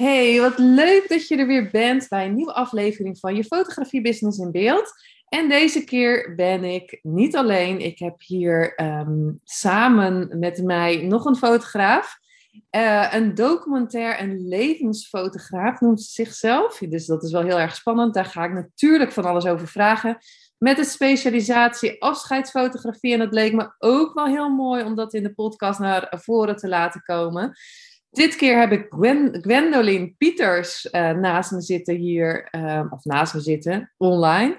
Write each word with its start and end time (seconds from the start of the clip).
Hey, 0.00 0.40
wat 0.40 0.58
leuk 0.58 1.08
dat 1.08 1.28
je 1.28 1.36
er 1.36 1.46
weer 1.46 1.70
bent 1.70 2.08
bij 2.08 2.26
een 2.26 2.34
nieuwe 2.34 2.52
aflevering 2.52 3.18
van 3.18 3.36
je 3.36 3.44
fotografie 3.44 4.00
business 4.00 4.38
in 4.38 4.50
beeld. 4.50 4.92
En 5.28 5.48
deze 5.48 5.84
keer 5.84 6.34
ben 6.34 6.64
ik 6.64 6.98
niet 7.02 7.36
alleen. 7.36 7.80
Ik 7.80 7.98
heb 7.98 8.14
hier 8.18 8.74
ehm, 8.74 9.32
samen 9.44 10.38
met 10.38 10.62
mij 10.62 11.02
nog 11.02 11.24
een 11.24 11.36
fotograaf. 11.36 12.18
Uh, 12.76 13.14
een 13.14 13.34
documentair 13.34 14.16
en 14.16 14.48
levensfotograaf 14.48 15.80
noemt 15.80 16.02
ze 16.02 16.10
zichzelf. 16.10 16.78
Dus 16.78 17.06
dat 17.06 17.22
is 17.22 17.32
wel 17.32 17.42
heel 17.42 17.60
erg 17.60 17.74
spannend. 17.74 18.14
Daar 18.14 18.24
ga 18.24 18.44
ik 18.44 18.52
natuurlijk 18.52 19.12
van 19.12 19.24
alles 19.24 19.46
over 19.46 19.68
vragen. 19.68 20.18
Met 20.58 20.76
de 20.76 20.84
specialisatie 20.84 22.02
afscheidsfotografie. 22.02 23.12
En 23.12 23.20
het 23.20 23.32
leek 23.32 23.52
me 23.52 23.74
ook 23.78 24.14
wel 24.14 24.26
heel 24.26 24.50
mooi 24.50 24.84
om 24.84 24.94
dat 24.94 25.14
in 25.14 25.22
de 25.22 25.34
podcast 25.34 25.78
naar 25.78 26.08
voren 26.10 26.56
te 26.56 26.68
laten 26.68 27.02
komen. 27.02 27.56
Dit 28.10 28.36
keer 28.36 28.58
heb 28.58 28.72
ik 28.72 28.86
Gwen, 28.88 29.38
Gwendoline 29.40 30.14
Pieters 30.18 30.88
uh, 30.92 31.10
naast 31.10 31.50
me 31.50 31.60
zitten 31.60 31.94
hier, 31.94 32.48
uh, 32.50 32.84
of 32.90 33.04
naast 33.04 33.34
me 33.34 33.40
zitten, 33.40 33.92
online. 33.96 34.58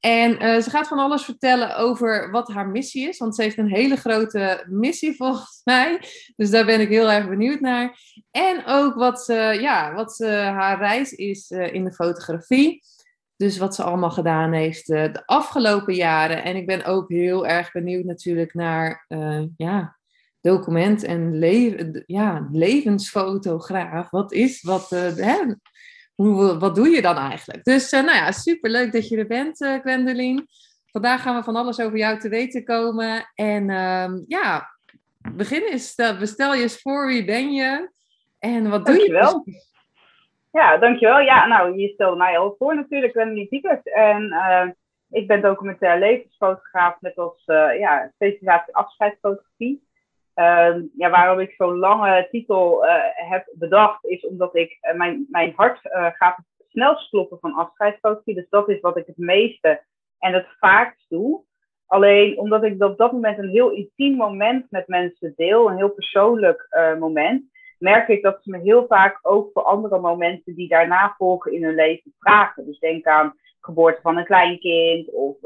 En 0.00 0.30
uh, 0.32 0.60
ze 0.60 0.70
gaat 0.70 0.88
van 0.88 0.98
alles 0.98 1.24
vertellen 1.24 1.76
over 1.76 2.30
wat 2.30 2.48
haar 2.48 2.68
missie 2.68 3.08
is, 3.08 3.18
want 3.18 3.34
ze 3.34 3.42
heeft 3.42 3.58
een 3.58 3.70
hele 3.70 3.96
grote 3.96 4.64
missie 4.68 5.16
volgens 5.22 5.60
mij. 5.64 6.00
Dus 6.36 6.50
daar 6.50 6.64
ben 6.64 6.80
ik 6.80 6.88
heel 6.88 7.10
erg 7.10 7.28
benieuwd 7.28 7.60
naar. 7.60 7.98
En 8.30 8.62
ook 8.66 8.94
wat, 8.94 9.24
ja, 9.60 9.94
wat 9.94 10.18
haar 10.28 10.78
reis 10.78 11.12
is 11.12 11.50
in 11.50 11.84
de 11.84 11.92
fotografie. 11.92 12.82
Dus 13.36 13.58
wat 13.58 13.74
ze 13.74 13.82
allemaal 13.82 14.10
gedaan 14.10 14.52
heeft 14.52 14.86
de 14.86 15.22
afgelopen 15.26 15.94
jaren. 15.94 16.44
En 16.44 16.56
ik 16.56 16.66
ben 16.66 16.84
ook 16.84 17.08
heel 17.08 17.46
erg 17.46 17.72
benieuwd 17.72 18.04
natuurlijk 18.04 18.54
naar 18.54 19.06
ja, 19.56 19.96
document 20.42 21.04
en 21.04 21.38
le 21.38 22.04
ja, 22.06 22.48
levensfotograaf. 22.52 24.10
Wat 24.10 24.32
is, 24.32 24.62
wat, 24.62 24.92
uh, 24.92 25.00
hè? 25.00 25.54
Hoe, 26.14 26.58
wat 26.58 26.74
doe 26.74 26.88
je 26.88 27.02
dan 27.02 27.16
eigenlijk? 27.16 27.64
Dus 27.64 27.92
uh, 27.92 28.02
nou 28.02 28.16
ja, 28.16 28.32
superleuk 28.32 28.92
dat 28.92 29.08
je 29.08 29.16
er 29.16 29.26
bent, 29.26 29.60
uh, 29.60 29.80
Gwendoline. 29.80 30.46
Vandaag 30.86 31.22
gaan 31.22 31.36
we 31.36 31.42
van 31.42 31.56
alles 31.56 31.80
over 31.80 31.98
jou 31.98 32.18
te 32.18 32.28
weten 32.28 32.64
komen. 32.64 33.30
En 33.34 33.68
uh, 33.68 34.08
ja, 34.26 34.68
begin 35.34 35.62
eens. 35.62 35.88
Stel, 36.20 36.54
je 36.54 36.62
eens 36.62 36.80
voor, 36.80 37.06
wie 37.06 37.24
ben 37.24 37.52
je? 37.52 37.90
En 38.38 38.70
wat 38.70 38.86
doe 38.86 38.94
dankjewel. 38.96 39.42
je 39.44 39.52
Ja, 40.50 40.78
dankjewel. 40.78 41.18
Ja, 41.18 41.46
nou, 41.46 41.78
je 41.78 41.88
stelde 41.88 42.16
mij 42.16 42.38
al 42.38 42.54
voor 42.58 42.74
natuurlijk, 42.74 43.12
Gwendoline 43.12 43.48
Piekert. 43.48 43.92
En 43.92 44.34
ik 45.10 45.26
ben 45.26 45.42
documentair 45.42 45.98
levensfotograaf 45.98 47.00
met 47.00 47.16
als 47.16 47.42
ja, 47.78 48.10
specialisatie 48.14 48.74
afscheidsfotografie. 48.74 49.90
Uh, 50.34 50.76
ja, 50.96 51.10
waarom 51.10 51.40
ik 51.40 51.54
zo'n 51.56 51.78
lange 51.78 52.28
titel 52.30 52.84
uh, 52.84 52.90
heb 53.14 53.46
bedacht, 53.52 54.04
is 54.04 54.26
omdat 54.26 54.56
ik 54.56 54.78
uh, 54.82 54.96
mijn, 54.96 55.26
mijn 55.30 55.52
hart 55.56 55.84
uh, 55.84 56.06
gaat 56.12 56.36
het 56.36 56.46
snelst 56.68 57.08
kloppen 57.10 57.38
van 57.38 57.54
afscheidsfotografie. 57.54 58.34
Dus 58.34 58.48
dat 58.48 58.68
is 58.68 58.80
wat 58.80 58.96
ik 58.96 59.06
het 59.06 59.16
meeste 59.16 59.82
en 60.18 60.32
het 60.32 60.46
vaakst 60.58 61.06
doe. 61.08 61.42
Alleen 61.86 62.38
omdat 62.38 62.62
ik 62.64 62.82
op 62.82 62.98
dat 62.98 63.12
moment 63.12 63.38
een 63.38 63.48
heel 63.48 63.70
intiem 63.70 64.16
moment 64.16 64.70
met 64.70 64.88
mensen 64.88 65.32
deel, 65.36 65.70
een 65.70 65.76
heel 65.76 65.90
persoonlijk 65.90 66.68
moment, 66.98 67.50
merk 67.78 68.08
ik 68.08 68.22
dat 68.22 68.38
ze 68.42 68.50
me 68.50 68.58
heel 68.58 68.86
vaak 68.86 69.18
ook 69.22 69.50
voor 69.52 69.62
andere 69.62 70.00
momenten 70.00 70.54
die 70.54 70.68
daarna 70.68 71.14
volgen 71.16 71.52
in 71.52 71.64
hun 71.64 71.74
leven 71.74 72.14
vragen. 72.18 72.66
Dus 72.66 72.78
denk 72.78 73.06
aan 73.06 73.34
geboorte 73.60 74.00
van 74.00 74.16
een 74.16 74.24
kleinkind, 74.24 75.10
of 75.10 75.36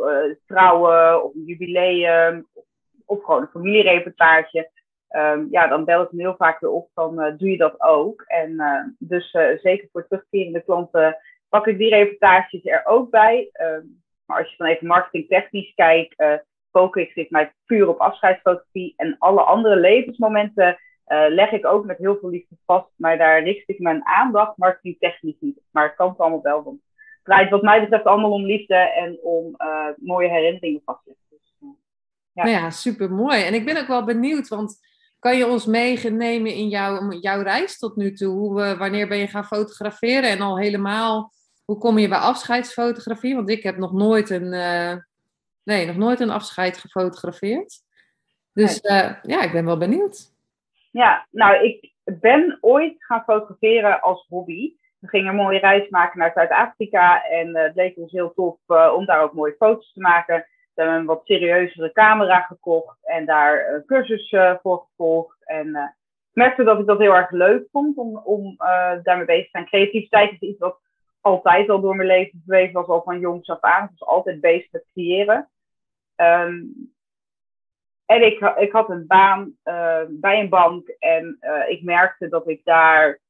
trouwen, 0.46 1.24
of 1.24 1.34
een 1.34 1.44
jubileum, 1.44 2.46
of 3.06 3.24
gewoon 3.24 3.40
een 3.40 3.48
familiereportage. 3.48 4.70
Um, 5.10 5.48
ja, 5.50 5.66
dan 5.66 5.84
bel 5.84 6.02
ik 6.02 6.12
me 6.12 6.22
heel 6.22 6.36
vaak 6.36 6.60
weer 6.60 6.70
op 6.70 6.88
van 6.94 7.20
uh, 7.20 7.32
doe 7.36 7.50
je 7.50 7.56
dat 7.56 7.80
ook? 7.80 8.24
En 8.26 8.50
uh, 8.50 8.80
dus 8.98 9.32
uh, 9.32 9.58
zeker 9.58 9.88
voor 9.92 10.06
terugkerende 10.06 10.60
klanten 10.60 11.16
pak 11.48 11.66
ik 11.66 11.78
die 11.78 11.90
reportages 11.90 12.64
er 12.64 12.82
ook 12.84 13.10
bij. 13.10 13.50
Um, 13.52 14.02
maar 14.24 14.38
als 14.38 14.50
je 14.50 14.56
dan 14.56 14.66
even 14.66 14.86
marketingtechnisch 14.86 15.72
kijkt, 15.74 16.42
focus 16.70 17.14
ik 17.14 17.30
mij 17.30 17.52
puur 17.66 17.88
op 17.88 17.98
afscheidsfotografie. 17.98 18.94
En 18.96 19.16
alle 19.18 19.40
andere 19.40 19.76
levensmomenten 19.76 20.78
leg 21.28 21.52
ik 21.52 21.66
ook 21.66 21.84
met 21.84 21.98
heel 21.98 22.18
veel 22.18 22.28
liefde 22.28 22.56
vast. 22.64 22.90
Maar 22.96 23.18
daar 23.18 23.42
richt 23.42 23.68
ik 23.68 23.78
mijn 23.78 24.06
aandacht 24.06 24.56
marketingtechnisch 24.56 25.40
niet. 25.40 25.60
Maar 25.70 25.84
het 25.84 25.94
kan 25.94 26.08
het 26.08 26.18
allemaal 26.18 26.42
wel. 26.42 26.64
Het 26.64 26.80
draait 27.22 27.50
wat 27.50 27.62
mij 27.62 27.80
betreft 27.80 28.04
allemaal 28.04 28.32
om 28.32 28.44
liefde 28.44 28.74
en 28.74 29.18
om 29.22 29.56
mooie 29.96 30.28
herinneringen 30.28 30.82
vastleggen. 30.84 31.24
Dus, 31.25 31.25
ja. 32.36 32.44
Nou 32.44 32.56
ja, 32.56 32.70
super 32.70 33.10
mooi. 33.10 33.42
En 33.42 33.54
ik 33.54 33.64
ben 33.64 33.76
ook 33.76 33.86
wel 33.86 34.04
benieuwd, 34.04 34.48
want 34.48 34.78
kan 35.18 35.36
je 35.36 35.46
ons 35.46 35.66
meenemen 35.66 36.52
in 36.52 36.68
jouw, 36.68 37.10
jouw 37.10 37.42
reis 37.42 37.78
tot 37.78 37.96
nu 37.96 38.12
toe? 38.12 38.34
Hoe, 38.34 38.76
wanneer 38.76 39.08
ben 39.08 39.18
je 39.18 39.26
gaan 39.26 39.44
fotograferen 39.44 40.30
en 40.30 40.40
al 40.40 40.58
helemaal, 40.58 41.32
hoe 41.64 41.78
kom 41.78 41.98
je 41.98 42.08
bij 42.08 42.18
afscheidsfotografie? 42.18 43.34
Want 43.34 43.50
ik 43.50 43.62
heb 43.62 43.76
nog 43.76 43.92
nooit 43.92 44.30
een, 44.30 44.52
uh, 44.52 44.96
nee, 45.62 45.86
nog 45.86 45.96
nooit 45.96 46.20
een 46.20 46.30
afscheid 46.30 46.78
gefotografeerd. 46.78 47.74
Dus 48.52 48.82
uh, 48.82 49.12
ja, 49.22 49.42
ik 49.42 49.52
ben 49.52 49.64
wel 49.64 49.78
benieuwd. 49.78 50.32
Ja, 50.90 51.26
nou, 51.30 51.64
ik 51.64 51.92
ben 52.04 52.58
ooit 52.60 52.94
gaan 52.98 53.22
fotograferen 53.22 54.00
als 54.00 54.26
hobby. 54.28 54.72
We 54.98 55.08
gingen 55.08 55.28
een 55.28 55.36
mooie 55.36 55.58
reis 55.58 55.88
maken 55.88 56.18
naar 56.18 56.32
Zuid-Afrika 56.34 57.24
en 57.24 57.48
uh, 57.48 57.62
het 57.62 57.74
leek 57.74 57.96
ons 57.96 58.12
heel 58.12 58.32
tof 58.34 58.58
om 58.96 59.06
daar 59.06 59.22
ook 59.22 59.32
mooie 59.32 59.54
foto's 59.58 59.92
te 59.92 60.00
maken 60.00 60.46
hebben 60.80 61.00
een 61.00 61.06
wat 61.06 61.24
serieuzere 61.24 61.92
camera 61.92 62.40
gekocht 62.40 62.98
en 63.02 63.26
daar 63.26 63.74
een 63.74 63.84
cursus 63.84 64.32
uh, 64.32 64.54
voor 64.62 64.86
gevolgd. 64.88 65.36
En 65.44 65.66
uh, 65.66 65.88
merkte 66.32 66.64
dat 66.64 66.78
ik 66.78 66.86
dat 66.86 66.98
heel 66.98 67.14
erg 67.14 67.30
leuk 67.30 67.68
vond 67.70 67.96
om, 67.96 68.16
om 68.16 68.54
daarmee 69.02 69.24
bezig 69.24 69.44
te 69.44 69.50
zijn. 69.50 69.66
Creativiteit 69.66 70.32
is 70.32 70.40
iets 70.48 70.58
wat 70.58 70.78
altijd 71.20 71.68
al 71.70 71.80
door 71.80 71.96
mijn 71.96 72.08
leven 72.08 72.42
bewezen 72.46 72.72
was, 72.72 72.86
al 72.86 73.02
van 73.02 73.20
jongs 73.20 73.48
af 73.48 73.60
aan. 73.60 73.90
Was 73.98 74.08
altijd 74.08 74.40
bezig 74.40 74.72
met 74.72 74.86
creëren. 74.92 75.50
Um, 76.16 76.94
en 78.06 78.26
ik, 78.26 78.54
ik 78.56 78.72
had 78.72 78.90
een 78.90 79.06
baan 79.06 79.56
bij 80.08 80.40
een 80.40 80.48
bank 80.48 80.88
en 80.88 81.38
ik 81.68 81.82
merkte 81.82 82.28
dat 82.28 82.48
ik 82.48 82.64
daar 82.64 83.20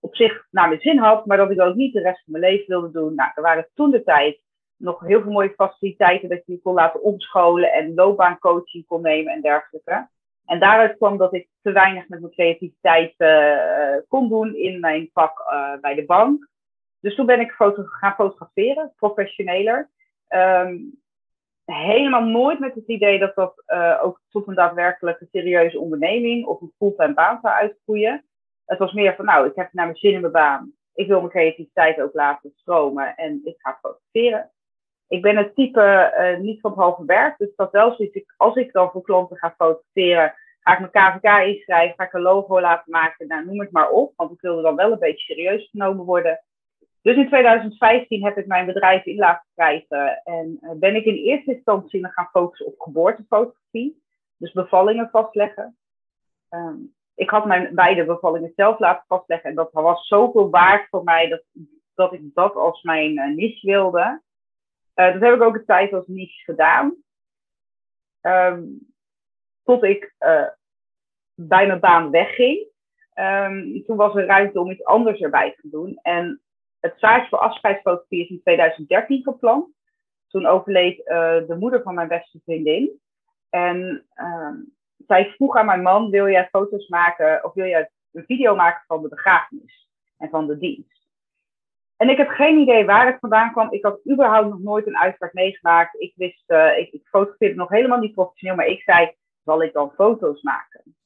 op 0.00 0.16
zich 0.16 0.46
naar 0.50 0.68
mijn 0.68 0.80
zin 0.80 0.98
had, 0.98 1.26
maar 1.26 1.36
dat 1.36 1.50
ik 1.50 1.60
ook 1.60 1.74
niet 1.74 1.92
de 1.92 2.00
rest 2.00 2.24
van 2.24 2.32
mijn 2.32 2.52
leven 2.52 2.66
wilde 2.68 2.90
doen. 2.90 3.14
Nou, 3.14 3.30
er 3.34 3.42
waren 3.42 3.68
toen 3.74 3.90
de 3.90 4.02
tijd 4.02 4.40
nog 4.82 5.00
heel 5.00 5.22
veel 5.22 5.32
mooie 5.32 5.54
faciliteiten 5.56 6.28
dat 6.28 6.46
je 6.46 6.52
je 6.52 6.60
kon 6.62 6.74
laten 6.74 7.02
omscholen 7.02 7.72
en 7.72 7.94
loopbaancoaching 7.94 8.86
kon 8.86 9.02
nemen 9.02 9.32
en 9.32 9.40
dergelijke. 9.40 10.08
En 10.46 10.60
daaruit 10.60 10.96
kwam 10.96 11.16
dat 11.16 11.34
ik 11.34 11.48
te 11.62 11.72
weinig 11.72 12.08
met 12.08 12.20
mijn 12.20 12.32
creativiteit 12.32 13.14
uh, 13.18 13.96
kon 14.08 14.28
doen 14.28 14.54
in 14.54 14.80
mijn 14.80 15.10
vak 15.12 15.38
uh, 15.38 15.80
bij 15.80 15.94
de 15.94 16.04
bank. 16.04 16.48
Dus 17.00 17.14
toen 17.14 17.26
ben 17.26 17.40
ik 17.40 17.50
gaan 17.50 18.14
fotograferen, 18.14 18.92
professioneler. 18.96 19.90
Um, 20.28 21.00
helemaal 21.64 22.24
nooit 22.24 22.58
met 22.58 22.74
het 22.74 22.86
idee 22.86 23.18
dat 23.18 23.34
dat 23.34 23.62
ook 24.02 24.20
tot 24.30 24.46
een 24.46 24.54
daadwerkelijke 24.54 25.28
serieuze 25.32 25.78
onderneming 25.78 26.46
of 26.46 26.60
een 26.60 26.72
fulltime 26.78 27.14
baan 27.14 27.38
zou 27.42 27.54
uitgroeien. 27.54 28.24
Het 28.64 28.78
was 28.78 28.92
meer 28.92 29.14
van, 29.14 29.24
nou, 29.24 29.46
ik 29.46 29.54
heb 29.54 29.72
naar 29.72 29.86
mijn 29.86 29.96
zin 29.96 30.12
in 30.12 30.20
mijn 30.20 30.32
baan. 30.32 30.72
Ik 30.94 31.06
wil 31.06 31.18
mijn 31.18 31.30
creativiteit 31.30 32.00
ook 32.00 32.14
laten 32.14 32.52
stromen 32.56 33.16
en 33.16 33.40
ik 33.44 33.54
ga 33.58 33.78
fotograferen 33.80 34.50
ik 35.12 35.22
ben 35.22 35.36
het 35.36 35.54
type 35.54 36.14
uh, 36.18 36.40
niet 36.40 36.60
van 36.60 36.70
het 36.70 36.80
halve 36.80 37.04
werk. 37.04 37.38
Dus 37.38 37.54
dat 37.56 37.70
wel 37.70 37.94
zoiets. 37.94 38.14
Ik, 38.14 38.34
als 38.36 38.54
ik 38.54 38.72
dan 38.72 38.90
voor 38.90 39.02
klanten 39.02 39.36
ga 39.36 39.54
fotograferen, 39.58 40.34
ga 40.60 40.72
ik 40.72 40.78
mijn 40.78 41.20
KVK 41.20 41.46
inschrijven, 41.46 41.94
ga 41.96 42.04
ik 42.04 42.12
een 42.12 42.20
logo 42.20 42.60
laten 42.60 42.90
maken, 42.90 43.26
nou, 43.26 43.44
noem 43.44 43.60
het 43.60 43.70
maar 43.70 43.90
op. 43.90 44.12
Want 44.16 44.32
ik 44.32 44.40
wilde 44.40 44.62
dan 44.62 44.76
wel 44.76 44.92
een 44.92 44.98
beetje 44.98 45.34
serieus 45.34 45.68
genomen 45.70 46.04
worden. 46.04 46.42
Dus 47.02 47.16
in 47.16 47.26
2015 47.26 48.24
heb 48.24 48.38
ik 48.38 48.46
mijn 48.46 48.66
bedrijf 48.66 49.04
in 49.04 49.16
laten 49.16 49.46
schrijven 49.52 50.20
en 50.24 50.58
uh, 50.60 50.70
ben 50.74 50.94
ik 50.94 51.04
in 51.04 51.14
eerste 51.14 51.54
instantie 51.54 52.08
gaan 52.08 52.28
focussen 52.32 52.66
op 52.66 52.80
geboortefotografie. 52.80 54.02
Dus 54.36 54.52
bevallingen 54.52 55.08
vastleggen. 55.10 55.76
Um, 56.50 56.94
ik 57.14 57.30
had 57.30 57.46
mijn 57.46 57.74
beide 57.74 58.04
bevallingen 58.04 58.52
zelf 58.56 58.78
laten 58.78 59.04
vastleggen 59.08 59.50
en 59.50 59.56
dat 59.56 59.72
was 59.72 60.06
zoveel 60.06 60.50
waard 60.50 60.88
voor 60.88 61.04
mij 61.04 61.28
dat, 61.28 61.42
dat 61.94 62.12
ik 62.12 62.20
dat 62.34 62.54
als 62.54 62.82
mijn 62.82 63.12
uh, 63.12 63.34
niche 63.34 63.66
wilde. 63.66 64.20
Uh, 64.94 65.12
dat 65.12 65.22
heb 65.22 65.34
ik 65.34 65.42
ook 65.42 65.54
een 65.54 65.64
tijd 65.64 65.92
als 65.92 66.06
niche 66.06 66.42
gedaan. 66.44 66.96
Um, 68.20 68.92
tot 69.62 69.84
ik 69.84 70.14
uh, 70.20 70.48
bij 71.34 71.66
mijn 71.66 71.80
baan 71.80 72.10
wegging. 72.10 72.66
Um, 73.14 73.84
toen 73.84 73.96
was 73.96 74.14
er 74.14 74.26
ruimte 74.26 74.60
om 74.60 74.70
iets 74.70 74.84
anders 74.84 75.20
erbij 75.20 75.54
te 75.60 75.68
doen. 75.68 75.98
En 76.02 76.40
het 76.80 76.94
zaadje 76.96 77.28
voor 77.28 77.38
afscheidsfotografie 77.38 78.22
is 78.22 78.28
in 78.28 78.40
2013 78.40 79.22
geplant. 79.22 79.68
Toen 80.28 80.46
overleed 80.46 80.98
uh, 80.98 81.46
de 81.46 81.56
moeder 81.58 81.82
van 81.82 81.94
mijn 81.94 82.08
beste 82.08 82.40
vriendin. 82.44 83.00
En 83.48 84.06
um, 84.14 84.74
zij 85.06 85.30
vroeg 85.30 85.56
aan 85.56 85.66
mijn 85.66 85.82
man, 85.82 86.10
wil 86.10 86.28
jij 86.28 86.48
foto's 86.48 86.88
maken 86.88 87.44
of 87.44 87.54
wil 87.54 87.66
jij 87.66 87.90
een 88.12 88.24
video 88.24 88.54
maken 88.54 88.84
van 88.86 89.02
de 89.02 89.08
begrafenis 89.08 89.88
en 90.18 90.28
van 90.28 90.46
de 90.46 90.58
dienst? 90.58 91.01
En 92.02 92.08
ik 92.08 92.16
heb 92.16 92.28
geen 92.28 92.58
idee 92.58 92.84
waar 92.84 93.06
het 93.06 93.18
vandaan 93.20 93.52
kwam. 93.52 93.72
Ik 93.72 93.84
had 93.84 94.00
überhaupt 94.10 94.48
nog 94.48 94.58
nooit 94.58 94.86
een 94.86 94.96
uitvaart 94.96 95.32
meegemaakt. 95.32 96.00
Ik 96.00 96.12
wist, 96.16 96.44
uh, 96.46 96.78
ik, 96.78 96.92
ik 96.92 97.06
fotografeerde 97.06 97.54
nog 97.54 97.68
helemaal 97.68 97.98
niet 97.98 98.14
professioneel, 98.14 98.56
maar 98.56 98.66
ik 98.66 98.82
zei, 98.82 99.12
zal 99.44 99.62
ik 99.62 99.72
dan 99.72 99.92
foto's 99.94 100.42
maken? 100.42 100.96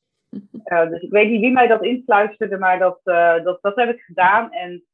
Uh, 0.64 0.88
dus 0.90 1.02
ik 1.02 1.10
weet 1.10 1.30
niet 1.30 1.40
wie 1.40 1.52
mij 1.52 1.66
dat 1.66 1.84
influisterde, 1.84 2.58
maar 2.58 2.78
dat, 2.78 3.00
uh, 3.04 3.44
dat, 3.44 3.58
dat 3.62 3.76
heb 3.76 3.88
ik 3.88 4.00
gedaan. 4.00 4.52
En 4.52 4.84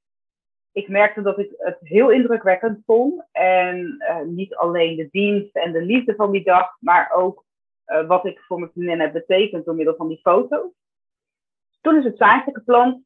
ik 0.73 0.89
merkte 0.89 1.23
dat 1.23 1.39
ik 1.39 1.55
het 1.57 1.79
heel 1.81 2.11
indrukwekkend 2.11 2.83
vond. 2.85 3.25
En 3.33 3.97
niet 4.27 4.55
alleen 4.55 4.97
de 4.97 5.09
dienst 5.11 5.57
en 5.57 5.73
de 5.73 5.83
liefde 5.83 6.15
van 6.15 6.31
die 6.31 6.45
dag, 6.45 6.77
maar 6.81 7.11
ook 7.11 7.45
wat 8.07 8.27
ik 8.27 8.41
voor 8.41 8.59
mijn 8.59 8.71
vriendin 8.73 9.01
heb 9.01 9.13
betekend 9.13 9.65
door 9.65 9.75
middel 9.75 9.97
van 9.97 10.09
die 10.09 10.21
foto's. 10.21 10.73
Toen 11.81 11.97
is 11.97 12.05
het 12.05 12.17
zaadje 12.17 12.53
geplant. 12.53 13.05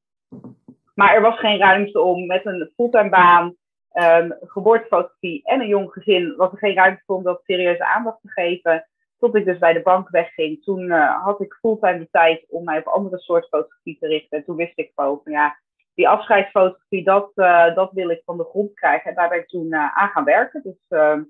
Maar 0.97 1.15
er 1.15 1.21
was 1.21 1.39
geen 1.39 1.59
ruimte 1.59 2.01
om 2.01 2.27
met 2.27 2.47
een 2.47 2.73
fulltime 2.75 3.09
baan, 3.09 3.55
um, 3.93 4.37
geboortefotografie 4.41 5.45
en 5.45 5.61
een 5.61 5.67
jong 5.67 5.93
gezin, 5.93 6.35
was 6.37 6.53
er 6.53 6.59
geen 6.59 6.75
ruimte 6.75 7.03
om 7.07 7.23
dat 7.23 7.43
serieuze 7.45 7.85
aandacht 7.85 8.21
te 8.21 8.31
geven. 8.31 8.89
Tot 9.19 9.35
ik 9.35 9.45
dus 9.45 9.59
bij 9.59 9.73
de 9.73 9.83
bank 9.83 10.09
wegging. 10.09 10.63
Toen 10.63 10.83
uh, 10.83 11.25
had 11.25 11.41
ik 11.41 11.59
fulltime 11.61 11.99
de 11.99 12.09
tijd 12.11 12.45
om 12.49 12.65
mij 12.65 12.79
op 12.79 12.87
andere 12.87 13.19
soorten 13.19 13.49
fotografie 13.49 13.99
te 13.99 14.07
richten. 14.07 14.39
En 14.39 14.45
toen 14.45 14.57
wist 14.57 14.79
ik 14.79 14.93
gewoon 14.95 15.21
van 15.25 15.33
ja, 15.33 15.59
die 15.95 16.09
afscheidsfotografie, 16.09 17.05
dat, 17.05 17.33
uh, 17.35 17.75
dat 17.75 17.93
wil 17.93 18.11
ik 18.11 18.23
van 18.25 18.37
de 18.37 18.45
grond 18.45 18.75
krijgen. 18.75 19.11
En 19.11 19.17
daar 19.17 19.29
ben 19.29 19.39
ik 19.39 19.49
toen 19.49 19.67
uh, 19.67 19.97
aan 19.99 20.09
gaan 20.09 20.25
werken. 20.25 20.63
Dus 20.63 20.87
uh, 20.89 21.21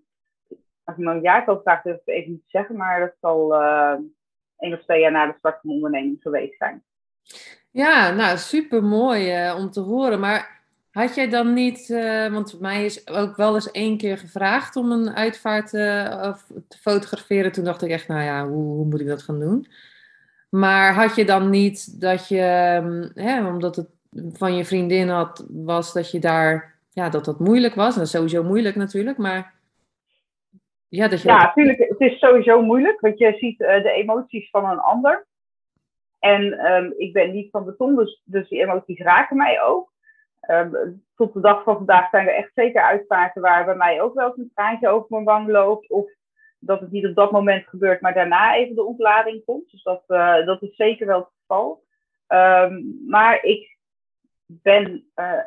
als 0.84 0.96
ik 0.96 1.04
me 1.04 1.10
een 1.10 1.20
jaar 1.20 1.48
over 1.48 1.62
vraag, 1.62 1.82
durf 1.82 2.00
even 2.04 2.30
niet 2.30 2.42
te 2.42 2.58
zeggen. 2.58 2.76
Maar 2.76 3.00
dat 3.00 3.14
zal 3.20 3.54
één 4.58 4.72
of 4.72 4.82
twee 4.82 5.00
jaar 5.00 5.12
na 5.12 5.26
de 5.26 5.38
start 5.38 5.60
van 5.60 5.70
mijn 5.70 5.84
onderneming 5.84 6.18
geweest 6.20 6.56
zijn. 6.56 6.84
Ja, 7.76 8.10
nou 8.10 8.36
super 8.36 8.82
mooi 8.84 9.46
uh, 9.46 9.56
om 9.58 9.70
te 9.70 9.80
horen. 9.80 10.20
Maar 10.20 10.60
had 10.90 11.14
jij 11.14 11.28
dan 11.28 11.52
niet, 11.52 11.88
uh, 11.88 12.32
want 12.32 12.60
mij 12.60 12.84
is 12.84 13.08
ook 13.08 13.36
wel 13.36 13.54
eens 13.54 13.70
één 13.70 13.96
keer 13.96 14.18
gevraagd 14.18 14.76
om 14.76 14.92
een 14.92 15.14
uitvaart 15.14 15.72
uh, 15.72 16.34
te 16.68 16.78
fotograferen. 16.80 17.52
Toen 17.52 17.64
dacht 17.64 17.82
ik 17.82 17.90
echt, 17.90 18.08
nou 18.08 18.22
ja, 18.22 18.46
hoe, 18.46 18.62
hoe, 18.62 18.84
moet 18.84 19.00
ik 19.00 19.06
dat 19.06 19.22
gaan 19.22 19.40
doen? 19.40 19.66
Maar 20.50 20.94
had 20.94 21.16
je 21.16 21.24
dan 21.24 21.50
niet 21.50 22.00
dat 22.00 22.28
je, 22.28 22.78
um, 22.84 23.10
hè, 23.14 23.46
omdat 23.46 23.76
het 23.76 23.88
van 24.32 24.56
je 24.56 24.64
vriendin 24.64 25.08
had, 25.08 25.46
was 25.48 25.92
dat 25.92 26.10
je 26.10 26.18
daar, 26.18 26.74
ja, 26.90 27.08
dat 27.08 27.24
dat 27.24 27.38
moeilijk 27.38 27.74
was. 27.74 27.94
Dat 27.94 28.04
is 28.04 28.10
sowieso 28.10 28.42
moeilijk 28.42 28.76
natuurlijk, 28.76 29.18
maar 29.18 29.54
ja, 30.88 31.08
dat 31.08 31.22
je. 31.22 31.28
Ja, 31.28 31.42
natuurlijk, 31.42 31.78
het 31.78 32.00
is 32.00 32.18
sowieso 32.18 32.62
moeilijk, 32.62 33.00
want 33.00 33.18
je 33.18 33.34
ziet 33.38 33.58
de 33.58 33.92
emoties 33.94 34.50
van 34.50 34.64
een 34.64 34.80
ander. 34.80 35.26
En 36.18 36.72
um, 36.72 36.94
ik 36.96 37.12
ben 37.12 37.32
niet 37.32 37.50
van 37.50 37.64
beton, 37.64 37.96
dus, 37.96 38.22
dus 38.24 38.48
die 38.48 38.62
emoties 38.62 39.00
raken 39.00 39.36
mij 39.36 39.62
ook. 39.62 39.92
Um, 40.50 41.02
tot 41.14 41.32
de 41.32 41.40
dag 41.40 41.62
van 41.62 41.76
vandaag 41.76 42.08
zijn 42.10 42.28
er 42.28 42.34
echt 42.34 42.50
zeker 42.54 42.82
uitspraken 42.82 43.42
waar 43.42 43.64
bij 43.64 43.74
mij 43.74 44.00
ook 44.00 44.14
wel 44.14 44.26
eens 44.26 44.36
een 44.36 44.50
traantje 44.54 44.88
over 44.88 45.06
mijn 45.08 45.24
wang 45.24 45.48
loopt. 45.48 45.90
Of 45.90 46.10
dat 46.58 46.80
het 46.80 46.90
niet 46.90 47.06
op 47.06 47.14
dat 47.14 47.30
moment 47.30 47.66
gebeurt, 47.66 48.00
maar 48.00 48.14
daarna 48.14 48.54
even 48.54 48.74
de 48.74 48.84
ontlading 48.84 49.44
komt. 49.44 49.70
Dus 49.70 49.82
dat, 49.82 50.04
uh, 50.08 50.46
dat 50.46 50.62
is 50.62 50.76
zeker 50.76 51.06
wel 51.06 51.18
het 51.18 51.32
geval. 51.40 51.84
Um, 52.28 53.02
maar 53.06 53.42
ik 53.42 53.78
ben, 54.46 55.10
uh, 55.16 55.40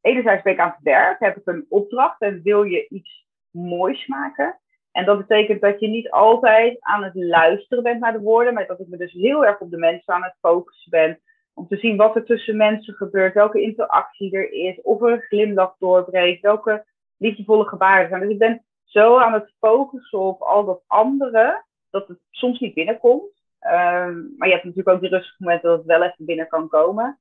enerzijds 0.00 0.42
ben 0.42 0.52
ik 0.52 0.58
aan 0.58 0.74
het 0.74 0.82
werk, 0.82 1.20
heb 1.20 1.36
ik 1.36 1.46
een 1.46 1.66
opdracht 1.68 2.20
en 2.20 2.42
wil 2.42 2.62
je 2.62 2.88
iets 2.88 3.26
moois 3.50 4.06
maken. 4.06 4.58
En 4.98 5.04
dat 5.04 5.18
betekent 5.18 5.60
dat 5.60 5.80
je 5.80 5.88
niet 5.88 6.10
altijd 6.10 6.76
aan 6.80 7.02
het 7.02 7.14
luisteren 7.14 7.82
bent 7.82 8.00
naar 8.00 8.12
de 8.12 8.20
woorden, 8.20 8.54
maar 8.54 8.66
dat 8.66 8.80
ik 8.80 8.88
me 8.88 8.96
dus 8.96 9.12
heel 9.12 9.46
erg 9.46 9.60
op 9.60 9.70
de 9.70 9.76
mensen 9.76 10.14
aan 10.14 10.22
het 10.22 10.36
focussen 10.40 10.90
ben. 10.90 11.20
Om 11.54 11.66
te 11.68 11.76
zien 11.76 11.96
wat 11.96 12.16
er 12.16 12.24
tussen 12.24 12.56
mensen 12.56 12.94
gebeurt, 12.94 13.34
welke 13.34 13.60
interactie 13.60 14.36
er 14.36 14.52
is, 14.52 14.80
of 14.82 15.02
er 15.02 15.12
een 15.12 15.20
glimlach 15.20 15.74
doorbreekt, 15.78 16.42
welke 16.42 16.84
liefdevolle 17.16 17.64
gebaren 17.64 18.08
zijn. 18.08 18.20
Dus 18.20 18.30
ik 18.30 18.38
ben 18.38 18.64
zo 18.84 19.18
aan 19.18 19.32
het 19.32 19.54
focussen 19.58 20.18
op 20.18 20.40
al 20.40 20.64
dat 20.64 20.82
andere, 20.86 21.64
dat 21.90 22.08
het 22.08 22.18
soms 22.30 22.60
niet 22.60 22.74
binnenkomt. 22.74 23.42
Um, 23.60 24.34
maar 24.36 24.48
je 24.48 24.54
hebt 24.54 24.64
natuurlijk 24.64 24.88
ook 24.88 25.00
die 25.00 25.10
rustige 25.10 25.42
momenten 25.42 25.68
dat 25.68 25.78
het 25.78 25.86
wel 25.86 26.02
even 26.02 26.24
binnen 26.24 26.48
kan 26.48 26.68
komen. 26.68 27.18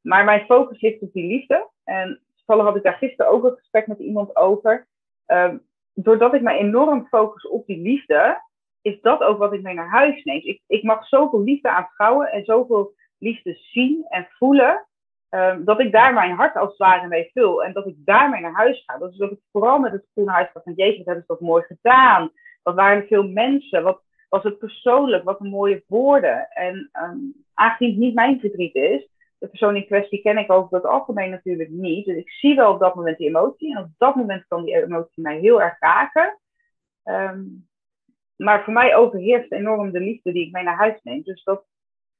Maar 0.00 0.24
mijn 0.24 0.44
focus 0.44 0.80
ligt 0.80 1.02
op 1.02 1.12
die 1.12 1.26
liefde. 1.26 1.68
En 1.84 2.20
toevallig 2.36 2.64
had 2.64 2.76
ik 2.76 2.82
daar 2.82 2.96
gisteren 2.96 3.32
ook 3.32 3.44
een 3.44 3.56
gesprek 3.56 3.86
met 3.86 3.98
iemand 3.98 4.36
over. 4.36 4.86
Um, 5.26 5.70
doordat 5.94 6.34
ik 6.34 6.42
me 6.42 6.52
enorm 6.52 7.06
focus 7.06 7.48
op 7.48 7.66
die 7.66 7.82
liefde, 7.82 8.42
is 8.82 9.00
dat 9.00 9.22
ook 9.22 9.38
wat 9.38 9.52
ik 9.52 9.62
mee 9.62 9.74
naar 9.74 9.90
huis 9.90 10.24
neem. 10.24 10.40
Ik, 10.42 10.62
ik 10.66 10.82
mag 10.82 11.06
zoveel 11.06 11.42
liefde 11.42 11.68
aanschouwen 11.68 12.30
en 12.32 12.44
zoveel 12.44 12.94
liefde 13.18 13.54
zien 13.54 14.04
en 14.08 14.26
voelen, 14.30 14.86
um, 15.30 15.64
dat 15.64 15.80
ik 15.80 15.92
daar 15.92 16.12
mijn 16.12 16.32
hart 16.32 16.56
als 16.56 16.68
het 16.68 16.78
ware 16.78 17.08
mee 17.08 17.30
vul. 17.32 17.64
En 17.64 17.72
dat 17.72 17.86
ik 17.86 17.94
daarmee 17.98 18.40
naar 18.40 18.54
huis 18.54 18.82
ga. 18.86 18.98
Dat 18.98 19.12
is 19.12 19.20
ook 19.20 19.30
het 19.30 19.40
vooral 19.52 19.78
met 19.78 19.92
het 19.92 20.06
groene 20.12 20.30
huis 20.30 20.50
van 20.52 20.72
Jezus, 20.76 21.04
hebben 21.04 21.24
ze 21.26 21.32
dat 21.32 21.40
mooi 21.40 21.62
gedaan. 21.62 22.30
Wat 22.62 22.74
waren 22.74 23.00
er 23.00 23.06
veel 23.06 23.28
mensen? 23.28 23.82
Wat 23.82 24.02
was 24.28 24.42
het 24.42 24.58
persoonlijk? 24.58 25.24
Wat 25.24 25.40
een 25.40 25.48
mooie 25.48 25.84
woorden. 25.86 26.48
En 26.48 26.90
um, 26.92 27.44
aangezien 27.54 27.90
het 27.90 27.98
niet 27.98 28.14
mijn 28.14 28.40
verdriet 28.40 28.74
is, 28.74 29.08
de 29.42 29.48
persoon 29.48 29.76
in 29.76 29.86
kwestie 29.86 30.22
ken 30.22 30.38
ik 30.38 30.52
over 30.52 30.76
het 30.76 30.86
algemeen 30.86 31.30
natuurlijk 31.30 31.68
niet. 31.68 32.06
Dus 32.06 32.16
ik 32.16 32.30
zie 32.30 32.54
wel 32.54 32.72
op 32.72 32.80
dat 32.80 32.94
moment 32.94 33.18
die 33.18 33.28
emotie. 33.28 33.76
En 33.76 33.82
op 33.82 33.90
dat 33.98 34.14
moment 34.14 34.44
kan 34.48 34.64
die 34.64 34.82
emotie 34.82 35.22
mij 35.22 35.38
heel 35.38 35.62
erg 35.62 35.76
raken. 35.78 36.38
Um, 37.04 37.68
maar 38.36 38.64
voor 38.64 38.72
mij 38.72 38.96
overheerst 38.96 39.52
enorm 39.52 39.90
de 39.92 40.00
liefde 40.00 40.32
die 40.32 40.46
ik 40.46 40.52
mee 40.52 40.62
naar 40.62 40.76
huis 40.76 41.00
neem. 41.02 41.22
Dus 41.22 41.44
dat, 41.44 41.64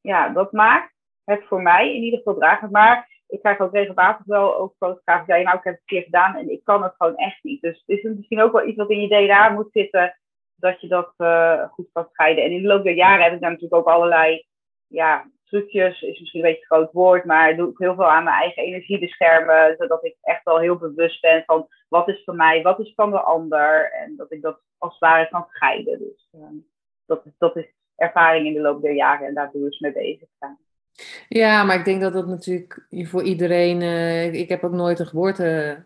ja, 0.00 0.28
dat 0.28 0.52
maakt 0.52 0.94
het 1.24 1.44
voor 1.44 1.62
mij 1.62 1.94
in 1.94 2.02
ieder 2.02 2.19
geval 2.19 2.34
dragend. 2.34 2.70
Maar 2.70 3.22
ik 3.26 3.40
krijg 3.40 3.58
ook 3.58 3.72
regelmatig 3.72 4.26
wel 4.26 4.58
ook 4.58 4.75
fotografen 4.78 5.34
die 5.34 5.44
nou 5.44 5.58
ik 5.58 5.64
heb 5.64 5.72
het 5.72 5.82
een 5.82 5.96
keer 5.96 6.02
gedaan 6.02 6.36
en 6.36 6.50
ik 6.50 6.64
kan 6.64 6.82
het 6.82 6.94
gewoon 6.96 7.16
echt 7.16 7.42
niet. 7.42 7.60
Dus 7.60 7.82
het 7.86 7.98
is 7.98 8.02
misschien 8.02 8.40
ook 8.40 8.52
wel 8.52 8.66
iets 8.66 8.76
wat 8.76 8.90
in 8.90 9.00
je 9.00 9.08
DNA 9.08 9.49
moet 9.49 9.73
zitten, 9.73 10.18
dat 10.54 10.80
je 10.80 10.88
dat 10.88 11.14
uh, 11.18 11.64
goed 11.68 11.88
kan 11.92 12.08
scheiden. 12.11 12.44
En 12.44 12.50
in 12.50 12.62
de 12.62 12.68
loop 12.68 12.85
der 12.85 12.94
jaren 12.94 13.25
heb 13.25 13.32
ik 13.32 13.40
daar 13.40 13.50
natuurlijk 13.50 13.80
ook 13.80 13.94
allerlei 13.94 14.47
ja, 14.87 15.30
trucjes 15.52 16.02
is 16.02 16.21
misschien 16.21 16.44
een 16.44 16.50
beetje 16.50 16.66
een 16.68 16.76
groot 16.76 16.92
woord, 16.92 17.25
maar 17.25 17.56
doe 17.56 17.71
ik 17.71 17.78
heel 17.78 17.94
veel 17.94 18.11
aan 18.11 18.25
mijn 18.25 18.40
eigen 18.42 18.62
energie 18.62 18.99
beschermen, 18.99 19.75
zodat 19.78 20.04
ik 20.04 20.16
echt 20.23 20.44
wel 20.44 20.59
heel 20.59 20.76
bewust 20.76 21.21
ben 21.21 21.42
van 21.47 21.68
wat 21.88 22.09
is 22.09 22.23
van 22.25 22.37
mij, 22.37 22.62
wat 22.62 22.78
is 22.78 22.92
van 22.94 23.11
de 23.11 23.21
ander 23.21 23.92
en 23.92 24.16
dat 24.16 24.32
ik 24.32 24.42
dat 24.42 24.61
als 24.78 24.92
het 24.92 25.00
ware 25.00 25.28
kan 25.28 25.47
scheiden. 25.49 25.99
Dus 25.99 26.28
uh, 26.32 26.42
dat, 27.06 27.23
dat 27.38 27.56
is 27.56 27.66
ervaring 27.97 28.47
in 28.47 28.54
de 28.54 28.61
loop 28.61 28.82
der 28.82 28.94
jaren 28.94 29.26
en 29.26 29.35
daar 29.35 29.50
bewust 29.50 29.80
mee 29.80 29.92
bezig 29.92 30.28
zijn. 30.38 30.59
Ja, 31.28 31.64
maar 31.64 31.76
ik 31.76 31.85
denk 31.85 32.00
dat 32.00 32.12
dat 32.12 32.26
natuurlijk 32.26 32.87
voor 32.90 33.23
iedereen. 33.23 33.80
Uh, 33.80 34.35
ik 34.35 34.49
heb 34.49 34.64
ook 34.64 34.73
nooit 34.73 34.99
een 34.99 35.06
geboorte 35.06 35.82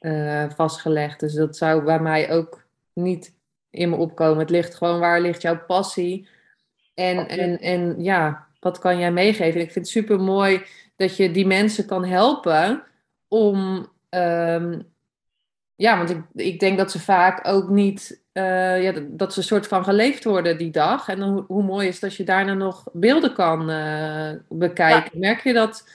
uh, 0.00 0.50
vastgelegd, 0.50 1.20
dus 1.20 1.34
dat 1.34 1.56
zou 1.56 1.84
bij 1.84 2.00
mij 2.00 2.30
ook 2.30 2.66
niet 2.92 3.38
in 3.70 3.90
me 3.90 3.96
opkomen. 3.96 4.38
Het 4.38 4.50
ligt 4.50 4.74
gewoon 4.74 5.00
waar 5.00 5.20
ligt 5.20 5.42
jouw 5.42 5.64
passie. 5.66 6.28
En, 6.94 7.28
en, 7.28 7.58
en 7.58 8.02
ja, 8.02 8.48
wat 8.60 8.78
kan 8.78 8.98
jij 8.98 9.12
meegeven? 9.12 9.60
Ik 9.60 9.72
vind 9.72 9.84
het 9.84 9.94
super 9.94 10.20
mooi 10.20 10.62
dat 10.96 11.16
je 11.16 11.30
die 11.30 11.46
mensen 11.46 11.86
kan 11.86 12.04
helpen 12.04 12.82
om. 13.28 13.88
Um, 14.10 14.88
ja, 15.74 15.96
want 15.96 16.10
ik, 16.10 16.22
ik 16.34 16.60
denk 16.60 16.78
dat 16.78 16.90
ze 16.90 17.00
vaak 17.00 17.48
ook 17.48 17.68
niet. 17.68 18.24
Uh, 18.32 18.82
ja, 18.82 18.92
dat 19.08 19.32
ze 19.32 19.38
een 19.38 19.44
soort 19.44 19.66
van 19.66 19.84
geleefd 19.84 20.24
worden 20.24 20.58
die 20.58 20.70
dag. 20.70 21.08
En 21.08 21.18
dan, 21.18 21.44
hoe 21.48 21.62
mooi 21.62 21.88
is 21.88 22.00
dat 22.00 22.14
je 22.14 22.24
daarna 22.24 22.54
nog 22.54 22.88
beelden 22.92 23.32
kan 23.32 23.70
uh, 23.70 24.30
bekijken. 24.48 25.18
Merk 25.18 25.42
je 25.42 25.52
dat 25.52 25.90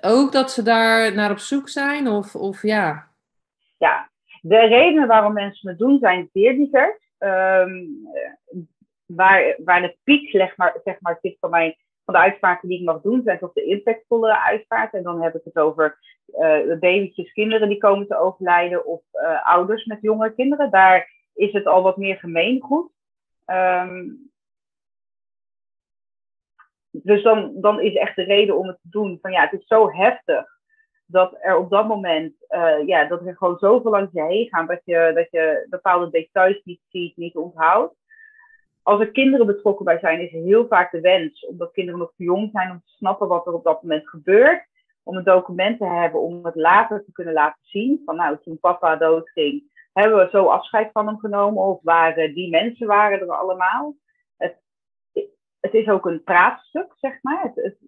ook 0.00 0.32
dat 0.32 0.50
ze 0.50 0.62
daar 0.62 1.14
naar 1.14 1.30
op 1.30 1.38
zoek 1.38 1.68
zijn? 1.68 2.08
Of, 2.08 2.34
of 2.34 2.62
ja? 2.62 3.08
Ja, 3.78 4.10
de 4.40 4.58
redenen 4.58 5.08
waarom 5.08 5.32
mensen 5.32 5.68
het 5.68 5.78
doen 5.78 5.98
zijn 5.98 6.28
zeer 6.32 6.54
divers. 6.56 7.12
Um, 7.18 8.08
waar, 9.16 9.56
waar 9.64 9.82
de 9.82 9.96
piek 10.04 10.30
zeg 10.30 10.56
maar, 10.56 10.80
zeg 10.84 11.00
maar, 11.00 11.18
zit 11.20 11.36
van, 11.40 11.50
mijn, 11.50 11.76
van 12.04 12.14
de 12.14 12.20
uitspraken 12.20 12.68
die 12.68 12.78
ik 12.78 12.84
mag 12.84 13.00
doen, 13.00 13.22
zijn 13.24 13.38
toch 13.38 13.52
de 13.52 13.64
impactvolle 13.64 14.40
uitspraken. 14.40 14.98
En 14.98 15.04
dan 15.04 15.22
heb 15.22 15.34
ik 15.34 15.44
het 15.44 15.58
over 15.58 15.98
uh, 16.28 16.78
babytjes, 16.78 17.32
kinderen 17.32 17.68
die 17.68 17.78
komen 17.78 18.06
te 18.06 18.16
overlijden 18.16 18.86
of 18.86 19.02
uh, 19.12 19.46
ouders 19.46 19.84
met 19.84 19.98
jonge 20.00 20.34
kinderen. 20.34 20.70
Daar 20.70 21.10
is 21.34 21.52
het 21.52 21.66
al 21.66 21.82
wat 21.82 21.96
meer 21.96 22.16
gemeengoed. 22.16 22.90
Um, 23.46 24.30
dus 26.92 27.22
dan, 27.22 27.52
dan 27.60 27.80
is 27.80 27.94
echt 27.94 28.16
de 28.16 28.24
reden 28.24 28.58
om 28.58 28.66
het 28.66 28.78
te 28.82 28.88
doen 28.88 29.18
van 29.20 29.32
ja, 29.32 29.40
het 29.40 29.60
is 29.60 29.66
zo 29.66 29.90
heftig 29.90 30.60
dat 31.06 31.36
er 31.40 31.56
op 31.56 31.70
dat 31.70 31.88
moment, 31.88 32.34
uh, 32.48 32.86
ja, 32.86 33.04
dat 33.04 33.26
er 33.26 33.36
gewoon 33.36 33.58
zoveel 33.58 33.90
langs 33.90 34.12
je 34.12 34.22
heen 34.22 34.48
gaan 34.48 34.66
dat 34.66 34.80
je, 34.84 35.12
dat 35.14 35.30
je 35.30 35.66
bepaalde 35.70 36.10
details 36.10 36.60
niet 36.64 36.80
ziet, 36.88 37.16
niet 37.16 37.36
onthoudt. 37.36 37.94
Als 38.82 39.00
er 39.00 39.10
kinderen 39.10 39.46
betrokken 39.46 39.84
bij 39.84 39.98
zijn, 39.98 40.20
is 40.20 40.30
heel 40.30 40.66
vaak 40.66 40.90
de 40.90 41.00
wens, 41.00 41.46
omdat 41.46 41.72
kinderen 41.72 42.00
nog 42.00 42.12
te 42.16 42.24
jong 42.24 42.50
zijn 42.52 42.70
om 42.70 42.80
te 42.84 42.92
snappen 42.96 43.28
wat 43.28 43.46
er 43.46 43.52
op 43.52 43.64
dat 43.64 43.82
moment 43.82 44.08
gebeurt, 44.08 44.66
om 45.02 45.16
een 45.16 45.24
document 45.24 45.78
te 45.78 45.86
hebben 45.86 46.20
om 46.20 46.44
het 46.44 46.54
later 46.54 47.04
te 47.04 47.12
kunnen 47.12 47.34
laten 47.34 47.62
zien. 47.62 48.02
Van 48.04 48.16
nou, 48.16 48.38
toen 48.42 48.58
papa 48.58 48.96
doodging, 48.96 49.70
hebben 49.92 50.18
we 50.18 50.28
zo 50.30 50.46
afscheid 50.46 50.92
van 50.92 51.06
hem 51.06 51.18
genomen 51.18 51.62
of 51.62 51.82
waren 51.82 52.34
die 52.34 52.50
mensen 52.50 52.86
waren 52.86 53.20
er 53.20 53.32
allemaal. 53.32 53.94
Het, 54.36 54.56
het 55.60 55.74
is 55.74 55.88
ook 55.88 56.06
een 56.06 56.22
praatstuk, 56.22 56.92
zeg 56.96 57.22
maar. 57.22 57.50
Het, 57.54 57.78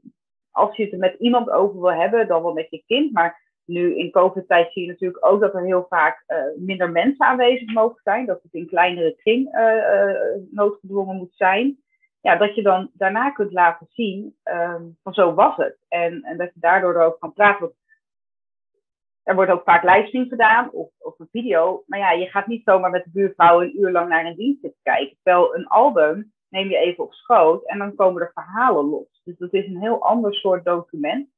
als 0.51 0.77
je 0.77 0.83
het 0.83 0.93
er 0.93 0.99
met 0.99 1.17
iemand 1.19 1.51
over 1.51 1.81
wil 1.81 1.93
hebben, 1.93 2.29
dan 2.29 2.43
wel 2.43 2.53
met 2.53 2.71
je 2.71 2.83
kind. 2.87 3.13
Maar 3.13 3.43
nu 3.67 3.97
in 3.97 4.11
COVID-tijd 4.11 4.73
zie 4.73 4.83
je 4.83 4.89
natuurlijk 4.89 5.27
ook 5.27 5.41
dat 5.41 5.55
er 5.55 5.65
heel 5.65 5.87
vaak 5.89 6.25
uh, 6.27 6.39
minder 6.57 6.91
mensen 6.91 7.27
aanwezig 7.27 7.73
mogen 7.73 8.01
zijn. 8.03 8.27
Dat 8.27 8.43
het 8.43 8.53
in 8.53 8.67
kleinere 8.67 9.15
kring 9.17 9.55
uh, 9.55 10.15
noodgedwongen 10.51 11.17
moet 11.17 11.35
zijn. 11.35 11.79
Ja, 12.21 12.37
dat 12.37 12.55
je 12.55 12.63
dan 12.63 12.91
daarna 12.93 13.31
kunt 13.31 13.53
laten 13.53 13.87
zien 13.91 14.37
um, 14.45 14.99
van 15.03 15.15
zo 15.15 15.35
was 15.35 15.57
het. 15.57 15.79
En, 15.89 16.23
en 16.23 16.37
dat 16.37 16.51
je 16.55 16.61
daardoor 16.61 16.95
er 16.95 17.07
ook 17.07 17.21
kan 17.21 17.33
praten. 17.33 17.73
Er 19.23 19.35
wordt 19.35 19.51
ook 19.51 19.65
vaak 19.65 19.83
livestream 19.83 20.29
gedaan 20.29 20.71
of, 20.71 20.91
of 20.99 21.19
een 21.19 21.29
video. 21.31 21.83
Maar 21.87 21.99
ja, 21.99 22.11
je 22.13 22.27
gaat 22.27 22.47
niet 22.47 22.65
zomaar 22.65 22.91
met 22.91 23.05
de 23.05 23.11
buurvrouw 23.13 23.63
een 23.63 23.81
uur 23.81 23.91
lang 23.91 24.09
naar 24.09 24.27
een 24.27 24.37
dienst 24.37 24.69
kijken. 24.83 25.17
Terwijl 25.23 25.55
een 25.55 25.67
album 25.67 26.33
neem 26.49 26.69
je 26.69 26.77
even 26.77 27.05
op 27.05 27.13
schoot 27.13 27.67
en 27.67 27.79
dan 27.79 27.95
komen 27.95 28.23
er 28.23 28.31
verhalen 28.35 28.85
los. 28.85 29.21
Dus 29.25 29.37
dat 29.37 29.53
is 29.53 29.67
een 29.67 29.81
heel 29.81 30.03
ander 30.03 30.35
soort 30.35 30.65
document. 30.65 31.29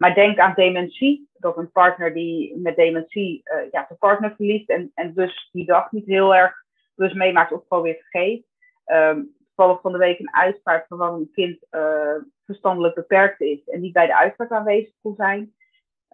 Maar 0.00 0.14
denk 0.14 0.38
aan 0.38 0.52
dementie, 0.54 1.28
dat 1.38 1.56
een 1.56 1.70
partner 1.70 2.14
die 2.14 2.58
met 2.58 2.76
dementie 2.76 3.42
uh, 3.44 3.70
ja, 3.70 3.84
zijn 3.86 3.98
partner 3.98 4.34
verliest 4.36 4.70
en, 4.70 4.90
en 4.94 5.14
dus 5.14 5.48
die 5.52 5.66
dag 5.66 5.92
niet 5.92 6.06
heel 6.06 6.34
erg 6.34 6.54
dus 6.94 7.12
meemaakt 7.12 7.52
of 7.52 7.62
gewoon 7.68 7.82
weer 7.82 7.94
vergeet. 8.08 8.46
Um, 8.86 9.36
toevallig 9.54 9.80
van 9.80 9.92
de 9.92 9.98
week 9.98 10.18
een 10.18 10.34
uitspraak 10.34 10.86
van 10.88 11.00
een 11.00 11.30
kind 11.32 11.66
uh, 11.70 12.14
verstandelijk 12.44 12.94
beperkt 12.94 13.40
is 13.40 13.68
en 13.68 13.80
die 13.80 13.92
bij 13.92 14.06
de 14.06 14.16
uitvaart 14.16 14.50
aanwezig 14.50 14.94
kon 15.02 15.14
zijn. 15.14 15.54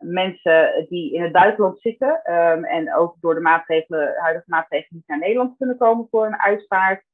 Mensen 0.01 0.87
die 0.89 1.13
in 1.13 1.23
het 1.23 1.33
buitenland 1.33 1.81
zitten 1.81 2.33
um, 2.33 2.65
en 2.65 2.95
ook 2.95 3.17
door 3.21 3.35
de 3.35 3.41
maatregelen, 3.41 4.15
huidige 4.17 4.51
maatregelen 4.51 4.97
niet 4.97 5.09
naar 5.09 5.19
Nederland 5.19 5.57
kunnen 5.57 5.77
komen 5.77 6.07
voor 6.11 6.27
een 6.27 6.41
uitvaart. 6.41 7.05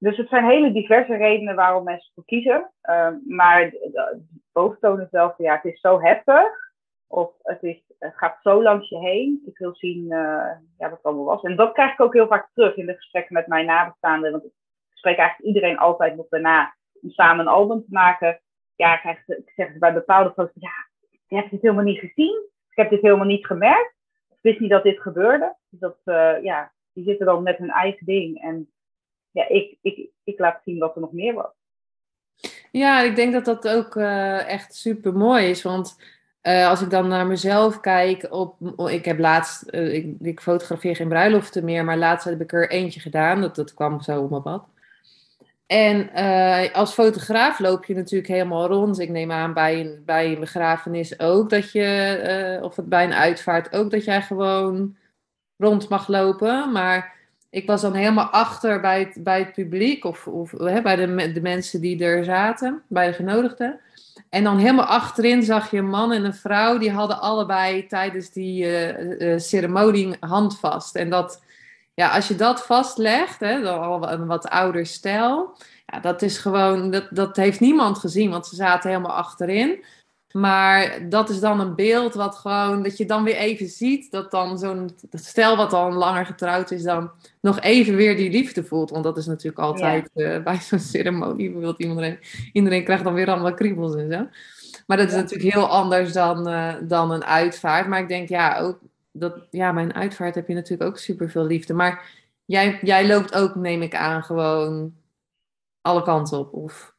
Dus 0.00 0.16
het 0.16 0.28
zijn 0.28 0.44
hele 0.44 0.72
diverse 0.72 1.16
redenen 1.16 1.54
waarom 1.54 1.84
mensen 1.84 2.12
voor 2.14 2.24
kiezen. 2.24 2.70
Uh, 2.82 3.08
maar 3.26 3.70
de 3.70 4.22
boventoon 4.52 5.00
is 5.00 5.06
van 5.10 5.34
ja, 5.36 5.54
het 5.54 5.64
is 5.64 5.80
zo 5.80 6.00
heftig. 6.00 6.72
Of 7.06 7.32
het, 7.42 7.62
is, 7.62 7.82
het 7.98 8.16
gaat 8.16 8.38
zo 8.42 8.62
langs 8.62 8.88
je 8.88 8.98
heen. 8.98 9.42
Ik 9.46 9.58
wil 9.58 9.74
zien 9.74 10.04
uh, 10.04 10.50
ja, 10.78 10.88
wat 10.88 10.90
het 10.90 11.02
allemaal 11.02 11.24
was. 11.24 11.42
En 11.42 11.56
dat 11.56 11.72
krijg 11.72 11.92
ik 11.92 12.00
ook 12.00 12.12
heel 12.12 12.26
vaak 12.26 12.50
terug 12.54 12.76
in 12.76 12.86
de 12.86 12.94
gesprekken 12.94 13.34
met 13.34 13.46
mijn 13.46 13.66
nabestaanden. 13.66 14.30
Want 14.30 14.44
ik 14.44 14.52
spreek 14.92 15.16
eigenlijk 15.16 15.48
iedereen 15.48 15.78
altijd 15.78 16.16
nog 16.16 16.28
daarna 16.28 16.74
om 17.02 17.10
samen 17.10 17.46
een 17.46 17.52
album 17.52 17.80
te 17.80 17.90
maken. 17.90 18.40
Ja, 18.76 18.94
ik, 18.94 19.00
krijg, 19.00 19.28
ik 19.28 19.52
zeg 19.54 19.78
bij 19.78 19.92
bepaalde 19.92 20.32
foto's, 20.32 20.54
ja, 20.54 20.88
je 21.26 21.36
hebt 21.36 21.50
dit 21.50 21.62
helemaal 21.62 21.84
niet 21.84 21.98
gezien. 21.98 22.48
Ik 22.70 22.76
heb 22.76 22.90
dit 22.90 23.00
helemaal 23.00 23.26
niet 23.26 23.46
gemerkt. 23.46 23.94
Ik 24.28 24.38
wist 24.40 24.60
niet 24.60 24.70
dat 24.70 24.82
dit 24.82 25.00
gebeurde. 25.00 25.56
Dus 25.70 25.80
dat, 25.80 25.96
uh, 26.04 26.42
ja, 26.42 26.72
die 26.92 27.04
zitten 27.04 27.26
dan 27.26 27.42
met 27.42 27.58
hun 27.58 27.70
eigen 27.70 28.06
ding. 28.06 28.42
En 28.42 28.70
ja, 29.30 29.48
ik, 29.48 29.78
ik, 29.82 30.08
ik 30.24 30.38
laat 30.38 30.60
zien 30.64 30.78
wat 30.78 30.94
er 30.94 31.00
nog 31.00 31.12
meer 31.12 31.34
was. 31.34 31.50
Ja, 32.70 33.00
ik 33.00 33.16
denk 33.16 33.32
dat 33.32 33.44
dat 33.44 33.68
ook 33.68 33.94
uh, 33.94 34.48
echt 34.48 34.74
super 34.74 35.12
mooi 35.12 35.46
is. 35.46 35.62
Want 35.62 35.96
uh, 36.42 36.68
als 36.68 36.82
ik 36.82 36.90
dan 36.90 37.08
naar 37.08 37.26
mezelf 37.26 37.80
kijk, 37.80 38.26
op, 38.30 38.56
ik 38.90 39.04
heb 39.04 39.18
laatst, 39.18 39.74
uh, 39.74 39.94
ik, 39.94 40.14
ik, 40.20 40.40
fotografeer 40.40 40.96
geen 40.96 41.08
bruiloften 41.08 41.64
meer, 41.64 41.84
maar 41.84 41.98
laatst 41.98 42.28
heb 42.28 42.40
ik 42.40 42.52
er 42.52 42.70
eentje 42.70 43.00
gedaan. 43.00 43.40
Dat, 43.40 43.54
dat 43.54 43.74
kwam 43.74 44.00
zo 44.00 44.22
op 44.22 44.30
mijn 44.30 44.42
pad. 44.42 44.68
En 45.66 46.12
als 46.72 46.92
fotograaf 46.92 47.58
loop 47.58 47.84
je 47.84 47.94
natuurlijk 47.94 48.30
helemaal 48.30 48.66
rond. 48.66 48.98
Ik 48.98 49.08
neem 49.08 49.32
aan 49.32 49.54
bij 49.54 49.80
een, 49.80 50.02
bij 50.04 50.32
een 50.32 50.40
begrafenis 50.40 51.20
ook 51.20 51.50
dat 51.50 51.72
je, 51.72 52.58
of 52.62 52.76
het 52.76 52.88
bij 52.88 53.04
een 53.04 53.12
uitvaart 53.12 53.74
ook, 53.74 53.90
dat 53.90 54.04
jij 54.04 54.22
gewoon 54.22 54.96
rond 55.56 55.88
mag 55.88 56.08
lopen. 56.08 56.72
Maar 56.72 57.19
ik 57.50 57.66
was 57.66 57.80
dan 57.80 57.94
helemaal 57.94 58.28
achter 58.28 58.80
bij 58.80 58.98
het, 58.98 59.24
bij 59.24 59.38
het 59.38 59.52
publiek 59.52 60.04
of, 60.04 60.26
of 60.26 60.50
hè, 60.50 60.82
bij 60.82 60.96
de, 60.96 61.32
de 61.32 61.40
mensen 61.40 61.80
die 61.80 62.04
er 62.04 62.24
zaten, 62.24 62.82
bij 62.88 63.06
de 63.06 63.12
genodigden. 63.12 63.80
En 64.28 64.44
dan 64.44 64.58
helemaal 64.58 64.84
achterin 64.84 65.42
zag 65.42 65.70
je 65.70 65.78
een 65.78 65.88
man 65.88 66.12
en 66.12 66.24
een 66.24 66.34
vrouw, 66.34 66.78
die 66.78 66.90
hadden 66.90 67.20
allebei 67.20 67.86
tijdens 67.86 68.30
die 68.30 68.64
uh, 68.64 69.32
uh, 69.32 69.38
ceremonie 69.38 70.16
handvast. 70.20 70.96
En 70.96 71.10
dat, 71.10 71.42
ja, 71.94 72.14
als 72.14 72.28
je 72.28 72.34
dat 72.34 72.66
vastlegt, 72.66 73.40
hè, 73.40 73.62
dan 73.62 73.80
al 73.80 74.10
een 74.10 74.26
wat 74.26 74.48
ouder 74.48 74.86
stijl, 74.86 75.56
ja, 75.86 76.00
dat 76.00 76.22
is 76.22 76.38
gewoon, 76.38 76.90
dat, 76.90 77.06
dat 77.10 77.36
heeft 77.36 77.60
niemand 77.60 77.98
gezien, 77.98 78.30
want 78.30 78.46
ze 78.46 78.54
zaten 78.54 78.90
helemaal 78.90 79.16
achterin. 79.16 79.84
Maar 80.32 81.08
dat 81.08 81.28
is 81.28 81.40
dan 81.40 81.60
een 81.60 81.74
beeld 81.74 82.14
wat 82.14 82.36
gewoon, 82.36 82.82
dat 82.82 82.96
je 82.96 83.06
dan 83.06 83.24
weer 83.24 83.36
even 83.36 83.66
ziet 83.66 84.10
dat 84.10 84.30
dan 84.30 84.58
zo'n 84.58 84.90
stel 85.10 85.56
wat 85.56 85.72
al 85.72 85.92
langer 85.92 86.26
getrouwd 86.26 86.70
is, 86.70 86.82
dan 86.82 87.10
nog 87.40 87.60
even 87.60 87.96
weer 87.96 88.16
die 88.16 88.30
liefde 88.30 88.64
voelt. 88.64 88.90
Want 88.90 89.04
dat 89.04 89.16
is 89.16 89.26
natuurlijk 89.26 89.58
altijd 89.58 90.10
uh, 90.14 90.42
bij 90.42 90.56
zo'n 90.56 90.78
ceremonie. 90.78 91.44
Bijvoorbeeld 91.44 91.80
iedereen, 91.80 92.18
iedereen 92.52 92.84
krijgt 92.84 93.04
dan 93.04 93.14
weer 93.14 93.30
allemaal 93.30 93.54
kriebels 93.54 93.94
en 93.94 94.12
zo. 94.12 94.26
Maar 94.86 94.96
dat 94.96 95.08
is 95.08 95.14
natuurlijk 95.14 95.54
heel 95.54 95.68
anders 95.68 96.12
dan, 96.12 96.48
uh, 96.48 96.74
dan 96.82 97.10
een 97.10 97.24
uitvaart. 97.24 97.86
Maar 97.86 98.00
ik 98.00 98.08
denk, 98.08 98.28
ja, 98.28 98.58
ook 98.58 98.78
dat, 99.12 99.46
ja, 99.50 99.72
bij 99.72 99.82
een 99.82 99.94
uitvaart 99.94 100.34
heb 100.34 100.48
je 100.48 100.54
natuurlijk 100.54 100.90
ook 100.90 100.98
superveel 100.98 101.44
liefde. 101.44 101.74
Maar 101.74 102.10
jij, 102.44 102.78
jij 102.82 103.06
loopt 103.06 103.34
ook, 103.34 103.54
neem 103.54 103.82
ik 103.82 103.94
aan, 103.94 104.22
gewoon 104.22 104.94
alle 105.80 106.02
kanten 106.02 106.38
op. 106.38 106.52
Of... 106.52 106.94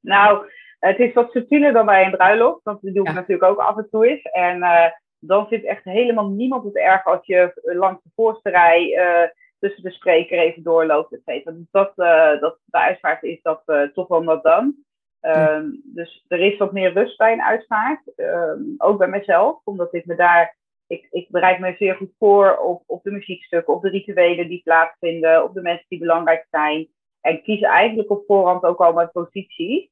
Nou, 0.00 0.46
het 0.86 0.98
is 0.98 1.12
wat 1.12 1.30
subtieler 1.30 1.72
dan 1.72 1.86
bij 1.86 2.04
een 2.04 2.10
bruiloft, 2.10 2.62
want 2.62 2.80
die 2.80 2.92
doe 2.92 3.08
ik 3.08 3.14
natuurlijk 3.14 3.50
ook 3.50 3.58
af 3.58 3.76
en 3.76 3.88
toe 3.90 4.06
eens. 4.06 4.22
En 4.22 4.56
uh, 4.58 4.86
dan 5.18 5.46
vindt 5.48 5.64
echt 5.64 5.84
helemaal 5.84 6.28
niemand 6.28 6.64
het 6.64 6.76
erg 6.76 7.04
als 7.04 7.26
je 7.26 7.52
langs 7.62 8.02
de 8.02 8.10
voorste 8.14 8.50
rij 8.50 8.82
uh, 8.90 9.28
tussen 9.58 9.82
de 9.82 9.90
spreker 9.90 10.38
even 10.38 10.62
doorloopt, 10.62 11.12
et 11.12 11.22
cetera. 11.24 11.54
Dus 11.54 11.70
dat, 11.70 11.92
uh, 11.96 12.40
dat, 12.40 12.58
bij 12.64 12.80
uitvaart 12.80 13.22
is 13.22 13.42
dat 13.42 13.62
toch 13.94 14.08
wel 14.08 14.24
wat 14.24 14.42
dan. 14.42 14.74
Um, 15.20 15.80
dus 15.84 16.24
er 16.28 16.40
is 16.40 16.58
wat 16.58 16.72
meer 16.72 16.92
rust 16.92 17.16
bij 17.16 17.32
een 17.32 17.42
uitvaart. 17.42 18.12
Um, 18.16 18.74
ook 18.78 18.98
bij 18.98 19.08
mezelf, 19.08 19.60
omdat 19.64 19.94
ik 19.94 20.06
me 20.06 20.14
daar. 20.14 20.56
Ik, 20.86 21.06
ik 21.10 21.28
bereid 21.30 21.58
me 21.58 21.74
zeer 21.78 21.94
goed 21.94 22.14
voor 22.18 22.58
op, 22.58 22.82
op 22.86 23.02
de 23.02 23.10
muziekstukken, 23.10 23.74
op 23.74 23.82
de 23.82 23.88
rituelen 23.88 24.48
die 24.48 24.62
plaatsvinden, 24.62 25.44
op 25.44 25.54
de 25.54 25.62
mensen 25.62 25.86
die 25.88 25.98
belangrijk 25.98 26.46
zijn. 26.50 26.88
En 27.20 27.42
kies 27.42 27.60
eigenlijk 27.60 28.10
op 28.10 28.24
voorhand 28.26 28.62
ook 28.62 28.80
al 28.80 28.92
mijn 28.92 29.10
positie. 29.12 29.90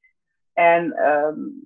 En 0.61 1.09
um, 1.09 1.65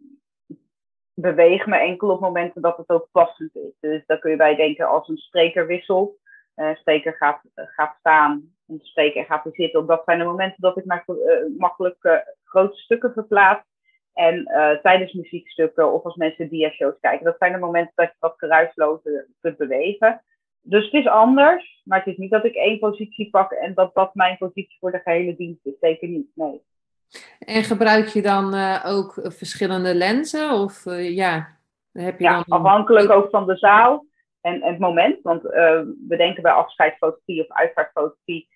beweeg 1.15 1.67
me 1.67 1.77
enkel 1.77 2.11
op 2.11 2.21
momenten 2.21 2.63
dat 2.63 2.77
het 2.77 2.89
ook 2.89 3.09
passend 3.13 3.57
is. 3.57 3.73
Dus 3.81 4.07
daar 4.07 4.19
kun 4.19 4.31
je 4.31 4.37
bij 4.37 4.55
denken 4.55 4.89
als 4.89 5.09
een 5.09 5.17
spreker 5.17 5.67
wisselt. 5.67 6.17
Uh, 6.57 6.75
spreker 6.75 7.13
gaat, 7.13 7.41
uh, 7.55 7.65
gaat 7.67 7.97
staan, 7.99 8.55
een 8.67 8.81
spreker 8.83 9.25
gaat 9.25 9.45
weer 9.45 9.55
zitten. 9.55 9.87
Dat 9.87 10.03
zijn 10.05 10.19
de 10.19 10.25
momenten 10.25 10.61
dat 10.61 10.77
ik 10.77 10.85
maar 10.85 11.05
makkelijk 11.59 12.25
grote 12.45 12.77
stukken 12.77 13.13
verplaats. 13.13 13.63
En 14.13 14.45
tijdens 14.83 15.13
muziekstukken 15.13 15.93
of 15.93 16.05
als 16.05 16.17
mensen 16.17 16.49
dia-shows 16.49 16.99
kijken. 17.01 17.25
Dat 17.25 17.39
zijn 17.39 17.53
de 17.53 17.59
momenten 17.59 17.93
dat 17.95 18.09
je 18.09 18.17
wat 18.19 18.35
geruislozer 18.37 19.29
kunt 19.41 19.57
bewegen. 19.57 20.23
Dus 20.61 20.85
het 20.85 20.93
is 20.93 21.07
anders, 21.07 21.83
maar 21.85 21.99
het 21.99 22.07
is 22.07 22.17
niet 22.17 22.31
dat 22.31 22.45
ik 22.45 22.55
één 22.55 22.79
positie 22.79 23.31
pak 23.31 23.53
en 23.53 23.75
dat 23.75 23.95
dat 23.95 24.15
mijn 24.15 24.37
positie 24.37 24.77
voor 24.81 24.91
de 24.91 24.99
gehele 24.99 25.37
dienst 25.37 25.67
is. 25.67 25.79
Zeker 25.81 26.09
niet, 26.09 26.31
nee. 26.35 26.63
En 27.39 27.63
gebruik 27.63 28.07
je 28.07 28.23
dan 28.23 28.55
uh, 28.55 28.85
ook 28.87 29.15
verschillende 29.23 29.95
lenzen? 29.95 30.51
Of 30.51 30.87
uh, 30.87 31.17
ja, 31.17 31.57
heb 31.93 32.19
je 32.19 32.25
ja, 32.25 32.43
dan 32.47 32.59
afhankelijk 32.59 33.11
ook 33.11 33.31
van 33.31 33.47
de 33.47 33.57
zaal 33.57 34.07
en, 34.41 34.63
en 34.63 34.71
het 34.71 34.79
moment. 34.79 35.23
Want 35.23 35.45
uh, 35.45 35.51
we 36.09 36.17
denken 36.17 36.43
bij 36.43 36.53
afscheidsfotografie 36.53 37.41
of 37.41 37.57
uitvaartfotografie. 37.57 38.49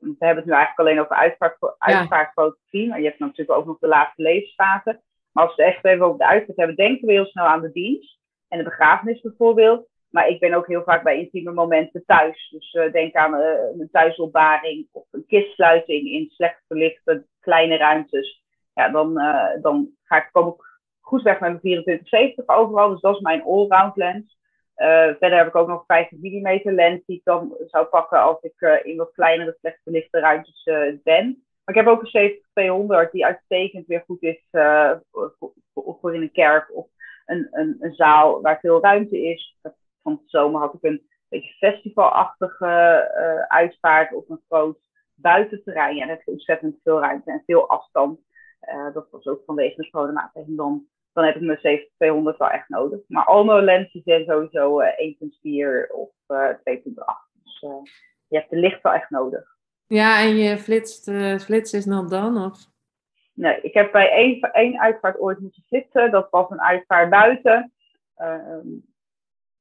we 0.00 0.16
hebben 0.18 0.36
het 0.36 0.44
nu 0.44 0.52
eigenlijk 0.52 0.78
alleen 0.78 1.00
over 1.00 1.16
uitvaart, 1.16 1.56
uitvaartfotografie. 1.78 2.88
Maar 2.88 3.00
je 3.00 3.06
hebt 3.06 3.18
natuurlijk 3.18 3.58
ook 3.58 3.66
nog 3.66 3.78
de 3.78 3.88
laatste 3.88 4.22
levensfase. 4.22 5.00
Maar 5.32 5.44
als 5.46 5.56
we 5.56 5.62
het 5.62 5.74
echt 5.74 5.84
even 5.84 6.06
over 6.06 6.18
de 6.18 6.26
uitvaart 6.26 6.58
hebben, 6.58 6.76
denken 6.76 7.06
we 7.06 7.12
heel 7.12 7.26
snel 7.26 7.46
aan 7.46 7.60
de 7.60 7.72
dienst. 7.72 8.18
En 8.48 8.58
de 8.58 8.64
begrafenis 8.64 9.20
bijvoorbeeld. 9.20 9.88
Maar 10.10 10.28
ik 10.28 10.40
ben 10.40 10.54
ook 10.54 10.66
heel 10.66 10.82
vaak 10.82 11.02
bij 11.02 11.18
intieme 11.18 11.52
momenten 11.52 12.04
thuis. 12.06 12.48
Dus 12.50 12.72
uh, 12.74 12.92
denk 12.92 13.14
aan 13.14 13.34
uh, 13.34 13.40
een 13.78 13.88
thuisopbaring 13.92 14.88
of 14.92 15.06
een 15.10 15.26
kistsluiting 15.26 16.08
in 16.08 16.30
slecht 16.30 16.62
verlichte 16.66 17.26
kleine 17.40 17.76
ruimtes. 17.76 18.44
Ja, 18.74 18.88
dan, 18.88 19.18
uh, 19.18 19.62
dan 19.62 19.90
ga 20.02 20.16
ik, 20.16 20.28
kom 20.32 20.48
ik 20.48 20.54
goed 21.00 21.22
weg 21.22 21.40
met 21.40 21.48
mijn 21.48 21.60
2470 21.60 22.56
overal. 22.56 22.90
Dus 22.90 23.00
dat 23.00 23.14
is 23.14 23.20
mijn 23.20 23.42
allround 23.42 23.96
lens. 23.96 24.38
verder 25.18 25.36
heb 25.36 25.46
ik 25.46 25.56
ook 25.56 25.68
nog 25.68 25.84
50 25.86 26.18
mm 26.18 26.60
lens 26.62 27.04
die 27.06 27.16
ik 27.16 27.24
dan 27.24 27.56
zou 27.66 27.86
pakken 27.86 28.20
als 28.20 28.40
ik 28.40 28.80
in 28.82 28.96
wat 28.96 29.12
kleinere 29.12 29.56
slecht 29.60 29.80
verlichte 29.82 30.18
ruimtes 30.18 30.62
ben. 31.02 31.44
Maar 31.64 31.74
ik 31.74 31.84
heb 31.84 31.86
ook 31.86 32.02
een 32.02 32.40
70-200 33.06 33.10
die 33.10 33.26
uitstekend 33.26 33.86
weer 33.86 34.02
goed 34.06 34.22
is 34.22 34.44
voor, 35.10 35.34
voor, 35.74 36.14
in 36.14 36.22
een 36.22 36.32
kerk 36.32 36.76
of 36.76 36.86
een, 37.26 37.48
een 37.80 37.94
zaal 37.94 38.40
waar 38.40 38.60
veel 38.60 38.80
ruimte 38.80 39.18
is 39.18 39.56
van 40.02 40.14
de 40.14 40.22
zomer 40.28 40.60
had 40.60 40.74
ik 40.74 40.82
een 40.82 41.06
beetje 41.28 41.52
festivalachtige 41.52 42.66
uh, 43.16 43.56
uitvaart 43.56 44.14
op 44.14 44.30
een 44.30 44.40
groot 44.48 44.78
buitenterrein. 45.14 45.96
Ja, 45.96 46.06
dat 46.06 46.18
is 46.18 46.24
ontzettend 46.24 46.76
veel 46.82 47.00
ruimte 47.00 47.30
en 47.30 47.42
veel 47.46 47.68
afstand. 47.68 48.20
dat 48.92 49.06
was 49.10 49.26
ook 49.26 49.42
vanwege 49.46 49.82
de 49.82 49.90
coronamaatregelen. 49.90 50.56
Dan, 50.56 50.86
dan 51.12 51.24
heb 51.24 51.34
ik 51.34 51.42
mijn 51.42 51.58
7200 51.60 52.38
wel 52.38 52.50
echt 52.50 52.68
nodig. 52.68 53.00
Maar 53.06 53.24
Alno 53.24 53.60
lenzen 53.60 54.02
zijn 54.04 54.24
sowieso 54.24 54.80
1.4 54.80 55.92
of 55.92 56.10
2.8. 56.28 56.62
Dus 57.42 57.60
je 58.28 58.36
hebt 58.36 58.50
de 58.50 58.56
licht 58.56 58.82
wel 58.82 58.92
echt 58.92 59.10
nodig. 59.10 59.58
Ja, 59.86 60.20
en 60.20 60.36
je 60.36 60.58
flitst, 60.58 61.10
flits 61.42 61.72
is 61.72 61.84
nog 61.84 62.08
dan? 62.08 62.44
Of? 62.44 62.70
Nee, 63.34 63.60
ik 63.60 63.74
heb 63.74 63.92
bij 63.92 64.10
één, 64.10 64.40
één 64.40 64.80
uitvaart 64.80 65.18
ooit 65.18 65.38
moeten 65.38 65.62
flitsen. 65.66 66.10
Dat 66.10 66.30
was 66.30 66.50
een 66.50 66.60
uitvaart 66.60 67.10
buiten. 67.10 67.72
Ehm, 68.16 68.66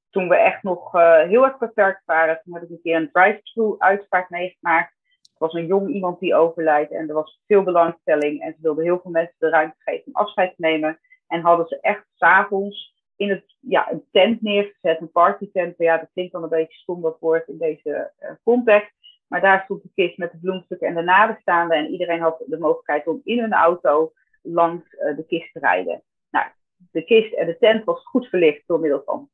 toen 0.10 0.30
we 0.30 0.36
echt 0.36 0.64
nog 0.64 0.96
uh, 0.96 1.22
heel 1.22 1.44
erg 1.44 1.58
beperkt 1.58 2.06
waren, 2.06 2.42
toen 2.44 2.54
heb 2.54 2.64
ik 2.64 2.70
een 2.70 2.82
keer 2.82 2.96
een 2.96 3.12
drive-thru 3.12 3.76
uitvaart 3.78 4.30
meegemaakt. 4.30 4.94
Het 5.22 5.38
was 5.38 5.54
een 5.54 5.66
jong 5.66 5.90
iemand 5.90 6.20
die 6.20 6.36
overlijdt 6.36 6.92
en 6.92 7.08
er 7.08 7.14
was 7.14 7.42
veel 7.48 7.64
belangstelling. 7.64 8.42
En 8.42 8.54
ze 8.54 8.62
wilden 8.62 8.84
heel 8.84 9.00
veel 9.00 9.12
mensen 9.12 9.36
de 9.38 9.50
ruimte 9.50 9.76
geven 9.80 10.06
om 10.06 10.14
afscheid 10.14 10.50
te 10.50 10.62
nemen. 10.62 11.00
En 11.28 11.42
hadden 11.42 11.68
ze 11.68 11.80
echt 11.82 12.06
s'avonds 12.16 12.98
in 13.16 13.30
het, 13.30 13.56
ja, 13.60 13.92
een 13.92 14.06
tent 14.12 14.42
neergezet, 14.42 15.02
een 15.02 15.12
partytent. 15.12 15.78
Ja, 15.78 15.98
dat 15.98 16.10
klinkt 16.14 16.32
dan 16.32 16.44
een 16.44 16.50
beetje 16.50 16.78
stom 16.78 17.02
dat 17.02 17.20
woord 17.20 17.48
in 17.48 17.58
deze 17.58 18.12
uh, 18.20 18.30
context. 18.44 18.94
Maar 19.28 19.42
daar 19.42 19.62
stond 19.64 19.84
de 19.84 19.90
kist 19.96 20.18
met 20.18 20.32
de 20.32 20.38
bloemstukken 20.38 20.88
en 20.88 20.96
de 20.96 21.02
nabestaanden. 21.02 21.78
En 21.78 21.92
iedereen 21.92 22.22
had 22.22 22.44
de 22.46 22.60
mogelijkheid 22.60 23.08
om 23.08 23.22
in 23.24 23.40
hun 23.40 23.54
auto 23.54 24.12
langs 24.42 24.94
uh, 24.94 25.16
de 25.16 25.26
kist 25.26 25.54
te 25.54 25.60
rijden. 25.60 26.04
Nou, 26.32 26.46
de 26.92 27.04
kist 27.04 27.34
en 27.34 27.46
de 27.46 27.58
tent 27.58 27.84
was 27.84 28.06
goed 28.06 28.28
verlicht 28.28 28.64
door 28.68 28.80
middel 28.80 29.02
van 29.06 29.30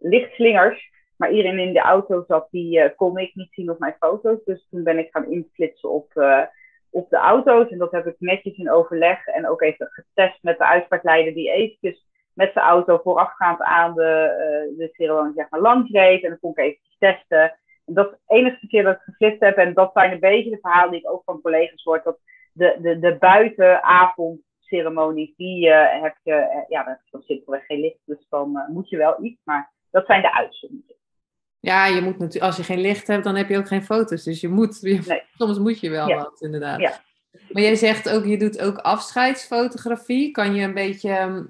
lichtslingers. 0.00 0.90
Maar 1.16 1.30
iedereen 1.30 1.58
in 1.58 1.72
de 1.72 1.80
auto 1.80 2.24
zat, 2.26 2.48
die 2.50 2.78
uh, 2.78 2.88
kon 2.96 3.18
ik 3.18 3.34
niet 3.34 3.52
zien 3.52 3.70
op 3.70 3.78
mijn 3.78 3.96
foto's. 3.98 4.44
Dus 4.44 4.66
toen 4.70 4.82
ben 4.82 4.98
ik 4.98 5.08
gaan 5.10 5.30
inflitsen 5.30 5.90
op, 5.90 6.12
op 6.90 7.10
de 7.10 7.16
auto's. 7.16 7.70
En 7.70 7.78
dat 7.78 7.92
heb 7.92 8.06
ik 8.06 8.16
netjes 8.18 8.56
in 8.56 8.70
overleg 8.70 9.26
en 9.26 9.48
ook 9.48 9.62
even 9.62 9.88
getest 9.90 10.42
met 10.42 10.58
de 10.58 10.66
uitvaartleider 10.66 11.34
die 11.34 11.50
eventjes 11.50 12.08
met 12.34 12.52
zijn 12.52 12.64
auto 12.64 13.00
voorafgaand 13.02 13.60
aan 13.60 13.94
de, 13.94 14.74
de 14.76 14.88
ceremonie 14.92 15.32
zeg 15.34 15.50
maar, 15.50 15.60
langs 15.60 15.90
reed. 15.90 16.22
En 16.22 16.28
dan 16.28 16.38
kon 16.38 16.50
ik 16.50 16.58
eventjes 16.58 16.96
testen 16.98 17.58
dat 17.94 18.12
is 18.12 18.18
de 18.26 18.34
enige 18.34 18.66
keer 18.66 18.82
dat 18.82 18.94
ik 18.94 19.00
geflitst 19.02 19.40
heb. 19.40 19.56
En 19.56 19.74
dat 19.74 19.90
zijn 19.92 20.12
een 20.12 20.20
beetje 20.20 20.50
de 20.50 20.58
verhalen 20.60 20.90
die 20.90 21.00
ik 21.00 21.10
ook 21.10 21.22
van 21.24 21.40
collega's 21.40 21.82
hoor. 21.82 22.00
Dat 22.04 22.18
de, 22.52 22.76
de, 22.80 22.98
de 22.98 23.16
buitenavondceremonies, 23.18 25.36
die 25.36 25.66
uh, 25.66 26.02
heb 26.02 26.16
je, 26.22 26.32
uh, 26.32 26.68
ja, 26.68 26.84
dat 26.84 26.98
is 27.20 27.26
simpelweg 27.26 27.66
geen 27.66 27.80
licht. 27.80 27.98
Dus 28.04 28.26
dan 28.28 28.64
moet 28.68 28.88
je 28.88 28.96
wel 28.96 29.24
iets. 29.24 29.40
Maar 29.44 29.72
dat 29.90 30.06
zijn 30.06 30.22
de 30.22 30.34
uitzonderingen. 30.34 30.98
Ja, 31.60 31.86
je 31.86 32.00
moet 32.00 32.18
natuurlijk, 32.18 32.44
als 32.44 32.56
je 32.56 32.62
geen 32.62 32.80
licht 32.80 33.06
hebt, 33.06 33.24
dan 33.24 33.36
heb 33.36 33.48
je 33.48 33.58
ook 33.58 33.68
geen 33.68 33.84
foto's. 33.84 34.22
Dus 34.22 34.40
je 34.40 34.48
moet, 34.48 34.78
je, 34.80 35.00
nee. 35.06 35.22
soms 35.36 35.58
moet 35.58 35.80
je 35.80 35.90
wel 35.90 36.08
ja. 36.08 36.16
wat, 36.16 36.40
inderdaad. 36.40 36.80
Ja. 36.80 37.00
Maar 37.50 37.62
jij 37.62 37.74
zegt 37.74 38.10
ook, 38.10 38.24
je 38.24 38.38
doet 38.38 38.60
ook 38.60 38.76
afscheidsfotografie. 38.76 40.30
Kan 40.30 40.54
je 40.54 40.64
een 40.64 40.74
beetje 40.74 41.10
ehm, 41.10 41.44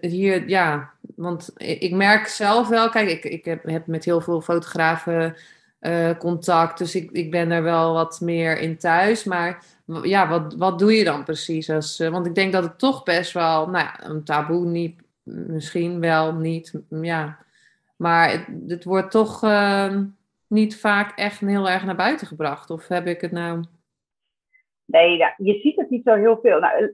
hier, 0.00 0.48
ja, 0.48 0.90
want 1.16 1.52
ik 1.56 1.92
merk 1.92 2.26
zelf 2.26 2.68
wel, 2.68 2.88
kijk, 2.88 3.08
ik, 3.08 3.24
ik 3.24 3.44
heb, 3.44 3.64
heb 3.64 3.86
met 3.86 4.04
heel 4.04 4.20
veel 4.20 4.40
fotografen 4.40 5.36
uh, 5.80 6.10
contact. 6.18 6.78
Dus 6.78 6.94
ik, 6.94 7.10
ik 7.10 7.30
ben 7.30 7.50
er 7.50 7.62
wel 7.62 7.92
wat 7.92 8.20
meer 8.20 8.58
in 8.58 8.78
thuis. 8.78 9.24
Maar 9.24 9.64
ja, 10.02 10.28
wat, 10.28 10.54
wat 10.54 10.78
doe 10.78 10.92
je 10.92 11.04
dan 11.04 11.24
precies? 11.24 11.70
Als, 11.70 12.00
uh, 12.00 12.08
want 12.08 12.26
ik 12.26 12.34
denk 12.34 12.52
dat 12.52 12.62
het 12.62 12.78
toch 12.78 13.02
best 13.02 13.32
wel, 13.32 13.68
nou 13.68 13.84
ja, 13.84 14.04
een 14.04 14.24
taboe 14.24 14.66
niet, 14.66 15.00
misschien 15.22 16.00
wel 16.00 16.34
niet, 16.34 16.74
ja. 16.88 17.38
Maar 18.00 18.30
het, 18.30 18.46
het 18.66 18.84
wordt 18.84 19.10
toch 19.10 19.42
uh, 19.42 19.96
niet 20.46 20.80
vaak 20.80 21.18
echt 21.18 21.40
heel 21.40 21.68
erg 21.68 21.84
naar 21.84 21.96
buiten 21.96 22.26
gebracht. 22.26 22.70
Of 22.70 22.88
heb 22.88 23.06
ik 23.06 23.20
het 23.20 23.32
nou... 23.32 23.64
Nee, 24.84 25.16
je 25.36 25.58
ziet 25.62 25.76
het 25.76 25.90
niet 25.90 26.04
zo 26.04 26.14
heel 26.14 26.38
veel. 26.42 26.60
Nou, 26.60 26.84
eh, 26.84 26.88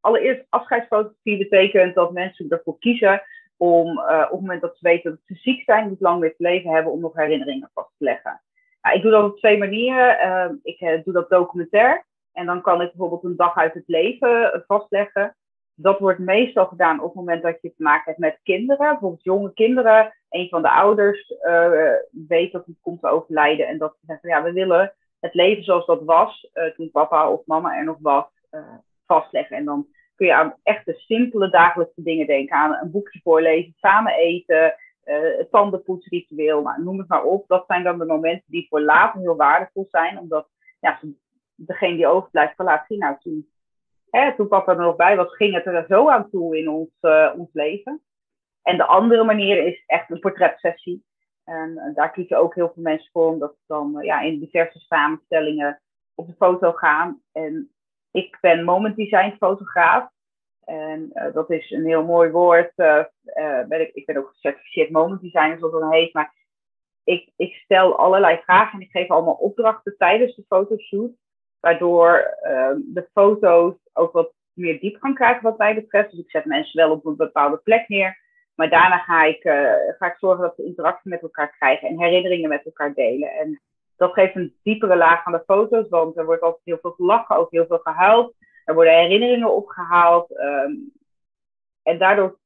allereerst 0.00 0.44
afscheidsfotografie 0.48 1.38
betekent 1.38 1.94
dat 1.94 2.12
mensen 2.12 2.48
ervoor 2.48 2.78
kiezen 2.78 3.22
om 3.56 3.98
uh, 3.98 4.22
op 4.24 4.30
het 4.30 4.40
moment 4.40 4.60
dat 4.60 4.76
ze 4.76 4.88
weten 4.88 5.10
dat 5.10 5.20
ze 5.24 5.34
ziek 5.34 5.62
zijn, 5.62 5.88
niet 5.88 6.00
lang 6.00 6.20
meer 6.20 6.36
te 6.36 6.42
leven 6.42 6.70
hebben, 6.70 6.92
om 6.92 7.00
nog 7.00 7.14
herinneringen 7.14 7.70
vast 7.74 7.92
te 7.98 8.04
leggen. 8.04 8.42
Nou, 8.82 8.96
ik 8.96 9.02
doe 9.02 9.10
dat 9.10 9.30
op 9.30 9.38
twee 9.38 9.58
manieren. 9.58 10.26
Uh, 10.26 10.56
ik 10.62 10.80
uh, 10.80 11.04
doe 11.04 11.12
dat 11.12 11.30
documentair. 11.30 12.04
En 12.32 12.46
dan 12.46 12.62
kan 12.62 12.80
ik 12.80 12.88
bijvoorbeeld 12.88 13.24
een 13.24 13.36
dag 13.36 13.56
uit 13.56 13.74
het 13.74 13.88
leven 13.88 14.64
vastleggen. 14.66 15.36
Dat 15.82 15.98
wordt 15.98 16.18
meestal 16.18 16.66
gedaan 16.66 17.00
op 17.00 17.06
het 17.06 17.14
moment 17.14 17.42
dat 17.42 17.58
je 17.60 17.74
te 17.74 17.82
maken 17.82 18.02
hebt 18.04 18.18
met 18.18 18.40
kinderen. 18.42 18.90
Bijvoorbeeld 18.90 19.24
jonge 19.24 19.52
kinderen. 19.52 20.14
Een 20.28 20.48
van 20.48 20.62
de 20.62 20.70
ouders 20.70 21.34
weet 22.10 22.52
dat 22.52 22.66
het 22.66 22.80
komt 22.80 23.00
te 23.00 23.08
overlijden. 23.08 23.66
En 23.66 23.78
dat 23.78 23.96
ze 24.00 24.06
zeggen, 24.06 24.28
ja, 24.28 24.42
we 24.42 24.52
willen 24.52 24.94
het 25.20 25.34
leven 25.34 25.64
zoals 25.64 25.86
dat 25.86 26.02
was 26.04 26.50
toen 26.76 26.90
papa 26.90 27.30
of 27.30 27.46
mama 27.46 27.76
er 27.76 27.84
nog 27.84 27.98
was 28.00 28.26
vastleggen. 29.06 29.56
En 29.56 29.64
dan 29.64 29.86
kun 30.14 30.26
je 30.26 30.34
aan 30.34 30.54
echte 30.62 30.92
simpele 30.92 31.50
dagelijkse 31.50 32.02
dingen 32.02 32.26
denken. 32.26 32.56
Aan 32.56 32.78
een 32.80 32.90
boekje 32.90 33.20
voorlezen, 33.22 33.74
samen 33.76 34.12
eten, 34.12 34.74
tandenpoetsritueel, 35.50 36.62
nou, 36.62 36.82
noem 36.82 36.98
het 36.98 37.08
maar 37.08 37.24
op. 37.24 37.48
Dat 37.48 37.64
zijn 37.66 37.82
dan 37.82 37.98
de 37.98 38.04
momenten 38.04 38.44
die 38.46 38.66
voor 38.68 38.80
later 38.80 39.20
heel 39.20 39.36
waardevol 39.36 39.86
zijn. 39.90 40.18
Omdat 40.18 40.48
ja, 40.80 40.98
degene 41.54 41.96
die 41.96 42.06
overblijft 42.06 42.54
van 42.56 42.64
laat 42.64 42.86
zien, 42.86 42.98
nou 42.98 43.16
toen, 43.20 43.48
toen 44.36 44.48
papa 44.48 44.72
er 44.72 44.78
nog 44.78 44.96
bij 44.96 45.16
was, 45.16 45.36
ging 45.36 45.54
het 45.54 45.66
er 45.66 45.84
zo 45.88 46.08
aan 46.08 46.30
toe 46.30 46.58
in 46.58 46.68
ons, 46.68 46.90
uh, 47.00 47.32
ons 47.36 47.48
leven. 47.52 48.02
En 48.62 48.76
de 48.76 48.84
andere 48.84 49.24
manier 49.24 49.66
is 49.66 49.82
echt 49.86 50.10
een 50.10 50.20
portretsessie. 50.20 51.04
En, 51.44 51.92
daar 51.94 52.12
kiezen 52.12 52.38
ook 52.38 52.54
heel 52.54 52.70
veel 52.74 52.82
mensen 52.82 53.10
voor, 53.12 53.26
omdat 53.26 53.52
ze 53.52 53.62
dan 53.66 53.98
uh, 53.98 54.04
ja, 54.04 54.20
in 54.20 54.38
diverse 54.38 54.78
samenstellingen 54.78 55.82
op 56.14 56.26
de 56.26 56.34
foto 56.34 56.72
gaan. 56.72 57.20
En 57.32 57.70
ik 58.10 58.38
ben 58.40 58.64
moment 58.64 58.96
design 58.96 59.36
fotograaf. 59.38 60.08
En 60.64 61.10
uh, 61.12 61.32
dat 61.32 61.50
is 61.50 61.70
een 61.70 61.86
heel 61.86 62.04
mooi 62.04 62.30
woord. 62.30 62.72
Ben 63.68 63.80
ik, 63.80 63.94
ik 63.94 64.06
ben 64.06 64.16
ook 64.16 64.28
gecertificeerd 64.28 64.90
moment 64.90 65.20
designer, 65.20 65.58
zoals 65.58 65.72
dat 65.72 65.80
dan 65.80 65.92
heet. 65.92 66.14
Maar 66.14 66.34
ik, 67.04 67.32
ik 67.36 67.54
stel 67.54 67.98
allerlei 67.98 68.40
vragen 68.42 68.72
en 68.72 68.86
ik 68.86 68.90
geef 68.90 69.10
allemaal 69.10 69.34
opdrachten 69.34 69.96
tijdens 69.96 70.36
de 70.36 70.44
fotoshoot. 70.48 71.10
Waardoor 71.60 72.36
ehm, 72.42 72.78
de 72.84 73.08
foto's 73.12 73.74
ook 73.92 74.12
wat 74.12 74.32
meer 74.52 74.80
diepgang 74.80 75.14
krijgen 75.14 75.42
wat 75.42 75.58
mij 75.58 75.74
betreft. 75.74 76.10
Dus 76.10 76.20
ik 76.20 76.30
zet 76.30 76.44
mensen 76.44 76.76
wel 76.76 76.90
op 76.90 77.04
een 77.04 77.16
bepaalde 77.16 77.56
plek 77.56 77.88
neer. 77.88 78.18
Maar 78.54 78.70
daarna 78.70 78.98
ga 78.98 79.24
ik, 79.24 79.42
ga 79.98 80.06
ik 80.06 80.16
zorgen 80.18 80.42
dat 80.42 80.54
ze 80.56 80.64
interactie 80.64 81.10
met 81.10 81.22
elkaar 81.22 81.56
krijgen 81.58 81.88
en 81.88 81.98
herinneringen 81.98 82.48
met 82.48 82.64
elkaar 82.64 82.94
delen. 82.94 83.30
En 83.30 83.60
dat 84.00 84.12
geeft 84.12 84.34
een 84.34 84.54
diepere 84.62 84.96
laag 84.96 85.24
aan 85.24 85.32
de 85.32 85.42
foto's, 85.46 85.88
want 85.88 86.16
er 86.16 86.24
wordt 86.24 86.42
altijd 86.42 86.64
heel 86.64 86.78
veel 86.80 86.90
gelachen, 86.90 87.36
ook 87.36 87.50
heel 87.50 87.66
veel 87.66 87.78
gehuild. 87.78 88.34
Er 88.64 88.74
worden 88.74 88.94
herinneringen 88.94 89.54
opgehaald. 89.54 90.30
Um, 90.30 90.92
en 91.82 91.98
daardoor, 91.98 92.38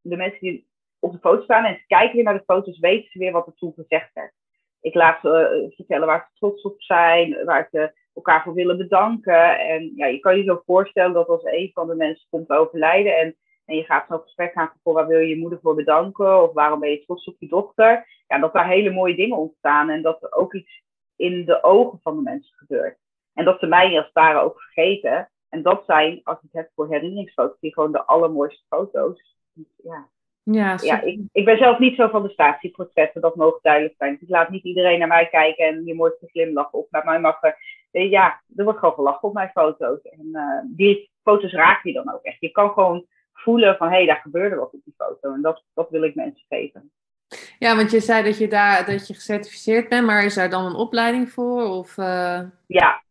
de 0.00 0.16
mensen 0.16 0.40
die 0.40 0.68
op 0.98 1.12
de 1.12 1.18
foto 1.18 1.42
staan 1.42 1.64
en 1.64 1.74
ze 1.74 1.86
kijken 1.86 2.14
weer 2.14 2.24
naar 2.24 2.38
de 2.38 2.44
foto's, 2.44 2.78
weten 2.78 3.10
ze 3.10 3.18
weer 3.18 3.32
wat 3.32 3.46
er 3.46 3.54
toen 3.54 3.72
gezegd 3.72 4.12
werd. 4.14 4.32
Ik 4.80 4.94
laat 4.94 5.20
ze 5.20 5.62
uh, 5.68 5.76
vertellen 5.76 6.06
waar 6.06 6.28
ze 6.28 6.38
trots 6.38 6.62
op 6.62 6.82
zijn, 6.82 7.44
waar 7.44 7.68
ze 7.70 7.92
elkaar 8.18 8.42
voor 8.42 8.54
willen 8.54 8.76
bedanken. 8.76 9.58
En 9.58 9.92
ja, 9.96 10.06
je 10.06 10.18
kan 10.18 10.36
je 10.36 10.44
zo 10.44 10.62
voorstellen 10.66 11.12
dat 11.12 11.28
als 11.28 11.44
een 11.44 11.70
van 11.74 11.86
de 11.86 11.94
mensen 11.94 12.26
komt 12.30 12.50
overlijden 12.50 13.16
en, 13.16 13.36
en 13.64 13.76
je 13.76 13.84
gaat 13.84 14.06
zo'n 14.08 14.20
gesprek 14.20 14.52
gaan 14.52 14.72
voor 14.82 14.94
waar 14.94 15.06
wil 15.06 15.18
je 15.18 15.28
je 15.28 15.38
moeder 15.38 15.58
voor 15.62 15.74
bedanken 15.74 16.42
of 16.42 16.52
waarom 16.52 16.80
ben 16.80 16.90
je 16.90 17.04
trots 17.04 17.26
op 17.26 17.36
je 17.38 17.48
dochter. 17.48 18.06
Ja, 18.28 18.38
dat 18.38 18.52
daar 18.52 18.68
hele 18.68 18.90
mooie 18.90 19.16
dingen 19.16 19.36
ontstaan 19.36 19.90
en 19.90 20.02
dat 20.02 20.22
er 20.22 20.32
ook 20.32 20.54
iets 20.54 20.82
in 21.16 21.44
de 21.44 21.62
ogen 21.62 22.00
van 22.02 22.16
de 22.16 22.22
mensen 22.22 22.56
gebeurt. 22.56 22.98
En 23.34 23.44
dat 23.44 23.58
ze 23.58 23.66
mij 23.66 23.96
als 23.96 24.04
het 24.04 24.14
ware 24.14 24.40
ook 24.40 24.60
vergeten. 24.60 25.30
En 25.48 25.62
dat 25.62 25.82
zijn, 25.86 26.20
als 26.24 26.36
ik 26.36 26.42
het 26.42 26.52
heb 26.52 26.70
voor 26.74 26.88
herinneringsfoto's, 26.88 27.60
die 27.60 27.72
gewoon 27.72 27.92
de 27.92 28.04
allermooiste 28.04 28.64
foto's. 28.68 29.36
Ja, 29.82 30.08
ja, 30.42 30.76
ja 30.82 31.00
ik, 31.00 31.20
ik, 31.32 31.44
ben 31.44 31.58
zelf 31.58 31.78
niet 31.78 31.96
zo 31.96 32.08
van 32.08 32.22
de 32.22 32.28
statieportretten, 32.28 33.20
dat 33.20 33.36
mogen 33.36 33.58
duidelijk 33.62 33.94
zijn. 33.98 34.12
Dus 34.12 34.22
ik 34.22 34.28
laat 34.28 34.50
niet 34.50 34.64
iedereen 34.64 34.98
naar 34.98 35.08
mij 35.08 35.28
kijken 35.28 35.66
en 35.66 35.84
je 35.84 35.94
mooiste 35.94 36.26
glimlach 36.26 36.70
op. 36.70 36.86
Naar 36.90 37.04
mij 37.04 37.20
mag 37.20 37.42
er, 37.42 37.56
ja, 37.90 38.42
er 38.56 38.64
wordt 38.64 38.78
gewoon 38.78 38.94
gelachen 38.94 39.28
op 39.28 39.34
mijn 39.34 39.50
foto's. 39.50 40.02
En 40.02 40.28
uh, 40.32 40.60
die 40.64 41.10
foto's 41.22 41.52
raak 41.52 41.84
je 41.84 41.92
dan 41.92 42.12
ook 42.12 42.22
echt. 42.22 42.40
Je 42.40 42.50
kan 42.50 42.70
gewoon 42.70 43.06
voelen 43.32 43.76
van, 43.76 43.88
hé, 43.88 43.96
hey, 43.96 44.06
daar 44.06 44.20
gebeurde 44.22 44.56
wat 44.56 44.72
op 44.72 44.80
die 44.84 44.94
foto. 44.96 45.32
En 45.32 45.42
dat, 45.42 45.64
dat 45.74 45.90
wil 45.90 46.02
ik 46.02 46.14
mensen 46.14 46.44
geven. 46.48 46.92
Ja, 47.58 47.76
want 47.76 47.90
je 47.90 48.00
zei 48.00 48.24
dat 48.24 48.38
je 48.38 48.48
daar 48.48 48.86
dat 48.86 49.06
je 49.06 49.14
gecertificeerd 49.14 49.88
bent, 49.88 50.06
maar 50.06 50.24
is 50.24 50.34
daar 50.34 50.50
dan 50.50 50.64
een 50.64 50.74
opleiding 50.74 51.30
voor? 51.30 51.62
Of, 51.62 51.96
uh... 51.96 52.40
Ja, 52.66 53.02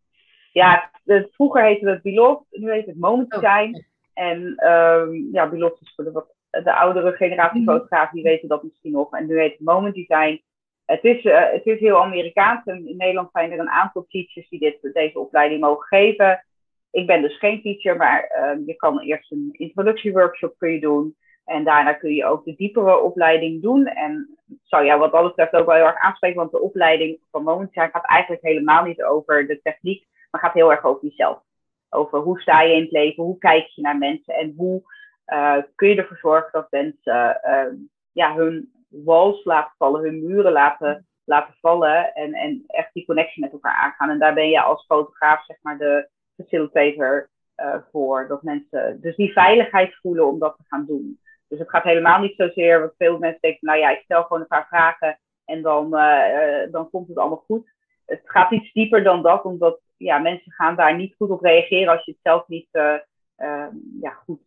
ja 0.52 0.92
vroeger 1.32 1.64
heette 1.64 1.90
het 1.90 2.02
Biloft, 2.02 2.46
nu 2.50 2.72
heet 2.72 2.86
het 2.86 3.00
Moment 3.00 3.34
oh, 3.34 3.42
Design. 3.42 3.86
En 4.14 4.68
um, 4.72 5.30
ja, 5.32 5.52
is 5.52 5.94
voor 5.96 6.04
de, 6.04 6.26
de 6.64 6.74
oudere 6.74 7.12
generatie 7.12 7.62
mhm. 7.62 7.72
fotografen, 7.72 8.16
die 8.16 8.24
weten 8.24 8.48
dat 8.48 8.64
misschien 8.64 8.92
nog. 8.92 9.14
En 9.14 9.28
nu 9.28 9.40
heet 9.40 9.52
het 9.52 9.62
Moment 9.62 9.96
Design. 9.96 10.42
Het 10.88 11.04
is, 11.04 11.24
uh, 11.24 11.52
het 11.52 11.66
is 11.66 11.80
heel 11.80 12.04
Amerikaans 12.04 12.66
en 12.66 12.88
in 12.88 12.98
Nederland 12.98 13.30
zijn 13.32 13.52
er 13.52 13.60
een 13.60 13.70
aantal 13.70 14.06
teachers 14.10 14.50
die 14.50 14.60
dit, 14.60 14.94
deze 14.94 15.20
opleiding 15.20 15.62
mogen 15.62 15.88
geven. 15.88 16.46
Ik 16.92 17.08
ben 17.08 17.22
dus 17.22 17.38
geen 17.38 17.62
teacher, 17.62 17.98
maar 17.98 18.32
uh, 18.36 18.68
je 18.68 18.76
kan 18.76 19.00
eerst 19.00 19.32
een 19.32 19.50
introductieworkshop 19.52 20.56
kun 20.58 20.72
je 20.72 20.80
doen. 20.80 21.16
En 21.46 21.64
daarna 21.64 21.94
kun 21.94 22.14
je 22.14 22.26
ook 22.26 22.46
de 22.46 22.56
diepere 22.56 23.00
opleiding 23.00 23.62
doen. 23.62 23.86
En 23.86 24.38
zou 24.64 24.86
jou 24.86 25.00
wat 25.00 25.12
dat 25.12 25.24
betreft 25.24 25.54
ook 25.54 25.66
wel 25.66 25.76
heel 25.76 25.86
erg 25.86 26.00
aanspreken, 26.00 26.38
want 26.38 26.52
de 26.52 26.62
opleiding 26.62 27.20
van 27.32 27.44
momenteel 27.44 27.90
gaat 27.90 28.06
eigenlijk 28.06 28.42
helemaal 28.42 28.84
niet 28.84 29.04
over 29.04 29.48
de 29.48 29.62
techniek, 29.62 30.06
maar 30.32 30.42
gaat 30.42 30.54
heel 30.54 30.72
erg 30.72 30.84
over 30.84 31.08
jezelf. 31.08 31.42
Over 31.90 32.20
hoe 32.20 32.40
sta 32.40 32.62
je 32.62 32.76
in 32.76 32.82
het 32.82 32.92
leven, 32.92 33.24
hoe 33.24 33.38
kijk 33.38 33.68
je 33.68 33.82
naar 33.82 33.98
mensen 33.98 34.34
en 34.34 34.54
hoe 34.58 34.82
uh, 35.28 35.58
kun 35.76 35.90
je 35.90 35.96
ervoor 35.96 36.18
zorgen 36.18 36.52
dat 36.52 36.72
mensen 36.72 37.40
uh, 37.46 37.80
ja, 38.12 38.36
hun 38.36 38.72
walls 38.88 39.44
laten 39.44 39.74
vallen, 39.78 40.02
hun 40.02 40.26
muren 40.26 40.52
laten, 40.52 41.08
laten 41.24 41.56
vallen 41.62 42.14
en, 42.14 42.34
en 42.34 42.64
echt 42.68 42.94
die 42.94 43.06
connectie 43.06 43.42
met 43.42 43.52
elkaar 43.52 43.76
aangaan. 43.76 44.10
En 44.10 44.20
daar 44.20 44.34
ben 44.34 44.50
je 44.50 44.62
als 44.62 44.86
fotograaf 44.86 45.46
zeg 45.46 45.58
maar 45.62 45.78
de 45.78 46.10
facilitator 46.36 47.30
uh, 47.58 47.76
voor. 47.92 48.28
Dat 48.28 48.44
mensen 48.44 49.02
dus 49.02 49.16
die 49.16 49.32
veiligheid 49.32 49.96
voelen 49.96 50.28
om 50.28 50.40
dat 50.40 50.56
te 50.58 50.64
gaan 50.68 50.86
doen. 50.86 51.20
Dus 51.48 51.60
het 51.60 51.70
gaat 51.70 51.84
helemaal 51.84 52.20
niet 52.20 52.36
zozeer, 52.36 52.80
wat 52.82 52.94
veel 52.98 53.18
mensen 53.18 53.42
denken, 53.42 53.68
nou 53.68 53.80
ja, 53.80 53.90
ik 53.90 54.02
stel 54.04 54.24
gewoon 54.24 54.42
een 54.42 54.48
paar 54.48 54.68
vragen 54.68 55.20
en 55.46 55.62
dan, 55.62 55.96
uh, 55.96 56.72
dan 56.72 56.90
komt 56.90 57.08
het 57.08 57.18
allemaal 57.18 57.44
goed. 57.46 57.74
Het 58.06 58.22
gaat 58.24 58.52
iets 58.52 58.74
dieper 58.74 59.04
dan 59.04 59.22
dat, 59.22 59.44
omdat 59.44 59.80
ja, 59.98 60.18
mensen 60.18 60.52
gaan 60.52 60.76
daar 60.76 60.96
niet 60.96 61.16
goed 61.16 61.30
op 61.30 61.42
reageren 61.42 61.94
als 61.94 62.06
je 62.06 62.12
het 62.12 62.20
zelf 62.24 62.48
niet 62.48 62.68
uh, 62.72 63.66
ja, 64.02 64.12
goed, 64.12 64.40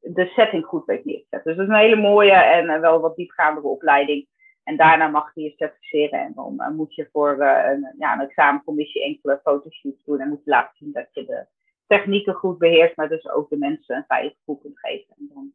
de 0.00 0.26
setting 0.26 0.64
goed 0.64 0.84
weet 0.84 1.04
neerzetten. 1.04 1.42
Dus 1.44 1.56
dat 1.56 1.66
is 1.66 1.72
een 1.72 1.80
hele 1.80 1.96
mooie 1.96 2.32
en 2.32 2.80
wel 2.80 3.00
wat 3.00 3.16
diepgaandere 3.16 3.66
opleiding. 3.66 4.26
En 4.62 4.76
daarna 4.76 5.08
mag 5.08 5.34
je 5.34 5.42
je 5.42 5.52
certificeren 5.56 6.20
en 6.20 6.32
dan 6.34 6.74
moet 6.76 6.94
je 6.94 7.08
voor 7.12 7.30
een, 7.40 7.94
ja, 7.98 8.12
een 8.12 8.28
examencommissie 8.28 9.02
enkele 9.02 9.40
fotoshoots 9.42 10.04
doen 10.04 10.20
en 10.20 10.28
moet 10.28 10.44
je 10.44 10.50
laten 10.50 10.76
zien 10.76 10.92
dat 10.92 11.08
je 11.12 11.24
de 11.24 11.46
technieken 11.86 12.34
goed 12.34 12.58
beheerst, 12.58 12.96
maar 12.96 13.08
dus 13.08 13.28
ook 13.28 13.50
de 13.50 13.56
mensen 13.56 13.96
een 13.96 14.04
veilig 14.06 14.34
gevoel 14.38 14.56
kunt 14.56 14.78
geven. 14.78 15.14
En 15.18 15.30
dan 15.34 15.52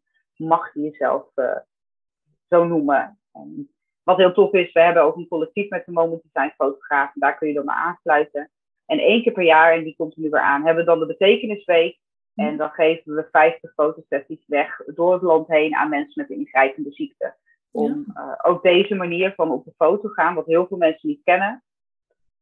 mag 0.48 0.74
je 0.74 0.82
jezelf 0.82 1.26
zo 2.50 2.64
noemen. 2.64 3.20
En 3.34 3.70
wat 4.04 4.18
heel 4.18 4.34
tof 4.34 4.54
is, 4.54 4.72
we 4.72 4.82
hebben 4.82 5.04
ook 5.04 5.16
een 5.16 5.28
collectief 5.28 5.70
met 5.70 5.86
de 5.86 5.92
Moment 5.92 6.22
Design 6.24 6.54
fotografen. 6.56 7.20
Daar 7.20 7.38
kun 7.38 7.48
je 7.48 7.54
dan 7.54 7.66
maar 7.66 7.76
aansluiten. 7.76 8.52
En 8.86 9.00
één 9.00 9.24
keer 9.24 9.34
per 9.34 9.44
jaar, 9.44 9.74
en 9.74 9.84
die 9.84 9.96
komt 9.96 10.18
nu 10.18 10.30
weer 10.30 10.42
aan, 10.42 10.66
hebben 10.66 10.84
we 10.86 10.90
dan 10.90 11.00
de 11.00 11.06
betekenisweek. 11.06 11.98
En 12.36 12.58
dan 12.58 12.70
geven 12.70 13.16
we 13.16 13.28
50 13.32 13.74
fotosessies 13.74 14.44
weg 14.48 14.82
door 14.86 15.14
het 15.14 15.22
land 15.22 15.48
heen 15.48 15.76
aan 15.76 15.90
mensen 15.90 16.14
met 16.16 16.30
een 16.30 16.40
ingrijpende 16.40 16.92
ziekte. 16.92 17.36
Om 17.72 18.06
uh, 18.18 18.34
ook 18.42 18.64
deze 18.64 18.96
manier 18.96 19.34
van 19.36 19.52
op 19.52 19.66
de 19.66 19.74
foto 19.76 20.10
gaan, 20.10 20.36
wat 20.36 20.46
heel 20.46 20.68
veel 20.68 20.78
mensen 20.78 21.10
niet 21.10 21.24
kennen. 21.24 21.64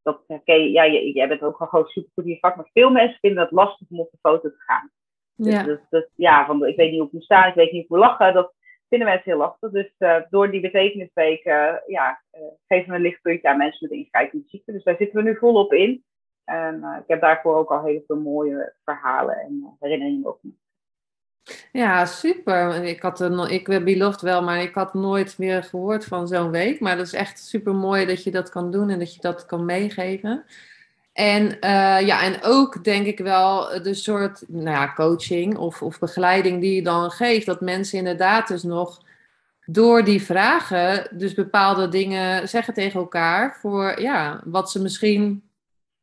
Dat 0.02 0.24
herken 0.28 0.72
ja, 0.72 0.88
jij 0.88 1.28
bent 1.28 1.42
ook 1.42 1.58
gewoon 1.58 1.86
super 1.86 2.12
goed 2.14 2.24
in 2.24 2.30
je 2.30 2.40
vak, 2.40 2.56
maar 2.56 2.70
veel 2.74 2.90
mensen 2.90 3.20
vinden 3.20 3.44
het 3.44 3.52
lastig 3.52 3.88
om 3.90 4.00
op 4.00 4.12
de 4.12 4.18
foto 4.22 4.50
te 4.50 4.64
gaan. 4.66 4.92
Dus, 5.36 5.54
ja. 5.54 5.64
Dus, 5.64 5.80
dus, 5.90 6.10
ja, 6.16 6.46
van, 6.46 6.66
ik 6.66 6.76
weet 6.76 6.90
niet 6.90 7.00
hoe 7.00 7.08
ik 7.08 7.14
moet 7.14 7.24
staan, 7.24 7.50
ik 7.50 7.54
weet 7.54 7.72
niet 7.72 7.74
hoe 7.74 7.82
ik 7.82 7.90
moet 7.90 8.00
lachen. 8.00 8.34
Dat 8.34 8.54
vinden 8.90 9.08
mensen 9.08 9.32
heel 9.32 9.40
lastig. 9.40 9.72
Dus 9.72 9.94
uh, 10.00 10.22
door 10.30 10.52
die 10.52 10.62
betekenisweek 10.62 11.46
uh, 11.46 11.74
ja, 11.88 12.22
uh, 12.34 12.42
geven 12.68 12.90
we 12.90 12.96
een 12.96 13.02
lichtpuntje 13.02 13.50
aan 13.50 13.58
mensen 13.58 13.78
met 13.82 13.92
een 13.92 14.04
ingrijpende 14.04 14.48
ziekte. 14.48 14.72
Dus 14.72 14.84
daar 14.84 14.96
zitten 14.98 15.24
we 15.24 15.30
nu 15.30 15.38
volop 15.38 15.74
in. 15.74 16.04
En 16.44 16.84
ik 16.84 17.08
heb 17.08 17.22
daarvoor 17.22 17.56
ook 17.56 17.70
al 17.70 17.84
heel 17.84 18.04
veel 18.08 18.20
mooie 18.20 18.74
verhalen 18.84 19.36
en 19.36 19.76
herinneringen 19.80 20.28
op. 20.28 20.40
Ja, 21.72 22.06
super. 22.06 22.84
Ik 22.84 23.02
had 23.02 23.20
er 23.20 23.52
ik 23.52 23.84
beloofd 23.84 24.22
wel, 24.22 24.44
maar 24.44 24.62
ik 24.62 24.74
had 24.74 24.94
nooit 24.94 25.38
meer 25.38 25.64
gehoord 25.64 26.06
van 26.06 26.28
zo'n 26.28 26.52
week. 26.52 26.80
Maar 26.80 26.98
dat 26.98 27.06
is 27.06 27.14
echt 27.14 27.40
super 27.40 27.76
mooi 27.76 28.06
dat 28.06 28.24
je 28.24 28.32
dat 28.32 28.50
kan 28.50 28.72
doen 28.72 28.90
en 28.90 29.00
dat 29.00 29.16
je 29.16 29.22
dat 29.22 29.46
kan 29.46 29.66
meegeven. 29.66 30.46
En, 31.14 31.44
uh, 31.46 32.02
ja, 32.08 32.24
en 32.24 32.44
ook 32.44 32.84
denk 32.84 33.06
ik 33.06 33.20
wel 33.20 33.82
de 33.82 33.94
soort 33.94 34.44
nou 34.48 34.70
ja, 34.70 34.94
coaching 34.94 35.58
of, 35.58 35.82
of 35.82 36.00
begeleiding 36.00 36.62
die 36.62 36.76
je 36.76 36.84
dan 36.84 37.12
geeft. 37.12 37.46
Dat 37.46 37.62
mensen 37.62 37.98
inderdaad 37.98 38.48
dus 38.48 38.64
nog 38.64 39.02
door 39.66 40.04
die 40.04 40.22
vragen 40.22 41.18
dus 41.18 41.34
bepaalde 41.34 41.88
dingen 41.88 42.50
zeggen 42.50 42.74
tegen 42.74 43.00
elkaar. 43.00 43.58
Voor 43.60 44.02
ja, 44.02 44.42
wat 44.46 44.72
ze 44.72 44.82
misschien 44.82 45.51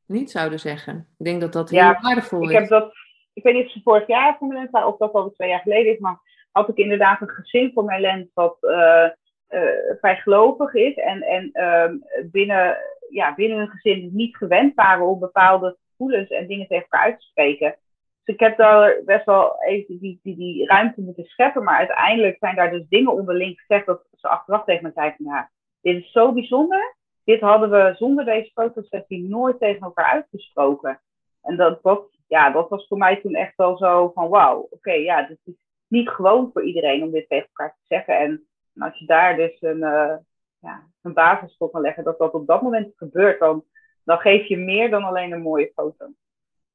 niet 0.08 0.30
zouden 0.30 0.60
zeggen. 0.60 1.06
Ik 1.18 1.24
denk 1.24 1.40
dat 1.40 1.52
dat 1.52 1.70
heel 1.70 1.96
waardevol 2.00 2.42
is. 2.42 2.50
Ik 2.50 2.58
heb 2.58 2.68
dat, 2.68 2.92
ik 3.32 3.42
weet 3.42 3.54
niet 3.54 3.66
of 3.66 3.72
ze 3.72 3.80
vorig 3.82 4.06
jaar 4.06 4.36
voor 4.38 4.48
mijn 4.48 4.68
lens 4.72 4.84
of 4.84 4.98
dat 4.98 5.12
al 5.12 5.30
twee 5.30 5.48
jaar 5.48 5.60
geleden 5.60 5.92
is. 5.92 5.98
Maar 5.98 6.20
had 6.52 6.68
ik 6.68 6.76
inderdaad 6.76 7.20
een 7.20 7.28
gezin 7.28 7.70
voor 7.74 7.84
mijn 7.84 8.00
lens 8.00 8.30
wat 8.34 8.56
uh, 8.60 9.08
uh, 9.50 9.60
vrij 10.00 10.16
gelovig 10.16 10.74
is. 10.74 10.94
En, 10.94 11.22
en 11.22 11.50
ehm, 11.52 11.96
binnen 12.30 12.76
ja, 13.10 13.34
binnen 13.34 13.58
een 13.58 13.68
gezin 13.68 14.10
niet 14.12 14.36
gewend 14.36 14.74
waren 14.74 15.06
om 15.06 15.18
bepaalde 15.18 15.76
gevoelens 15.90 16.28
en 16.28 16.46
dingen 16.46 16.66
tegen 16.66 16.82
elkaar 16.82 17.04
uit 17.04 17.20
te 17.20 17.26
spreken. 17.26 17.76
Dus 18.24 18.34
ik 18.34 18.40
heb 18.40 18.56
daar 18.56 19.00
best 19.04 19.24
wel 19.24 19.62
even 19.62 19.98
die, 19.98 20.20
die, 20.22 20.36
die 20.36 20.66
ruimte 20.66 21.00
moeten 21.00 21.24
scheppen. 21.24 21.64
Maar 21.64 21.78
uiteindelijk 21.78 22.36
zijn 22.38 22.56
daar 22.56 22.70
dus 22.70 22.88
dingen 22.88 23.12
onderling 23.12 23.60
gezegd 23.60 23.86
dat 23.86 24.04
ze 24.16 24.28
achteraf 24.28 24.64
tegen 24.64 24.82
me 24.82 24.90
zeiden 24.94 25.16
van 25.16 25.26
ja, 25.26 25.50
dit 25.80 26.02
is 26.02 26.12
zo 26.12 26.32
bijzonder. 26.32 26.96
Dit 27.28 27.40
hadden 27.40 27.70
we 27.70 27.94
zonder 27.96 28.24
deze 28.24 28.50
fotosessie 28.54 29.28
nooit 29.28 29.58
tegen 29.58 29.80
elkaar 29.82 30.12
uitgesproken. 30.12 31.00
En 31.42 31.56
dat, 31.56 31.80
ja, 32.26 32.50
dat 32.50 32.68
was 32.68 32.86
voor 32.86 32.98
mij 32.98 33.20
toen 33.20 33.34
echt 33.34 33.56
wel 33.56 33.76
zo 33.76 34.10
van 34.14 34.28
wauw, 34.28 34.66
oké, 34.70 34.92
ja, 34.92 35.26
dit 35.26 35.38
is 35.44 35.54
niet 35.86 36.08
gewoon 36.08 36.50
voor 36.52 36.64
iedereen 36.64 37.02
om 37.02 37.10
dit 37.10 37.28
tegen 37.28 37.46
elkaar 37.46 37.70
te 37.70 37.86
zeggen. 37.86 38.18
En 38.18 38.46
als 38.78 38.98
je 38.98 39.06
daar 39.06 39.36
dus 39.36 39.56
een, 39.60 39.78
uh, 39.78 40.14
ja, 40.58 40.86
een 41.02 41.12
basis 41.12 41.56
voor 41.58 41.70
kan 41.70 41.80
leggen, 41.80 42.04
dat 42.04 42.18
dat 42.18 42.32
op 42.32 42.46
dat 42.46 42.62
moment 42.62 42.92
gebeurt, 42.96 43.38
dan, 43.40 43.64
dan 44.04 44.18
geef 44.18 44.46
je 44.46 44.56
meer 44.56 44.90
dan 44.90 45.02
alleen 45.02 45.32
een 45.32 45.42
mooie 45.42 45.72
foto. 45.74 46.06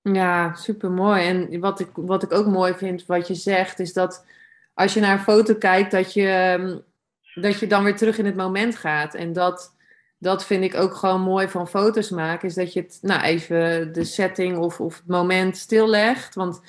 Ja, 0.02 0.54
super 0.54 0.92
mooi. 0.92 1.28
En 1.28 1.60
wat 1.60 1.80
ik, 1.80 1.89
wat 1.94 2.24
ik 2.24 2.34
ook 2.34 2.48
mooi 2.48 2.74
vind, 2.74 3.06
wat 3.06 3.28
je 3.28 3.36
zegt, 3.36 3.80
is 3.80 3.94
dat 3.94 4.28
als 4.74 4.94
je 4.94 5.00
naar 5.00 5.13
een 5.13 5.20
foto 5.20 5.56
kijkt, 5.56 5.92
dat 5.92 6.13
je, 6.13 6.28
ehm, 6.28 6.80
dat 7.42 7.60
je 7.60 7.68
dan 7.68 7.84
weer 7.84 7.96
terug 7.96 8.18
in 8.18 8.26
het 8.26 8.36
moment 8.36 8.76
gaat. 8.76 9.13
En 9.13 9.34
dat, 9.34 9.72
dat 10.23 10.45
vind 10.45 10.63
ik 10.63 10.75
ook 10.75 10.95
gewoon 10.95 11.21
mooi 11.21 11.47
van 11.47 11.67
foto's 11.67 12.09
maken, 12.09 12.47
is 12.47 12.53
dat 12.53 12.73
je 12.73 12.81
het, 12.81 12.97
nou 13.01 13.21
even 13.21 13.93
de 13.93 14.03
setting 14.03 14.57
of, 14.57 14.79
of 14.79 14.95
het 14.95 15.07
moment 15.07 15.57
stillegt. 15.57 16.36
Want 16.36 16.62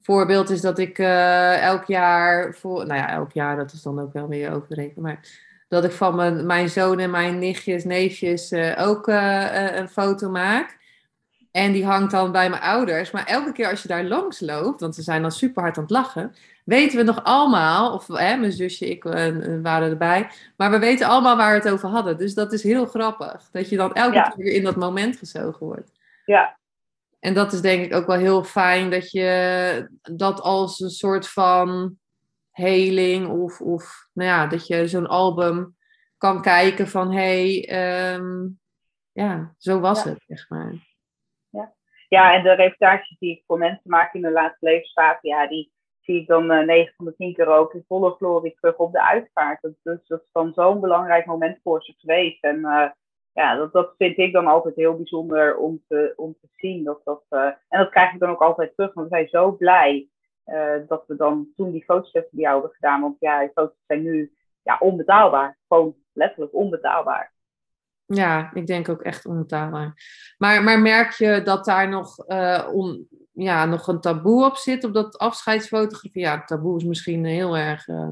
voorbeeld 0.00 0.50
is 0.50 0.60
dat 0.60 0.78
ik 0.78 0.98
uh, 0.98 1.62
elk 1.62 1.84
jaar, 1.84 2.54
voor, 2.54 2.86
nou 2.86 3.00
ja, 3.00 3.10
elk 3.10 3.32
jaar, 3.32 3.56
dat 3.56 3.72
is 3.72 3.82
dan 3.82 4.00
ook 4.00 4.12
wel 4.12 4.28
weer 4.28 4.52
overdreven, 4.52 5.02
maar 5.02 5.20
dat 5.68 5.84
ik 5.84 5.92
van 5.92 6.14
mijn, 6.14 6.46
mijn 6.46 6.68
zoon 6.68 6.98
en 6.98 7.10
mijn 7.10 7.38
nichtjes, 7.38 7.84
neefjes 7.84 8.52
uh, 8.52 8.86
ook 8.86 9.08
uh, 9.08 9.76
een 9.76 9.88
foto 9.88 10.30
maak. 10.30 10.82
En 11.50 11.72
die 11.72 11.86
hangt 11.86 12.10
dan 12.10 12.32
bij 12.32 12.50
mijn 12.50 12.62
ouders. 12.62 13.10
Maar 13.10 13.26
elke 13.26 13.52
keer 13.52 13.70
als 13.70 13.82
je 13.82 13.88
daar 13.88 14.04
langs 14.04 14.40
loopt, 14.40 14.80
want 14.80 14.94
ze 14.94 15.02
zijn 15.02 15.22
dan 15.22 15.32
super 15.32 15.62
hard 15.62 15.76
aan 15.76 15.82
het 15.82 15.92
lachen, 15.92 16.34
weten 16.64 16.98
we 16.98 17.04
nog 17.04 17.24
allemaal, 17.24 17.92
of 17.92 18.06
hè, 18.06 18.36
mijn 18.36 18.52
zusje, 18.52 18.90
ik 18.90 19.02
waren 19.62 19.90
erbij, 19.90 20.30
maar 20.56 20.70
we 20.70 20.78
weten 20.78 21.06
allemaal 21.06 21.36
waar 21.36 21.50
we 21.50 21.64
het 21.64 21.72
over 21.72 21.88
hadden. 21.88 22.18
Dus 22.18 22.34
dat 22.34 22.52
is 22.52 22.62
heel 22.62 22.86
grappig, 22.86 23.50
dat 23.50 23.68
je 23.68 23.76
dan 23.76 23.92
elke 23.92 24.32
keer 24.36 24.52
in 24.52 24.62
dat 24.62 24.76
moment 24.76 25.16
gezogen 25.16 25.66
wordt. 25.66 25.92
Ja. 26.24 26.58
En 27.20 27.34
dat 27.34 27.52
is 27.52 27.60
denk 27.60 27.84
ik 27.84 27.94
ook 27.94 28.06
wel 28.06 28.18
heel 28.18 28.44
fijn 28.44 28.90
dat 28.90 29.10
je 29.10 29.88
dat 30.02 30.40
als 30.40 30.80
een 30.80 30.90
soort 30.90 31.28
van 31.28 31.98
heling 32.50 33.28
of, 33.28 33.60
of 33.60 34.08
nou 34.12 34.28
ja, 34.28 34.46
dat 34.46 34.66
je 34.66 34.88
zo'n 34.88 35.06
album 35.06 35.76
kan 36.18 36.42
kijken 36.42 36.88
van 36.88 37.12
hé, 37.12 37.60
hey, 37.60 38.14
um, 38.14 38.60
ja, 39.12 39.54
zo 39.58 39.80
was 39.80 40.04
het, 40.04 40.24
zeg 40.26 40.48
maar. 40.48 40.72
Ja. 41.50 41.74
ja, 42.08 42.34
en 42.34 42.42
de 42.42 42.54
reportages 42.54 43.16
die 43.18 43.36
ik 43.36 43.42
voor 43.46 43.58
mensen 43.58 43.90
maak 43.90 44.14
in 44.14 44.20
de 44.20 44.30
laatste 44.30 44.66
levensfase, 44.66 45.28
ja, 45.28 45.48
die 45.48 45.72
zie 46.04 46.20
ik 46.20 46.26
dan 46.26 46.50
uh, 46.50 46.60
eh, 46.60 46.66
9 46.66 46.94
van 46.96 47.04
de 47.04 47.14
10 47.16 47.34
keer 47.34 47.46
ook 47.46 47.74
in 47.74 47.84
volle 47.88 48.10
glorie 48.10 48.54
terug 48.60 48.76
op 48.76 48.92
de 48.92 49.02
uitvaart. 49.02 49.62
Dat, 49.62 49.72
dus, 49.82 50.06
dat 50.06 50.20
is 50.20 50.28
dan 50.32 50.52
zo'n 50.54 50.80
belangrijk 50.80 51.26
moment 51.26 51.58
voor 51.62 51.82
ze 51.82 51.94
geweest. 51.96 52.44
En 52.44 52.58
uh, 52.58 52.90
ja, 53.32 53.56
dat, 53.56 53.72
dat 53.72 53.94
vind 53.96 54.18
ik 54.18 54.32
dan 54.32 54.46
altijd 54.46 54.74
heel 54.74 54.96
bijzonder 54.96 55.56
om 55.56 55.82
te, 55.88 56.12
om 56.16 56.36
te 56.40 56.48
zien. 56.56 56.84
Dat, 56.84 57.00
dat, 57.04 57.22
uh, 57.30 57.44
en 57.44 57.78
dat 57.78 57.90
krijg 57.90 58.12
ik 58.12 58.20
dan 58.20 58.30
ook 58.30 58.42
altijd 58.42 58.72
terug, 58.76 58.94
want 58.94 59.08
we 59.08 59.14
zijn 59.16 59.28
zo 59.28 59.52
blij 59.52 60.08
dat 60.86 61.04
we 61.06 61.16
dan 61.16 61.48
toen 61.56 61.72
die 61.72 61.84
foto's 61.84 62.12
bij 62.12 62.26
jou 62.30 62.52
hebben 62.52 62.74
gedaan. 62.74 63.00
Want 63.00 63.16
ja, 63.18 63.40
die 63.40 63.50
foto's 63.54 63.76
zijn 63.86 64.02
nu 64.02 64.32
ja, 64.62 64.76
onbetaalbaar. 64.80 65.58
Gewoon 65.68 65.96
letterlijk 66.12 66.54
onbetaalbaar. 66.54 67.34
Ja, 68.06 68.50
ik 68.54 68.66
denk 68.66 68.88
ook 68.88 69.02
echt 69.02 69.26
onbetaalbaar. 69.26 69.94
Maar, 70.38 70.62
maar 70.62 70.80
merk 70.80 71.10
je 71.10 71.42
dat 71.42 71.64
daar 71.64 71.88
nog, 71.88 72.28
uh, 72.28 72.68
ja, 73.34 73.64
nog 73.64 73.86
een 73.86 74.00
taboe 74.00 74.44
op 74.44 74.56
zit, 74.56 74.84
op 74.84 74.94
dat 74.94 75.18
afscheidsfotografie? 75.18 76.22
Ja, 76.22 76.44
taboe 76.44 76.76
is 76.76 76.84
misschien 76.84 77.24
heel 77.24 77.56
erg 77.56 77.88
uh, 77.88 78.08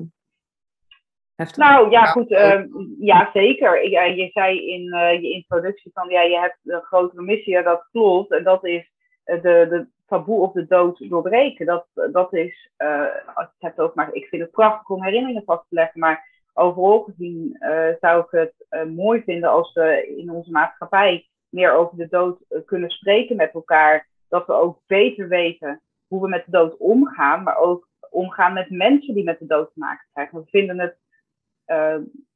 heftig. 1.35 1.57
Nou 1.57 1.91
ja, 1.91 2.05
goed. 2.05 2.31
Uh, 2.31 2.65
ja, 2.99 3.31
zeker. 3.33 3.89
je 3.91 4.31
zei 4.33 4.69
in 4.69 4.83
je 5.21 5.33
introductie 5.33 5.91
van 5.95 6.09
ja, 6.09 6.23
je 6.23 6.39
hebt 6.39 6.59
een 6.65 6.83
grotere 6.83 7.23
missie. 7.23 7.63
dat 7.63 7.89
klopt. 7.91 8.33
En 8.33 8.45
dat 8.45 8.65
is 8.65 8.91
de, 9.25 9.41
de, 9.43 9.87
taboe 10.13 10.41
op 10.41 10.55
de 10.55 10.67
dood 10.67 11.11
doorbreken. 11.11 11.67
Dat, 11.67 11.87
dat 12.13 12.33
is, 12.33 12.71
uh, 12.79 13.01
als 13.35 13.47
je 13.47 13.53
het 13.59 13.63
hebt 13.63 13.81
over, 13.81 13.93
maar 13.95 14.13
ik 14.13 14.27
vind 14.27 14.43
het 14.43 14.51
prachtig 14.51 14.89
om 14.89 15.03
herinneringen 15.03 15.43
vast 15.45 15.69
te 15.69 15.75
leggen, 15.75 16.01
maar 16.01 16.29
overal 16.53 17.01
gezien 17.01 17.57
uh, 17.61 17.87
zou 18.01 18.21
ik 18.21 18.31
het 18.31 18.55
uh, 18.71 18.85
mooi 18.85 19.23
vinden 19.23 19.51
als 19.51 19.73
we 19.73 20.15
in 20.17 20.31
onze 20.31 20.51
maatschappij 20.51 21.27
meer 21.49 21.73
over 21.73 21.97
de 21.97 22.09
dood 22.09 22.39
kunnen 22.67 22.91
spreken 22.91 23.37
met 23.37 23.53
elkaar. 23.53 24.09
Dat 24.33 24.47
we 24.47 24.53
ook 24.53 24.81
beter 24.87 25.29
weten 25.29 25.83
hoe 26.07 26.21
we 26.23 26.29
met 26.29 26.45
de 26.45 26.51
dood 26.51 26.77
omgaan, 26.77 27.43
maar 27.43 27.57
ook 27.57 27.89
omgaan 28.11 28.53
met 28.53 28.71
mensen 28.71 29.15
die 29.15 29.25
met 29.25 29.39
de 29.39 29.47
dood 29.47 29.73
te 29.73 29.79
maken 29.79 30.09
krijgen. 30.13 30.39
We 30.39 30.45
vinden 30.47 30.79
het 30.79 30.97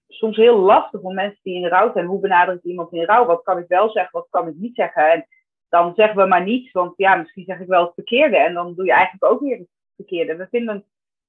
soms 0.09 0.37
heel 0.37 0.59
lastig 0.59 1.01
om 1.01 1.15
mensen 1.15 1.41
die 1.43 1.55
in 1.55 1.67
rouw 1.67 1.93
zijn. 1.93 2.07
Hoe 2.07 2.21
benader 2.21 2.55
ik 2.55 2.63
iemand 2.63 2.93
in 2.93 3.05
rouw? 3.05 3.27
Wat 3.27 3.43
kan 3.43 3.59
ik 3.59 3.69
wel 3.69 3.91
zeggen, 3.91 4.13
wat 4.13 4.27
kan 4.31 4.49
ik 4.49 4.55
niet 4.57 4.75
zeggen? 4.75 5.13
En 5.13 5.27
dan 5.69 5.95
zeggen 5.95 6.17
we 6.17 6.27
maar 6.27 6.45
niets, 6.45 6.73
want 6.73 6.93
ja, 6.97 7.15
misschien 7.15 7.45
zeg 7.45 7.61
ik 7.61 7.67
wel 7.67 7.85
het 7.85 7.95
verkeerde. 7.95 8.37
En 8.37 8.55
dan 8.55 8.75
doe 8.75 8.85
je 8.85 8.93
eigenlijk 8.93 9.33
ook 9.33 9.41
weer 9.41 9.59
het 9.59 9.69
verkeerde. 9.97 10.37
We 10.37 10.47
vinden 10.51 10.75
het 10.75 10.85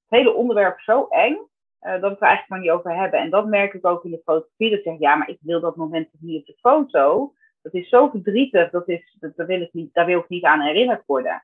hele 0.08 0.34
onderwerp 0.34 0.80
zo 0.80 1.08
eng, 1.10 1.34
uh, 1.34 1.92
dat 1.92 2.02
we 2.02 2.08
het 2.08 2.22
er 2.22 2.28
eigenlijk 2.28 2.50
maar 2.50 2.60
niet 2.60 2.70
over 2.70 2.96
hebben. 2.96 3.20
En 3.20 3.30
dat 3.30 3.48
merk 3.48 3.74
ik 3.74 3.86
ook 3.86 4.04
in 4.04 4.12
de 4.12 4.22
fotografie. 4.24 4.70
Dat 4.70 4.84
zeg 4.84 5.00
ja, 5.00 5.16
maar 5.16 5.30
ik 5.30 5.40
wil 5.42 5.60
dat 5.60 5.76
moment 5.76 6.10
niet 6.20 6.40
op 6.40 6.46
de 6.46 6.58
foto. 6.60 7.34
Dat 7.72 7.82
is 7.82 7.90
zo 7.90 8.10
verdrietig, 8.10 8.70
dat 8.70 8.88
is, 8.88 9.18
dat, 9.20 9.36
daar, 9.36 9.48
wil 9.48 9.62
ik 9.62 9.74
niet, 9.74 9.94
daar 9.94 10.06
wil 10.06 10.20
ik 10.20 10.30
niet 10.30 10.44
aan 10.44 10.62
herinnerd 10.62 11.06
worden. 11.06 11.44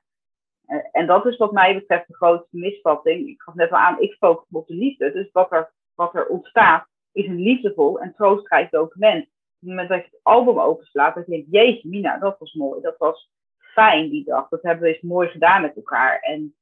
Uh, 0.66 0.78
en 0.92 1.06
dat 1.06 1.26
is 1.26 1.36
wat 1.36 1.52
mij 1.52 1.74
betreft 1.74 2.06
de 2.06 2.14
grootste 2.14 2.56
misvatting. 2.56 3.28
Ik 3.28 3.42
gaf 3.42 3.54
net 3.54 3.70
al 3.70 3.78
aan, 3.78 4.00
ik 4.00 4.16
focus 4.18 4.46
op 4.50 4.66
de 4.66 4.74
liefde. 4.74 5.12
Dus 5.12 5.32
wat 5.32 5.52
er, 5.52 5.72
wat 5.94 6.14
er 6.14 6.26
ontstaat, 6.26 6.86
is 7.12 7.26
een 7.26 7.40
liefdevol 7.40 8.00
en 8.00 8.14
troostrijk 8.14 8.70
document. 8.70 9.22
Op 9.22 9.30
het 9.58 9.68
moment 9.68 9.88
dat 9.88 9.98
je 9.98 10.04
het 10.04 10.20
album 10.22 10.58
openslaat, 10.60 11.14
denk 11.14 11.26
je, 11.26 11.44
jeetje 11.50 11.88
Mina, 11.88 12.18
dat 12.18 12.38
was 12.38 12.52
mooi. 12.52 12.80
Dat 12.80 12.98
was 12.98 13.30
fijn 13.58 14.10
die 14.10 14.24
dag. 14.24 14.48
Dat 14.48 14.62
hebben 14.62 14.82
we 14.82 14.88
eens 14.88 15.02
mooi 15.02 15.28
gedaan 15.28 15.62
met 15.62 15.76
elkaar. 15.76 16.18
En 16.20 16.54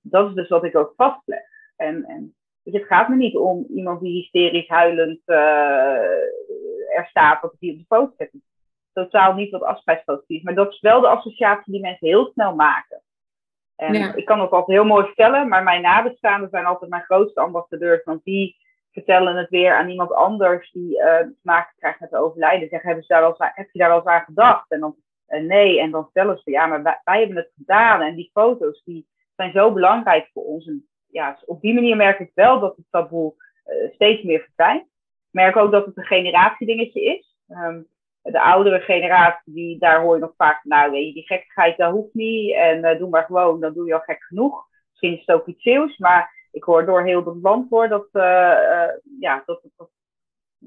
dat 0.00 0.28
is 0.28 0.34
dus 0.34 0.48
wat 0.48 0.64
ik 0.64 0.76
ook 0.76 0.92
vastleg. 0.96 1.42
En, 1.76 2.04
en 2.04 2.34
het 2.62 2.84
gaat 2.84 3.08
me 3.08 3.16
niet 3.16 3.36
om 3.36 3.66
iemand 3.68 4.00
die 4.00 4.20
hysterisch 4.20 4.68
huilend 4.68 5.20
uh, 5.26 5.36
er 6.96 7.06
staat, 7.08 7.44
ik 7.44 7.50
hier 7.58 7.72
op 7.72 7.78
de 7.78 7.84
foto 7.84 8.14
zet. 8.16 8.30
Totaal 9.02 9.34
niet 9.34 9.50
wat 9.50 9.62
afscheidsfotografie 9.62 10.36
is. 10.36 10.42
Maar 10.42 10.54
dat 10.54 10.72
is 10.72 10.80
wel 10.80 11.00
de 11.00 11.08
associatie 11.08 11.72
die 11.72 11.80
mensen 11.80 12.06
heel 12.06 12.30
snel 12.32 12.54
maken. 12.54 13.02
En 13.76 14.16
ik 14.16 14.24
kan 14.24 14.40
het 14.40 14.50
altijd 14.50 14.78
heel 14.78 14.86
mooi 14.86 15.04
vertellen, 15.04 15.48
maar 15.48 15.62
mijn 15.62 15.82
nabestaanden 15.82 16.50
zijn 16.50 16.64
altijd 16.64 16.90
mijn 16.90 17.02
grootste 17.02 17.40
ambassadeurs. 17.40 18.04
Want 18.04 18.24
die 18.24 18.56
vertellen 18.92 19.36
het 19.36 19.48
weer 19.48 19.74
aan 19.74 19.88
iemand 19.88 20.12
anders 20.12 20.70
die 20.72 20.98
uh, 20.98 21.18
te 21.18 21.36
maken 21.42 21.74
krijgt 21.78 22.00
met 22.00 22.14
overlijden. 22.14 22.68
Zeggen, 22.68 22.88
hebben 22.88 23.04
ze 23.06 23.12
daar 23.12 23.22
wel 23.22 23.36
heb 23.38 23.68
je 23.72 23.78
daar 23.78 23.88
wel 23.88 23.98
eens 23.98 24.06
aan 24.06 24.24
gedacht? 24.24 24.70
En 24.70 24.80
dan 24.80 24.96
uh, 25.28 25.40
nee, 25.40 25.80
en 25.80 25.90
dan 25.90 26.06
stellen 26.10 26.38
ze, 26.38 26.50
ja, 26.50 26.66
maar 26.66 26.82
wij, 26.82 27.00
wij, 27.04 27.18
hebben 27.18 27.36
het 27.36 27.52
gedaan. 27.56 28.00
En 28.00 28.14
die 28.14 28.30
foto's 28.32 28.82
die 28.84 29.06
zijn 29.34 29.52
zo 29.52 29.72
belangrijk 29.72 30.30
voor 30.32 30.44
ons. 30.44 30.66
En 30.66 30.88
ja, 31.06 31.38
op 31.46 31.60
die 31.60 31.74
manier 31.74 31.96
merk 31.96 32.18
ik 32.18 32.30
wel 32.34 32.60
dat 32.60 32.76
het 32.76 32.86
taboe 32.90 33.34
uh, 33.66 33.94
steeds 33.94 34.22
meer 34.22 34.40
verdwijnt. 34.40 34.82
Ik 34.82 35.32
merk 35.42 35.56
ook 35.56 35.72
dat 35.72 35.86
het 35.86 35.96
een 35.96 36.04
generatiedingetje 36.04 37.02
is. 37.02 37.36
Um, 37.48 37.86
de 38.32 38.40
oudere 38.40 38.80
generatie, 38.80 39.52
die, 39.52 39.78
daar 39.78 40.00
hoor 40.00 40.14
je 40.14 40.20
nog 40.20 40.34
vaak, 40.36 40.64
nou 40.64 40.90
weet 40.90 41.06
je, 41.06 41.12
die 41.12 41.26
gekkigheid, 41.26 41.76
dat 41.76 41.92
hoeft 41.92 42.14
niet. 42.14 42.54
En 42.54 42.98
doe 42.98 43.08
maar 43.08 43.24
gewoon, 43.24 43.60
dan 43.60 43.72
doe 43.72 43.86
je 43.86 43.94
al 43.94 44.00
gek 44.00 44.22
genoeg. 44.22 44.64
Misschien 44.90 45.12
is 45.12 45.26
het 45.26 45.36
ook 45.36 45.46
iets 45.46 45.64
nieuws, 45.64 45.98
maar 45.98 46.48
ik 46.50 46.64
hoor 46.64 46.86
door 46.86 47.04
heel 47.04 47.24
het 47.24 47.42
land 47.42 47.70
hoor 47.70 47.88
dat, 47.88 48.08
uh, 48.12 48.88
ja, 49.20 49.42
dat 49.46 49.62
het 49.62 49.88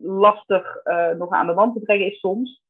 lastig 0.01 0.83
nog 1.17 1.29
aan 1.29 1.47
de 1.47 1.53
wand 1.53 1.73
te 1.73 1.79
brengen 1.79 2.05
is 2.05 2.19
soms. 2.19 2.63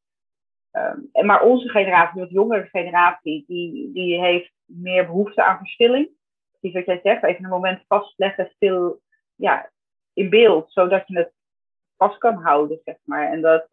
Um, 0.71 1.09
en 1.11 1.25
maar 1.25 1.41
onze 1.41 1.69
generatie, 1.69 2.27
de 2.27 2.33
jongere 2.33 2.65
generatie, 2.65 3.43
die, 3.47 3.91
die 3.93 4.19
heeft 4.19 4.51
meer 4.65 5.05
behoefte 5.05 5.43
aan 5.43 5.57
verstilling. 5.57 6.09
Precies 6.51 6.77
wat 6.77 6.85
jij 6.85 6.99
zegt, 7.03 7.23
even 7.23 7.43
een 7.43 7.49
moment 7.49 7.83
vastleggen, 7.87 8.51
stil 8.55 9.01
ja, 9.35 9.71
in 10.13 10.29
beeld, 10.29 10.71
zodat 10.71 11.07
je 11.07 11.17
het 11.17 11.33
vast 11.97 12.17
kan 12.17 12.35
houden, 12.35 12.79
zeg 12.83 12.95
maar. 13.03 13.31
En 13.31 13.41
dat, 13.41 13.67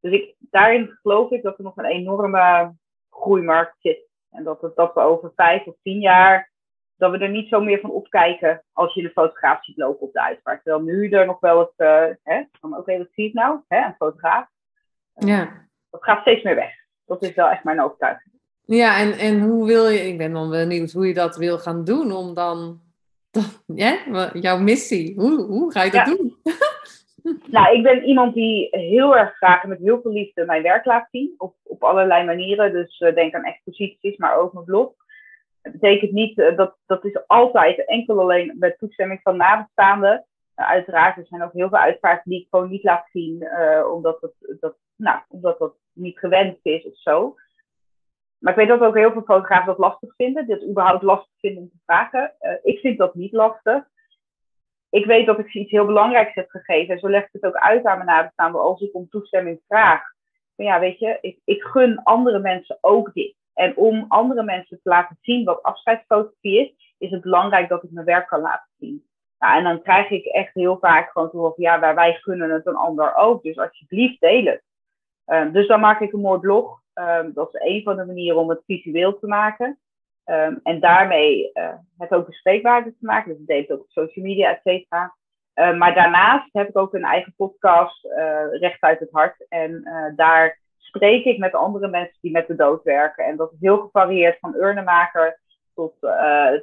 dus 0.00 0.12
ik, 0.12 0.34
daarin 0.38 0.98
geloof 1.02 1.30
ik 1.30 1.42
dat 1.42 1.58
er 1.58 1.64
nog 1.64 1.76
een 1.76 1.84
enorme 1.84 2.74
groeimarkt 3.10 3.76
zit. 3.78 4.08
En 4.30 4.44
dat, 4.44 4.60
het, 4.60 4.76
dat 4.76 4.94
we 4.94 5.00
over 5.00 5.32
vijf 5.36 5.66
of 5.66 5.74
tien 5.82 6.00
jaar 6.00 6.50
dat 6.96 7.10
we 7.10 7.18
er 7.18 7.30
niet 7.30 7.48
zo 7.48 7.60
meer 7.60 7.80
van 7.80 7.90
opkijken 7.90 8.64
als 8.72 8.94
je 8.94 9.02
de 9.02 9.10
fotograaf 9.10 9.64
ziet 9.64 9.76
lopen 9.76 10.06
op 10.06 10.12
de 10.12 10.22
uitvaart. 10.22 10.62
Terwijl 10.62 10.84
nu 10.84 11.08
er 11.08 11.26
nog 11.26 11.40
wel 11.40 11.58
het, 11.58 11.72
uh, 11.76 12.14
hè, 12.22 12.42
van 12.60 12.70
oké, 12.70 12.80
okay, 12.80 12.98
wat 12.98 13.08
zie 13.14 13.26
ik 13.26 13.34
nou? 13.34 13.60
Hè, 13.68 13.84
een 13.84 13.94
fotograaf. 13.94 14.46
Ja. 15.14 15.68
Dat 15.90 16.04
gaat 16.04 16.20
steeds 16.20 16.42
meer 16.42 16.54
weg. 16.54 16.72
Dat 17.06 17.22
is 17.22 17.34
wel 17.34 17.48
echt 17.48 17.64
mijn 17.64 17.82
overtuiging. 17.82 18.34
Ja, 18.60 18.98
en, 18.98 19.12
en 19.12 19.40
hoe 19.40 19.66
wil 19.66 19.88
je, 19.88 20.08
ik 20.08 20.18
ben 20.18 20.32
dan 20.32 20.50
benieuwd 20.50 20.92
hoe 20.92 21.06
je 21.06 21.14
dat 21.14 21.36
wil 21.36 21.58
gaan 21.58 21.84
doen 21.84 22.12
om 22.12 22.34
dan, 22.34 22.80
dan 23.30 23.44
ja, 23.84 24.30
jouw 24.32 24.58
missie, 24.58 25.14
hoe, 25.14 25.42
hoe 25.42 25.72
ga 25.72 25.82
je 25.82 25.90
dat 25.90 26.06
ja. 26.06 26.14
doen? 26.14 26.36
nou, 27.56 27.76
ik 27.76 27.82
ben 27.82 28.04
iemand 28.04 28.34
die 28.34 28.68
heel 28.70 29.16
erg 29.16 29.36
graag 29.36 29.64
met 29.64 29.78
heel 29.78 30.00
veel 30.00 30.12
liefde 30.12 30.44
mijn 30.44 30.62
werk 30.62 30.84
laat 30.84 31.08
zien, 31.10 31.34
op, 31.36 31.54
op 31.62 31.84
allerlei 31.84 32.24
manieren. 32.24 32.72
Dus 32.72 33.00
uh, 33.00 33.14
denk 33.14 33.34
aan 33.34 33.44
exposities, 33.44 34.16
maar 34.16 34.36
ook 34.36 34.52
mijn 34.52 34.64
blog. 34.64 34.92
Het 35.62 35.72
betekent 35.72 36.12
niet, 36.12 36.38
uh, 36.38 36.56
dat, 36.56 36.76
dat 36.86 37.04
is 37.04 37.26
altijd 37.26 37.84
enkel 37.84 38.20
alleen 38.20 38.56
met 38.58 38.78
toestemming 38.78 39.20
van 39.22 39.36
nabestaanden. 39.36 40.26
Uh, 40.56 40.68
uiteraard, 40.70 41.16
er 41.16 41.26
zijn 41.26 41.42
ook 41.42 41.52
heel 41.52 41.68
veel 41.68 41.78
uitvaarten 41.78 42.30
die 42.30 42.40
ik 42.40 42.46
gewoon 42.50 42.70
niet 42.70 42.84
laat 42.84 43.08
zien, 43.12 43.42
uh, 43.42 43.92
omdat, 43.92 44.20
het, 44.20 44.60
dat, 44.60 44.76
nou, 44.96 45.20
omdat 45.28 45.58
dat 45.58 45.74
niet 45.92 46.18
gewenst 46.18 46.60
is 46.62 46.84
of 46.84 46.96
zo. 46.96 47.34
Maar 48.38 48.52
ik 48.52 48.58
weet 48.58 48.68
dat 48.68 48.88
ook 48.88 48.96
heel 48.96 49.12
veel 49.12 49.22
fotografen 49.22 49.66
dat 49.66 49.78
lastig 49.78 50.14
vinden, 50.14 50.46
dit 50.46 50.68
überhaupt 50.68 51.02
lastig 51.02 51.32
vinden 51.38 51.62
om 51.62 51.68
te 51.68 51.78
vragen. 51.84 52.34
ik 52.62 52.78
vind 52.78 52.98
dat 52.98 53.14
niet 53.14 53.32
lastig. 53.32 53.88
Ik 54.90 55.06
weet 55.06 55.26
dat 55.26 55.38
ik 55.38 55.50
ze 55.50 55.58
iets 55.58 55.70
heel 55.70 55.86
belangrijks 55.86 56.34
heb 56.34 56.50
gegeven. 56.50 56.94
En 56.94 57.00
zo 57.00 57.08
leg 57.08 57.22
ik 57.24 57.32
het 57.32 57.44
ook 57.44 57.56
uit 57.56 57.84
aan 57.84 57.96
mijn 57.96 58.08
nabestaanden 58.08 58.60
als 58.60 58.80
ik 58.80 58.94
om 58.94 59.08
toestemming 59.08 59.60
vraag. 59.68 60.02
Maar 60.56 60.66
ja, 60.66 60.80
weet 60.80 60.98
je, 60.98 61.18
ik, 61.20 61.38
ik 61.44 61.62
gun 61.62 62.02
andere 62.02 62.38
mensen 62.38 62.78
ook 62.80 63.12
dit. 63.12 63.34
En 63.54 63.76
om 63.76 64.04
andere 64.08 64.42
mensen 64.42 64.80
te 64.82 64.88
laten 64.88 65.18
zien 65.20 65.44
wat 65.44 65.62
afscheidsfotografie 65.62 66.60
is, 66.60 66.94
is 66.98 67.10
het 67.10 67.20
belangrijk 67.20 67.68
dat 67.68 67.82
ik 67.82 67.90
mijn 67.90 68.06
werk 68.06 68.26
kan 68.26 68.40
laten 68.40 68.70
zien. 68.78 69.08
Nou, 69.38 69.56
en 69.56 69.64
dan 69.64 69.82
krijg 69.82 70.10
ik 70.10 70.24
echt 70.24 70.54
heel 70.54 70.78
vaak 70.78 71.10
gewoon 71.10 71.30
te 71.30 71.36
horen 71.36 71.54
van 71.54 71.64
ja, 71.64 71.94
wij 71.94 72.12
gunnen 72.12 72.50
het 72.50 72.66
een 72.66 72.76
ander 72.76 73.14
ook. 73.14 73.42
Dus 73.42 73.58
alsjeblieft 73.58 74.20
deel 74.20 74.44
het. 74.44 74.62
Um, 75.26 75.52
dus 75.52 75.66
dan 75.66 75.80
maak 75.80 76.00
ik 76.00 76.12
een 76.12 76.20
mooi 76.20 76.40
blog. 76.40 76.80
Um, 76.94 77.32
dat 77.34 77.54
is 77.54 77.60
een 77.60 77.82
van 77.82 77.96
de 77.96 78.04
manieren 78.04 78.38
om 78.38 78.48
het 78.48 78.62
visueel 78.66 79.18
te 79.18 79.26
maken. 79.26 79.78
Um, 80.30 80.60
en 80.62 80.80
daarmee 80.80 81.50
uh, 81.54 81.74
het 81.98 82.10
ook 82.10 82.26
bespreekbaarder 82.26 82.92
te 82.92 83.04
maken. 83.04 83.30
Dus 83.30 83.40
ik 83.40 83.46
deel 83.46 83.60
het 83.60 83.70
ook 83.70 83.80
op 83.80 83.90
social 83.90 84.24
media, 84.24 84.50
et 84.50 84.60
cetera. 84.62 85.14
Uh, 85.54 85.76
maar 85.76 85.94
daarnaast 85.94 86.48
heb 86.52 86.68
ik 86.68 86.78
ook 86.78 86.94
een 86.94 87.04
eigen 87.04 87.34
podcast, 87.36 88.04
uh, 88.04 88.44
Recht 88.50 88.80
uit 88.80 88.98
het 88.98 89.10
Hart. 89.12 89.46
En 89.48 89.82
daar 90.16 90.58
spreek 90.76 91.24
ik 91.24 91.38
met 91.38 91.54
andere 91.54 91.88
mensen 91.88 92.18
die 92.20 92.30
met 92.30 92.46
de 92.46 92.54
dood 92.54 92.82
werken. 92.82 93.24
En 93.24 93.36
dat 93.36 93.52
is 93.52 93.58
heel 93.60 93.78
gevarieerd 93.78 94.38
van 94.38 94.54
urnenmaker 94.54 95.40
tot, 95.74 95.94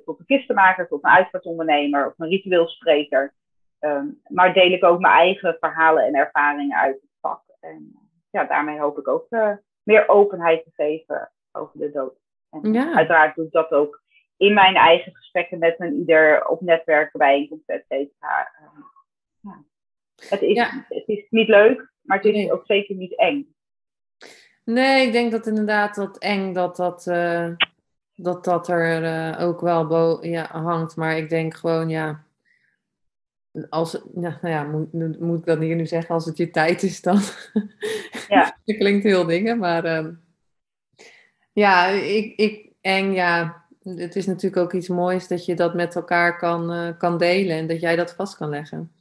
tot 0.06 0.20
een 0.20 0.26
kistenmaker, 0.26 0.88
tot 0.88 1.04
een 1.04 1.10
uitvaartondernemer 1.10 2.08
of 2.08 2.14
een 2.18 2.30
ritueelspreker. 2.30 3.34
Um, 3.80 4.22
maar 4.28 4.54
deel 4.54 4.72
ik 4.72 4.84
ook 4.84 5.00
mijn 5.00 5.14
eigen 5.14 5.58
verhalen 5.60 6.06
en 6.06 6.16
ervaringen 6.16 6.78
uit 6.78 7.02
het 7.02 7.18
vak. 7.22 7.42
En 7.60 8.10
ja, 8.30 8.44
daarmee 8.44 8.80
hoop 8.80 8.98
ik 8.98 9.08
ook 9.08 9.28
meer 9.84 10.10
openheid 10.10 10.64
te 10.64 10.72
geven 10.74 11.32
over 11.52 11.80
de 11.80 11.92
dood. 11.92 12.26
En 12.50 12.74
ja. 12.74 12.94
uiteraard 12.94 13.36
doe 13.36 13.46
ik 13.46 13.52
dat 13.52 13.72
ook 13.72 14.02
in 14.38 14.54
mijn 14.54 14.76
eigen 14.76 15.16
gesprekken 15.16 15.60
met 15.60 15.76
een 15.78 15.94
ieder 15.94 16.48
op 16.48 16.62
netwerken, 16.62 17.20
bijeenkomsten, 17.20 17.76
et 17.76 17.86
cetera. 17.88 18.52
Ja. 19.42 19.64
Het, 20.30 20.42
is, 20.42 20.56
ja. 20.56 20.86
het 20.90 21.08
is 21.08 21.26
niet 21.30 21.48
leuk, 21.48 21.92
maar 22.02 22.18
het 22.18 22.26
is 22.26 22.34
nee. 22.34 22.52
ook 22.52 22.66
zeker 22.66 22.96
niet 22.96 23.18
eng. 23.18 23.56
Nee, 24.64 25.06
ik 25.06 25.12
denk 25.12 25.32
dat 25.32 25.48
inderdaad 25.48 25.96
dat 25.96 26.18
eng 26.18 26.54
dat 26.54 26.76
dat, 26.76 27.06
uh, 27.06 27.50
dat, 28.16 28.44
dat 28.44 28.68
er 28.68 29.04
uh, 29.04 29.48
ook 29.48 29.62
wel 29.62 29.88
bo 29.88 30.18
ja, 30.22 30.48
hangt. 30.52 30.96
Maar 30.96 31.18
ik 31.18 31.30
denk 31.30 31.56
gewoon, 31.56 31.90
ja, 31.90 32.26
als, 33.70 34.02
nou 34.14 34.36
ja, 34.42 34.64
moet, 34.64 35.20
moet 35.20 35.40
ik 35.40 35.46
dat 35.46 35.60
hier 35.60 35.76
nu 35.76 35.86
zeggen, 35.86 36.16
als 36.16 36.26
het 36.26 36.38
je 36.38 36.50
tijd 36.50 36.84
is 36.84 37.02
dan. 37.02 37.20
Ja. 38.28 38.58
dat 38.66 38.78
klinkt 38.78 39.04
heel 39.04 39.26
dingen, 39.26 39.58
maar 39.58 39.86
uh, 39.86 40.08
ja, 41.58 41.86
ik, 41.88 42.34
ik, 42.36 42.72
eng, 42.82 43.14
ja, 43.14 43.64
het 43.84 44.16
is 44.16 44.26
natuurlijk 44.26 44.64
ook 44.64 44.74
iets 44.74 44.88
moois 44.88 45.28
dat 45.28 45.46
je 45.46 45.56
dat 45.56 45.74
met 45.74 45.96
elkaar 45.96 46.38
kan, 46.38 46.74
uh, 46.74 46.90
kan 46.98 47.18
delen 47.18 47.58
en 47.58 47.68
dat 47.68 47.82
jij 47.82 47.96
dat 47.96 48.16
vast 48.16 48.38
kan 48.38 48.50
leggen. 48.50 48.92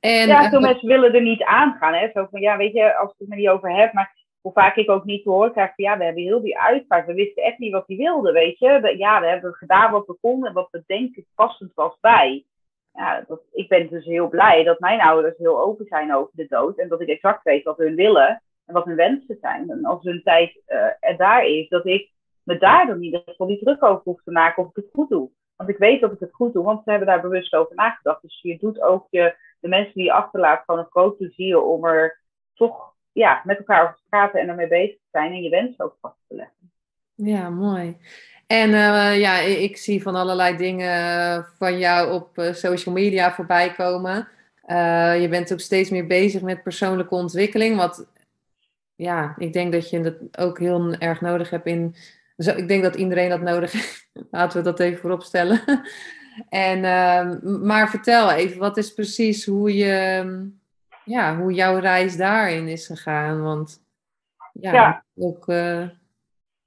En, 0.00 0.26
ja, 0.28 0.48
veel 0.48 0.60
mensen 0.60 0.88
willen 0.88 1.14
er 1.14 1.22
niet 1.22 1.42
aan 1.42 1.76
gaan. 1.80 1.94
Hè? 1.94 2.10
Zo 2.14 2.26
van, 2.30 2.40
ja, 2.40 2.56
weet 2.56 2.72
je, 2.72 2.96
als 2.96 3.10
ik 3.12 3.16
het 3.18 3.30
er 3.30 3.36
niet 3.36 3.48
over 3.48 3.76
heb, 3.76 3.92
maar 3.92 4.14
hoe 4.40 4.52
vaak 4.52 4.76
ik 4.76 4.90
ook 4.90 5.04
niet 5.04 5.22
te 5.22 5.30
horen 5.30 5.52
krijg 5.52 5.72
van 5.74 5.84
ja, 5.84 5.98
we 5.98 6.04
hebben 6.04 6.22
heel 6.22 6.42
die 6.42 6.58
uitvaart. 6.58 7.06
We 7.06 7.14
wisten 7.14 7.42
echt 7.42 7.58
niet 7.58 7.72
wat 7.72 7.86
hij 7.86 7.96
wilde, 7.96 8.32
weet 8.32 8.58
je. 8.58 8.94
Ja, 8.96 9.20
we 9.20 9.26
hebben 9.26 9.54
gedaan 9.54 9.90
wat 9.90 10.06
we 10.06 10.16
konden 10.20 10.48
en 10.48 10.54
wat 10.54 10.68
we 10.70 10.82
denken 10.86 11.26
passend 11.34 11.74
was 11.74 11.96
bij. 12.00 12.44
Ja, 12.92 13.24
dat, 13.28 13.40
ik 13.52 13.68
ben 13.68 13.88
dus 13.88 14.04
heel 14.04 14.28
blij 14.28 14.64
dat 14.64 14.80
mijn 14.80 15.00
ouders 15.00 15.38
heel 15.38 15.60
open 15.60 15.86
zijn 15.86 16.14
over 16.14 16.32
de 16.32 16.46
dood. 16.48 16.78
En 16.78 16.88
dat 16.88 17.00
ik 17.00 17.08
exact 17.08 17.42
weet 17.42 17.64
wat 17.64 17.78
hun 17.78 17.94
willen 17.94 18.42
en 18.68 18.74
wat 18.74 18.84
hun 18.84 18.96
wensen 18.96 19.38
zijn. 19.40 19.70
En 19.70 19.84
als 19.84 20.02
hun 20.02 20.22
tijd 20.22 20.60
uh, 20.68 20.76
er 21.00 21.16
daar 21.16 21.46
is, 21.46 21.68
dat 21.68 21.86
ik 21.86 22.10
me 22.42 22.58
daar 22.58 22.86
dan 22.86 22.96
in 22.96 23.02
ieder 23.02 23.22
geval 23.24 23.56
druk 23.56 23.82
over 23.84 24.02
hoef 24.04 24.22
te 24.22 24.30
maken 24.30 24.62
of 24.62 24.68
ik 24.68 24.76
het 24.76 24.88
goed 24.92 25.08
doe. 25.08 25.30
Want 25.56 25.70
ik 25.70 25.78
weet 25.78 26.00
dat 26.00 26.12
ik 26.12 26.20
het 26.20 26.34
goed 26.34 26.52
doe, 26.52 26.64
want 26.64 26.82
ze 26.84 26.90
hebben 26.90 27.08
daar 27.08 27.20
bewust 27.20 27.54
over 27.54 27.74
nagedacht. 27.74 28.22
Dus 28.22 28.40
je 28.42 28.58
doet 28.58 28.80
ook 28.80 29.06
je, 29.10 29.34
de 29.60 29.68
mensen 29.68 29.94
die 29.94 30.04
je 30.04 30.12
achterlaat 30.12 30.62
gewoon 30.64 30.80
een 30.80 30.90
groot 30.90 31.16
plezier 31.16 31.62
om 31.62 31.84
er 31.84 32.20
toch 32.54 32.92
ja, 33.12 33.40
met 33.44 33.58
elkaar 33.58 33.82
over 33.82 33.96
te 33.96 34.02
praten 34.08 34.40
en 34.40 34.48
ermee 34.48 34.68
bezig 34.68 34.94
te 34.94 35.08
zijn 35.10 35.32
en 35.32 35.42
je 35.42 35.50
wensen 35.50 35.84
ook 35.84 35.96
vast 36.00 36.16
te 36.28 36.34
leggen. 36.34 36.70
Ja, 37.14 37.50
mooi. 37.50 37.96
En 38.46 38.68
uh, 38.70 39.20
ja, 39.20 39.38
ik 39.38 39.76
zie 39.76 40.02
van 40.02 40.14
allerlei 40.14 40.56
dingen 40.56 41.46
van 41.58 41.78
jou 41.78 42.12
op 42.12 42.28
social 42.34 42.94
media 42.94 43.32
voorbij 43.32 43.72
komen. 43.72 44.28
Je 45.20 45.26
bent 45.30 45.52
ook 45.52 45.60
steeds 45.60 45.90
meer 45.90 46.06
bezig 46.06 46.42
met 46.42 46.62
persoonlijke 46.62 47.14
ontwikkeling. 47.14 47.76
Wat 47.76 48.06
ja, 48.98 49.34
ik 49.36 49.52
denk 49.52 49.72
dat 49.72 49.90
je 49.90 50.00
dat 50.00 50.38
ook 50.38 50.58
heel 50.58 50.92
erg 50.92 51.20
nodig 51.20 51.50
hebt 51.50 51.66
in. 51.66 51.94
Ik 52.36 52.68
denk 52.68 52.82
dat 52.82 52.96
iedereen 52.96 53.28
dat 53.28 53.40
nodig 53.40 53.72
heeft. 53.72 54.10
Laten 54.30 54.58
we 54.58 54.64
dat 54.64 54.80
even 54.80 54.98
vooropstellen. 54.98 55.60
En, 56.48 56.78
uh, 56.78 57.42
maar 57.62 57.88
vertel 57.88 58.30
even, 58.30 58.58
wat 58.58 58.76
is 58.76 58.94
precies 58.94 59.46
hoe, 59.46 59.76
je, 59.76 60.24
ja, 61.04 61.36
hoe 61.36 61.52
jouw 61.52 61.78
reis 61.78 62.16
daarin 62.16 62.68
is 62.68 62.86
gegaan? 62.86 63.42
Want 63.42 63.84
ja, 64.52 64.72
ja. 64.72 65.04
ook. 65.16 65.48
Uh, 65.48 65.88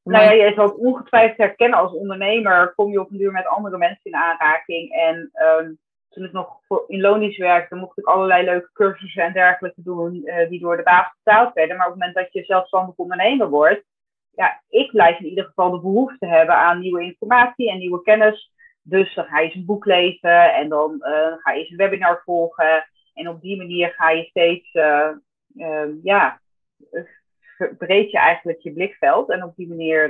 nou 0.03 0.23
ja, 0.23 0.31
je 0.31 0.53
zal 0.55 0.65
het 0.65 0.77
ongetwijfeld 0.77 1.37
herkennen 1.37 1.79
als 1.79 1.93
ondernemer. 1.93 2.73
Kom 2.75 2.91
je 2.91 2.99
op 2.99 3.11
een 3.11 3.17
duur 3.17 3.31
met 3.31 3.47
andere 3.47 3.77
mensen 3.77 4.11
in 4.11 4.15
aanraking. 4.15 4.91
En 4.91 5.31
um, 5.59 5.79
toen 6.11 6.23
ik 6.23 6.31
nog 6.31 6.59
in 6.87 7.01
Lonisch 7.01 7.37
werkte, 7.37 7.75
mocht 7.75 7.97
ik 7.97 8.05
allerlei 8.05 8.45
leuke 8.45 8.69
cursussen 8.73 9.23
en 9.23 9.33
dergelijke 9.33 9.81
doen. 9.81 10.15
Uh, 10.15 10.49
die 10.49 10.59
door 10.59 10.77
de 10.77 10.83
baas 10.83 11.13
betaald 11.23 11.53
werden. 11.53 11.77
Maar 11.77 11.85
op 11.85 11.91
het 11.91 12.01
moment 12.01 12.19
dat 12.19 12.33
je 12.33 12.43
zelfstandig 12.43 12.95
ondernemer 12.95 13.49
wordt. 13.49 13.83
Ja, 14.31 14.61
ik 14.69 14.91
blijf 14.91 15.19
in 15.19 15.25
ieder 15.25 15.45
geval 15.45 15.71
de 15.71 15.79
behoefte 15.79 16.27
hebben 16.27 16.55
aan 16.55 16.79
nieuwe 16.79 17.03
informatie 17.03 17.71
en 17.71 17.77
nieuwe 17.77 18.01
kennis. 18.01 18.51
Dus 18.81 19.13
dan 19.13 19.25
ga 19.25 19.39
je 19.39 19.45
eens 19.45 19.55
een 19.55 19.65
boek 19.65 19.85
lezen 19.85 20.53
en 20.53 20.69
dan 20.69 20.95
uh, 20.99 21.37
ga 21.37 21.51
je 21.51 21.59
eens 21.59 21.69
een 21.69 21.77
webinar 21.77 22.21
volgen. 22.25 22.85
En 23.13 23.27
op 23.27 23.41
die 23.41 23.57
manier 23.57 23.89
ga 23.89 24.09
je 24.09 24.23
steeds, 24.23 24.73
uh, 24.73 25.09
uh, 25.55 26.03
ja, 26.03 26.41
verbreed 27.57 28.11
je 28.11 28.17
eigenlijk 28.17 28.59
je 28.61 28.73
blikveld. 28.73 29.29
En 29.29 29.43
op 29.43 29.55
die 29.55 29.67
manier 29.67 30.09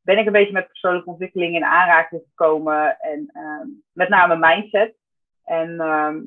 ben 0.00 0.18
ik 0.18 0.26
een 0.26 0.32
beetje 0.32 0.52
met 0.52 0.68
persoonlijke 0.68 1.10
ontwikkeling 1.10 1.54
in 1.54 1.64
aanraking 1.64 2.22
gekomen. 2.28 2.98
En 3.00 3.30
ehm, 3.32 3.66
met 3.92 4.08
name 4.08 4.36
mindset. 4.36 4.94
En 5.44 5.80
ehm, 5.80 6.22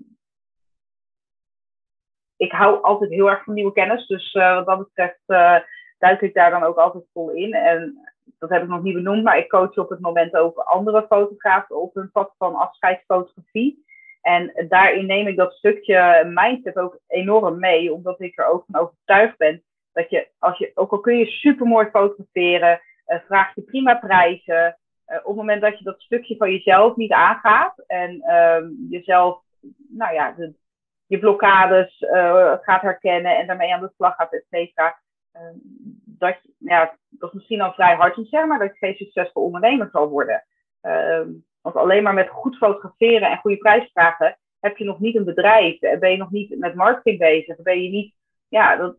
ik 2.37 2.51
hou 2.51 2.81
altijd 2.81 3.09
heel 3.09 3.29
erg 3.29 3.43
van 3.43 3.53
nieuwe 3.53 3.73
kennis. 3.73 4.07
Dus 4.07 4.33
wat 4.33 4.65
dat 4.65 4.77
betreft 4.77 5.21
duik 5.97 6.21
ik 6.21 6.33
daar 6.33 6.51
dan 6.51 6.63
ook 6.63 6.77
altijd 6.77 7.03
vol 7.13 7.29
in. 7.29 7.53
En 7.53 7.97
dat 8.39 8.49
heb 8.49 8.61
ik 8.61 8.67
nog 8.67 8.83
niet 8.83 8.93
benoemd, 8.93 9.23
maar 9.23 9.37
ik 9.37 9.49
coach 9.49 9.77
op 9.77 9.89
het 9.89 9.99
moment 9.99 10.35
ook 10.35 10.57
andere 10.57 11.05
fotografen 11.07 11.81
op 11.81 11.93
hun 11.93 12.11
pad 12.11 12.33
van 12.37 12.55
afscheidsfotografie. 12.55 13.85
En 14.21 14.65
daarin 14.69 15.05
neem 15.05 15.27
ik 15.27 15.35
dat 15.35 15.53
stukje 15.53 16.23
mindset 16.33 16.77
ook 16.77 16.99
enorm 17.07 17.59
mee, 17.59 17.93
omdat 17.93 18.21
ik 18.21 18.39
er 18.39 18.45
ook 18.45 18.65
van 18.67 18.81
overtuigd 18.81 19.37
ben 19.37 19.63
dat 19.97 20.09
je, 20.09 20.27
als 20.39 20.57
je 20.57 20.71
ook 20.73 20.91
al 20.91 20.99
kun 20.99 21.17
je 21.17 21.25
super 21.25 21.65
mooi 21.65 21.89
fotograferen, 21.89 22.81
uh, 23.07 23.17
vraag 23.27 23.55
je 23.55 23.61
prima 23.61 23.95
prijzen. 23.95 24.77
Uh, 25.07 25.17
op 25.17 25.25
het 25.25 25.35
moment 25.35 25.61
dat 25.61 25.77
je 25.77 25.83
dat 25.83 26.01
stukje 26.01 26.37
van 26.37 26.51
jezelf 26.51 26.95
niet 26.95 27.11
aangaat 27.11 27.83
en 27.87 28.15
uh, 28.15 28.89
jezelf, 28.89 29.41
nou 29.89 30.13
ja, 30.13 30.31
de, 30.31 30.53
je 31.05 31.19
blokkades 31.19 32.01
uh, 32.01 32.53
gaat 32.61 32.81
herkennen 32.81 33.37
en 33.37 33.47
daarmee 33.47 33.73
aan 33.73 33.81
de 33.81 33.91
slag 33.95 34.15
gaat, 34.15 34.33
et 34.33 34.45
cetera, 34.49 34.97
Ehm, 35.37 35.55
dat, 36.05 36.37
ja, 36.57 36.97
dat 37.09 37.29
is 37.29 37.35
misschien 37.35 37.61
al 37.61 37.73
vrij 37.73 37.95
hard 37.95 38.17
om 38.17 38.47
maar 38.47 38.59
dat 38.59 38.71
je 38.71 38.85
geen 38.85 38.95
succesvol 38.95 39.43
ondernemer 39.43 39.89
zal 39.91 40.09
worden. 40.09 40.43
Ehm, 40.81 41.29
want 41.61 41.75
alleen 41.75 42.03
maar 42.03 42.13
met 42.13 42.29
goed 42.29 42.57
fotograferen 42.57 43.29
en 43.29 43.37
goede 43.37 43.57
prijsvragen 43.57 44.37
heb 44.59 44.77
je 44.77 44.85
nog 44.85 44.99
niet 44.99 45.15
een 45.15 45.23
bedrijf. 45.23 45.79
Ben 45.79 46.11
je 46.11 46.17
nog 46.17 46.31
niet 46.31 46.59
met 46.59 46.75
marketing 46.75 47.19
bezig. 47.19 47.61
Ben 47.61 47.83
je 47.83 47.89
niet, 47.89 48.13
ja, 48.47 48.75
dat, 48.75 48.97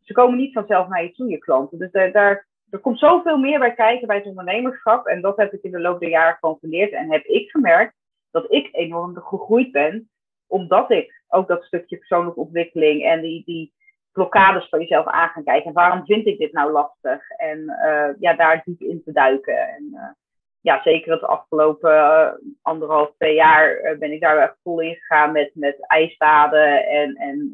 ze 0.00 0.12
komen 0.12 0.38
niet 0.38 0.52
vanzelf 0.52 0.88
naar 0.88 1.02
je 1.02 1.12
toe, 1.12 1.28
je 1.28 1.38
klanten. 1.38 1.78
Dus 1.78 2.12
daar, 2.12 2.46
er 2.70 2.78
komt 2.78 2.98
zoveel 2.98 3.38
meer 3.38 3.58
bij 3.58 3.74
kijken 3.74 4.06
bij 4.06 4.16
het 4.16 4.26
ondernemerschap. 4.26 5.06
En 5.06 5.20
dat 5.20 5.36
heb 5.36 5.52
ik 5.52 5.62
in 5.62 5.70
de 5.70 5.80
loop 5.80 6.00
der 6.00 6.08
jaren 6.08 6.36
gewoon 6.40 6.58
geleerd. 6.60 6.92
En 6.92 7.12
heb 7.12 7.24
ik 7.24 7.50
gemerkt 7.50 7.94
dat 8.30 8.52
ik 8.52 8.68
enorm 8.72 9.16
gegroeid 9.16 9.72
ben. 9.72 10.10
Omdat 10.46 10.90
ik 10.90 11.22
ook 11.28 11.48
dat 11.48 11.64
stukje 11.64 11.96
persoonlijke 11.96 12.40
ontwikkeling 12.40 13.04
en 13.04 13.20
die, 13.20 13.42
die 13.44 13.72
blokkades 14.12 14.68
voor 14.68 14.78
jezelf 14.78 15.06
aan 15.06 15.28
gaan 15.28 15.44
kijken. 15.44 15.66
En 15.66 15.72
waarom 15.72 16.04
vind 16.04 16.26
ik 16.26 16.38
dit 16.38 16.52
nou 16.52 16.72
lastig? 16.72 17.30
En 17.30 17.58
uh, 17.58 18.08
ja, 18.18 18.34
daar 18.34 18.62
diep 18.64 18.80
in 18.80 19.02
te 19.04 19.12
duiken. 19.12 19.68
En 19.68 19.88
uh, 19.92 20.08
ja, 20.60 20.82
zeker 20.82 21.12
het 21.12 21.22
afgelopen 21.22 21.92
uh, 21.92 22.28
anderhalf, 22.62 23.12
twee 23.16 23.34
jaar 23.34 23.96
ben 23.98 24.12
ik 24.12 24.20
daar 24.20 24.38
echt 24.38 24.56
vol 24.62 24.80
in 24.80 24.94
gegaan 24.94 25.32
met, 25.32 25.50
met 25.54 25.86
ijsbaden 25.86 26.86
en, 26.86 27.14
en 27.16 27.52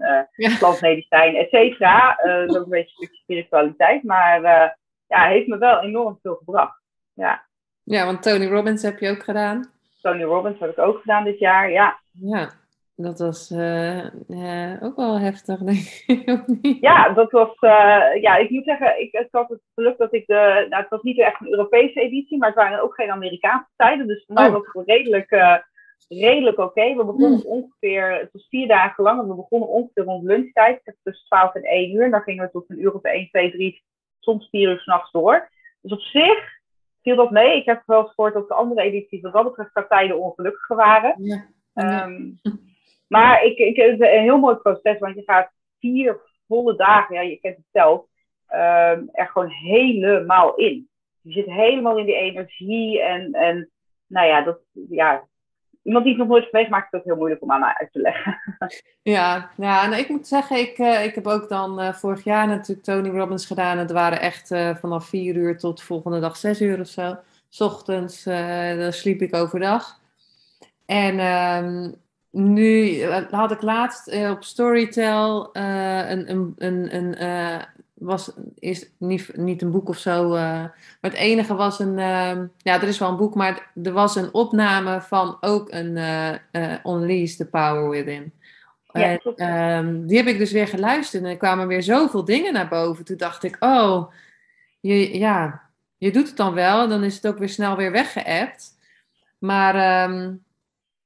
plantmedicijn, 0.58 1.36
et 1.36 1.48
cetera. 1.48 2.18
dat 2.22 2.50
is 2.50 2.56
ook 2.56 2.64
een 2.64 2.70
beetje 2.70 2.96
een 2.98 3.06
stukje 3.06 3.22
spiritualiteit. 3.22 4.02
Maar 4.02 4.76
ja, 5.06 5.26
heeft 5.28 5.46
me 5.46 5.58
wel 5.58 5.80
enorm 5.80 6.18
veel 6.22 6.34
gebracht. 6.34 6.80
Ja. 7.12 7.44
ja, 7.82 8.04
want 8.04 8.22
Tony 8.22 8.46
Robbins 8.46 8.82
heb 8.82 8.98
je 8.98 9.10
ook 9.10 9.22
gedaan. 9.22 9.70
Tony 10.00 10.22
Robbins 10.22 10.60
heb 10.60 10.70
ik 10.70 10.78
ook 10.78 11.00
gedaan 11.00 11.24
dit 11.24 11.38
jaar, 11.38 11.70
ja. 11.70 11.98
Ja, 12.12 12.50
dat 12.96 13.18
was 13.18 13.50
uh, 13.50 14.04
uh, 14.28 14.82
ook 14.82 14.96
wel 14.96 15.18
heftig, 15.18 15.58
denk 15.72 16.04
ik. 16.06 16.76
Ja, 16.80 17.12
dat 17.12 17.30
was. 17.30 17.48
Uh, 17.60 18.20
ja, 18.20 18.36
ik 18.36 18.50
moet 18.50 18.64
zeggen, 18.64 19.00
ik, 19.00 19.12
het 19.12 19.28
had 19.30 19.48
het 19.48 19.60
geluk 19.74 19.98
dat 19.98 20.14
ik 20.14 20.26
de. 20.26 20.66
Nou, 20.68 20.82
het 20.82 20.90
was 20.90 21.02
niet 21.02 21.18
echt 21.18 21.40
een 21.40 21.50
Europese 21.50 22.00
editie, 22.00 22.38
maar 22.38 22.48
het 22.48 22.58
waren 22.58 22.82
ook 22.82 22.94
geen 22.94 23.10
Amerikaanse 23.10 23.70
tijden. 23.76 24.06
Dus 24.06 24.24
voor 24.26 24.34
mij 24.34 24.46
oh. 24.46 24.52
was 24.52 24.62
het 24.72 24.86
redelijk, 24.86 25.30
redelijk 26.08 26.58
oké. 26.58 26.68
Okay. 26.68 26.96
We 26.96 27.04
begonnen 27.04 27.38
mm. 27.38 27.46
ongeveer. 27.46 28.12
Het 28.12 28.32
was 28.32 28.46
vier 28.48 28.68
dagen 28.68 29.04
lang 29.04 29.20
en 29.20 29.28
we 29.28 29.34
begonnen 29.34 29.68
ongeveer 29.68 30.04
rond 30.04 30.24
lunchtijd. 30.24 30.80
Tussen 31.02 31.26
12 31.26 31.54
en 31.54 31.62
1 31.62 31.94
uur. 31.94 32.04
En 32.04 32.10
dan 32.10 32.22
gingen 32.22 32.44
we 32.44 32.50
tot 32.50 32.70
een 32.70 32.80
uur 32.80 32.94
of 32.94 33.02
1, 33.02 33.28
2, 33.28 33.50
3, 33.50 33.82
soms 34.26 34.48
4 34.50 34.70
uur 34.70 34.78
s'nachts 34.78 35.10
door. 35.10 35.48
Dus 35.80 35.92
op 35.92 36.00
zich 36.00 36.54
viel 37.02 37.16
dat 37.16 37.30
mee. 37.30 37.56
Ik 37.56 37.66
heb 37.66 37.82
wel 37.86 38.02
eens 38.02 38.12
gehoord 38.14 38.34
dat 38.34 38.48
de 38.48 38.54
andere 38.54 38.82
edities, 38.82 39.20
wat 39.20 39.32
dat 39.32 39.54
betreft, 39.54 39.88
tijden 39.88 40.18
ongelukkiger 40.18 40.76
waren. 40.76 41.14
Ja. 41.18 41.46
Um, 42.04 42.40
maar 43.08 43.44
ik, 43.44 43.58
ik, 43.58 43.76
het 43.76 44.00
is 44.00 44.08
een 44.08 44.22
heel 44.22 44.38
mooi 44.38 44.56
proces, 44.56 44.98
want 44.98 45.14
je 45.14 45.22
gaat 45.22 45.50
vier 45.78 46.20
volle 46.46 46.76
dagen, 46.76 47.14
ja, 47.14 47.20
je 47.20 47.36
kent 47.36 47.56
het 47.56 47.66
zelf, 47.72 48.04
um, 48.52 49.08
er 49.12 49.28
gewoon 49.32 49.50
helemaal 49.50 50.54
in. 50.54 50.88
Je 51.20 51.32
zit 51.32 51.46
helemaal 51.46 51.98
in 51.98 52.06
die 52.06 52.14
energie 52.14 53.02
en, 53.02 53.32
en 53.32 53.70
nou 54.06 54.26
ja, 54.26 54.42
dat, 54.42 54.58
ja, 54.88 55.28
iemand 55.86 56.04
die 56.04 56.12
het 56.12 56.22
nog 56.22 56.30
nooit 56.30 56.44
geweest 56.44 56.70
maakt 56.70 56.90
het 56.90 57.00
ook 57.00 57.06
heel 57.06 57.16
moeilijk 57.16 57.42
om 57.42 57.52
aan 57.52 57.60
mij 57.60 57.74
uit 57.78 57.92
te 57.92 58.00
leggen. 58.00 58.38
Ja, 59.02 59.50
ja 59.56 59.86
nou, 59.86 60.00
ik 60.02 60.08
moet 60.08 60.26
zeggen, 60.26 60.58
ik, 60.58 60.78
uh, 60.78 61.04
ik 61.04 61.14
heb 61.14 61.26
ook 61.26 61.48
dan 61.48 61.80
uh, 61.80 61.92
vorig 61.92 62.24
jaar 62.24 62.46
natuurlijk 62.46 62.86
Tony 62.86 63.08
Robbins 63.08 63.46
gedaan. 63.46 63.78
Het 63.78 63.90
waren 63.90 64.20
echt 64.20 64.50
uh, 64.50 64.74
vanaf 64.74 65.08
vier 65.08 65.34
uur 65.34 65.58
tot 65.58 65.82
volgende 65.82 66.20
dag 66.20 66.36
zes 66.36 66.60
uur 66.60 66.80
of 66.80 66.86
zo. 66.86 67.16
S 67.48 67.60
ochtends, 67.60 68.24
dan 68.78 68.92
sliep 68.92 69.22
ik 69.22 69.34
overdag. 69.34 70.00
En 70.86 71.20
um, 71.20 71.94
nu 72.30 73.00
eh, 73.00 73.22
had 73.30 73.50
ik 73.50 73.62
laatst 73.62 74.28
op 74.30 74.44
Storytel 74.44 75.48
een, 75.52 76.30
een, 76.30 76.54
een, 76.58 76.96
een 76.96 77.16
was 77.96 78.32
is 78.58 78.90
niet, 78.98 79.36
niet 79.36 79.62
een 79.62 79.70
boek 79.70 79.88
of 79.88 79.98
zo, 79.98 80.28
maar 80.28 80.74
het 81.00 81.14
enige 81.14 81.54
was 81.54 81.78
een, 81.78 81.98
ehm, 81.98 82.46
ja, 82.56 82.74
er 82.74 82.88
is 82.88 82.98
wel 82.98 83.08
een 83.08 83.16
boek, 83.16 83.34
maar 83.34 83.70
er 83.82 83.92
was 83.92 84.16
een 84.16 84.34
opname 84.34 85.00
van 85.00 85.36
ook 85.40 85.70
een 85.70 85.96
Unleash 86.84 87.34
the 87.34 87.46
Power 87.46 87.88
Within. 87.88 88.32
Ja, 88.92 89.18
en, 89.36 89.48
um, 89.76 90.06
die 90.06 90.16
heb 90.16 90.26
ik 90.26 90.38
dus 90.38 90.52
weer 90.52 90.68
geluisterd 90.68 91.22
en 91.22 91.30
er 91.30 91.36
kwamen 91.36 91.66
weer 91.66 91.82
zoveel 91.82 92.24
dingen 92.24 92.52
naar 92.52 92.68
boven. 92.68 93.04
Toen 93.04 93.16
dacht 93.16 93.42
ik, 93.42 93.56
oh, 93.60 94.12
je, 94.80 95.18
ja, 95.18 95.62
je 95.96 96.12
doet 96.12 96.26
het 96.26 96.36
dan 96.36 96.54
wel, 96.54 96.88
dan 96.88 97.04
is 97.04 97.14
het 97.14 97.26
ook 97.26 97.38
weer 97.38 97.48
snel 97.48 97.76
weer 97.76 97.92
weggeëpt. 97.92 98.78
Maar 99.38 100.04
um, 100.10 100.44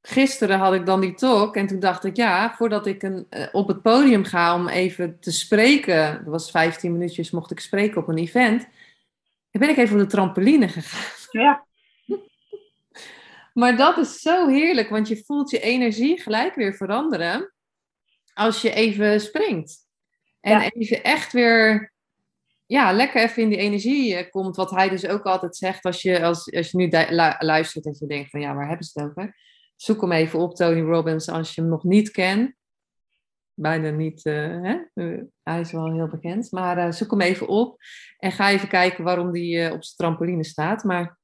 gisteren 0.03 0.59
had 0.59 0.75
ik 0.75 0.87
dan 0.87 1.01
die 1.01 1.15
talk 1.15 1.57
en 1.57 1.67
toen 1.67 1.81
dacht 1.81 2.05
ik, 2.05 2.17
ja, 2.17 2.55
voordat 2.57 2.87
ik 2.87 3.03
een, 3.03 3.27
uh, 3.31 3.47
op 3.53 3.69
het 3.69 3.83
podium 3.83 4.25
ga 4.25 4.55
om 4.55 4.69
even 4.69 5.21
te 5.21 5.33
spreken, 5.33 6.15
dat 6.25 6.33
was 6.33 6.51
15 6.51 6.93
minuutjes, 6.93 7.31
mocht 7.31 7.51
ik 7.51 7.61
spreken 7.61 8.01
op 8.01 8.09
een 8.09 8.19
event, 8.19 8.61
dan 9.51 9.61
ben 9.61 9.69
ik 9.71 9.77
even 9.77 9.95
op 9.95 10.03
de 10.03 10.09
trampoline 10.09 10.69
gegaan. 10.69 11.11
Ja. 11.31 11.67
maar 13.61 13.77
dat 13.77 13.99
is 13.99 14.21
zo 14.21 14.49
heerlijk, 14.49 14.89
want 14.89 15.09
je 15.09 15.23
voelt 15.25 15.51
je 15.51 15.61
energie 15.61 16.21
gelijk 16.21 16.55
weer 16.55 16.75
veranderen 16.75 17.53
als 18.35 18.63
je 18.63 18.73
even 18.73 19.21
springt. 19.21 19.89
En 20.41 20.61
ja. 20.61 20.71
even 20.71 21.05
echt 21.05 21.33
weer, 21.33 21.93
ja, 22.67 22.93
lekker 22.93 23.23
even 23.23 23.43
in 23.43 23.49
die 23.49 23.59
energie 23.59 24.17
eh, 24.17 24.31
komt. 24.31 24.57
Wat 24.57 24.71
hij 24.71 24.89
dus 24.89 25.07
ook 25.07 25.25
altijd 25.25 25.57
zegt 25.57 25.85
als 25.85 26.03
je, 26.03 26.23
als, 26.23 26.53
als 26.53 26.71
je 26.71 26.77
nu 26.77 26.91
luistert 27.39 27.85
en 27.85 27.97
je 27.99 28.07
denkt 28.07 28.31
van, 28.31 28.41
ja, 28.41 28.55
waar 28.55 28.69
hebben 28.69 28.87
ze 28.87 29.01
het 29.01 29.11
over? 29.11 29.35
Zoek 29.83 30.01
hem 30.01 30.13
even 30.13 30.39
op, 30.39 30.55
Tony 30.55 30.81
Robbins, 30.81 31.31
als 31.31 31.55
je 31.55 31.61
hem 31.61 31.71
nog 31.71 31.85
niet 31.85 32.11
kent. 32.11 32.55
Bijna 33.55 33.91
niet, 33.91 34.25
uh, 34.25 34.63
hè? 34.63 34.79
Hij 35.43 35.61
is 35.61 35.73
wel 35.73 35.93
heel 35.93 36.09
bekend. 36.09 36.53
Maar 36.53 36.79
uh, 36.79 36.91
zoek 36.91 37.11
hem 37.11 37.21
even 37.21 37.49
op 37.49 37.77
en 38.19 38.33
ga 38.33 38.51
even 38.51 38.69
kijken 38.69 39.05
waarom 39.05 39.33
die 39.33 39.73
op 39.73 39.85
zijn 39.85 39.97
trampoline 39.97 40.45
staat. 40.45 40.85
Maar, 40.85 41.19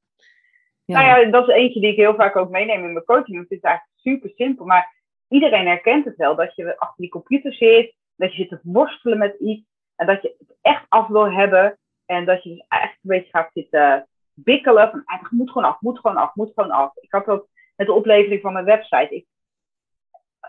ja. 0.84 1.00
Nou 1.00 1.20
ja, 1.20 1.30
dat 1.30 1.48
is 1.48 1.54
eentje 1.54 1.80
die 1.80 1.90
ik 1.90 1.96
heel 1.96 2.14
vaak 2.14 2.36
ook 2.36 2.50
meeneem 2.50 2.84
in 2.84 2.92
mijn 2.92 3.04
coaching. 3.04 3.38
Het 3.38 3.50
is 3.50 3.60
eigenlijk 3.60 3.96
super 3.96 4.30
simpel, 4.34 4.64
maar 4.64 5.02
iedereen 5.28 5.66
herkent 5.66 6.04
het 6.04 6.16
wel. 6.16 6.36
Dat 6.36 6.54
je 6.54 6.78
achter 6.78 7.00
die 7.00 7.10
computer 7.10 7.52
zit, 7.52 7.94
dat 8.14 8.30
je 8.34 8.36
zit 8.36 8.48
te 8.48 8.60
worstelen 8.62 9.18
met 9.18 9.40
iets 9.40 9.66
en 9.96 10.06
dat 10.06 10.22
je 10.22 10.34
het 10.38 10.56
echt 10.60 10.84
af 10.88 11.08
wil 11.08 11.32
hebben. 11.32 11.78
En 12.06 12.24
dat 12.24 12.42
je 12.42 12.48
dus 12.48 12.64
echt 12.68 12.92
een 12.92 12.98
beetje 13.00 13.30
gaat 13.30 13.50
zitten 13.52 14.08
bikkelen 14.32 14.90
van 14.90 15.02
eigenlijk 15.04 15.30
moet 15.30 15.50
gewoon 15.50 15.68
af, 15.68 15.80
moet 15.80 15.98
gewoon 15.98 16.16
af, 16.16 16.34
moet 16.34 16.52
gewoon 16.54 16.70
af. 16.70 16.96
Ik 16.96 17.12
had 17.12 17.26
ook 17.26 17.48
met 17.76 17.86
de 17.86 17.92
oplevering 17.92 18.40
van 18.40 18.52
mijn 18.52 18.64
website. 18.64 19.14
Ik, 19.14 19.26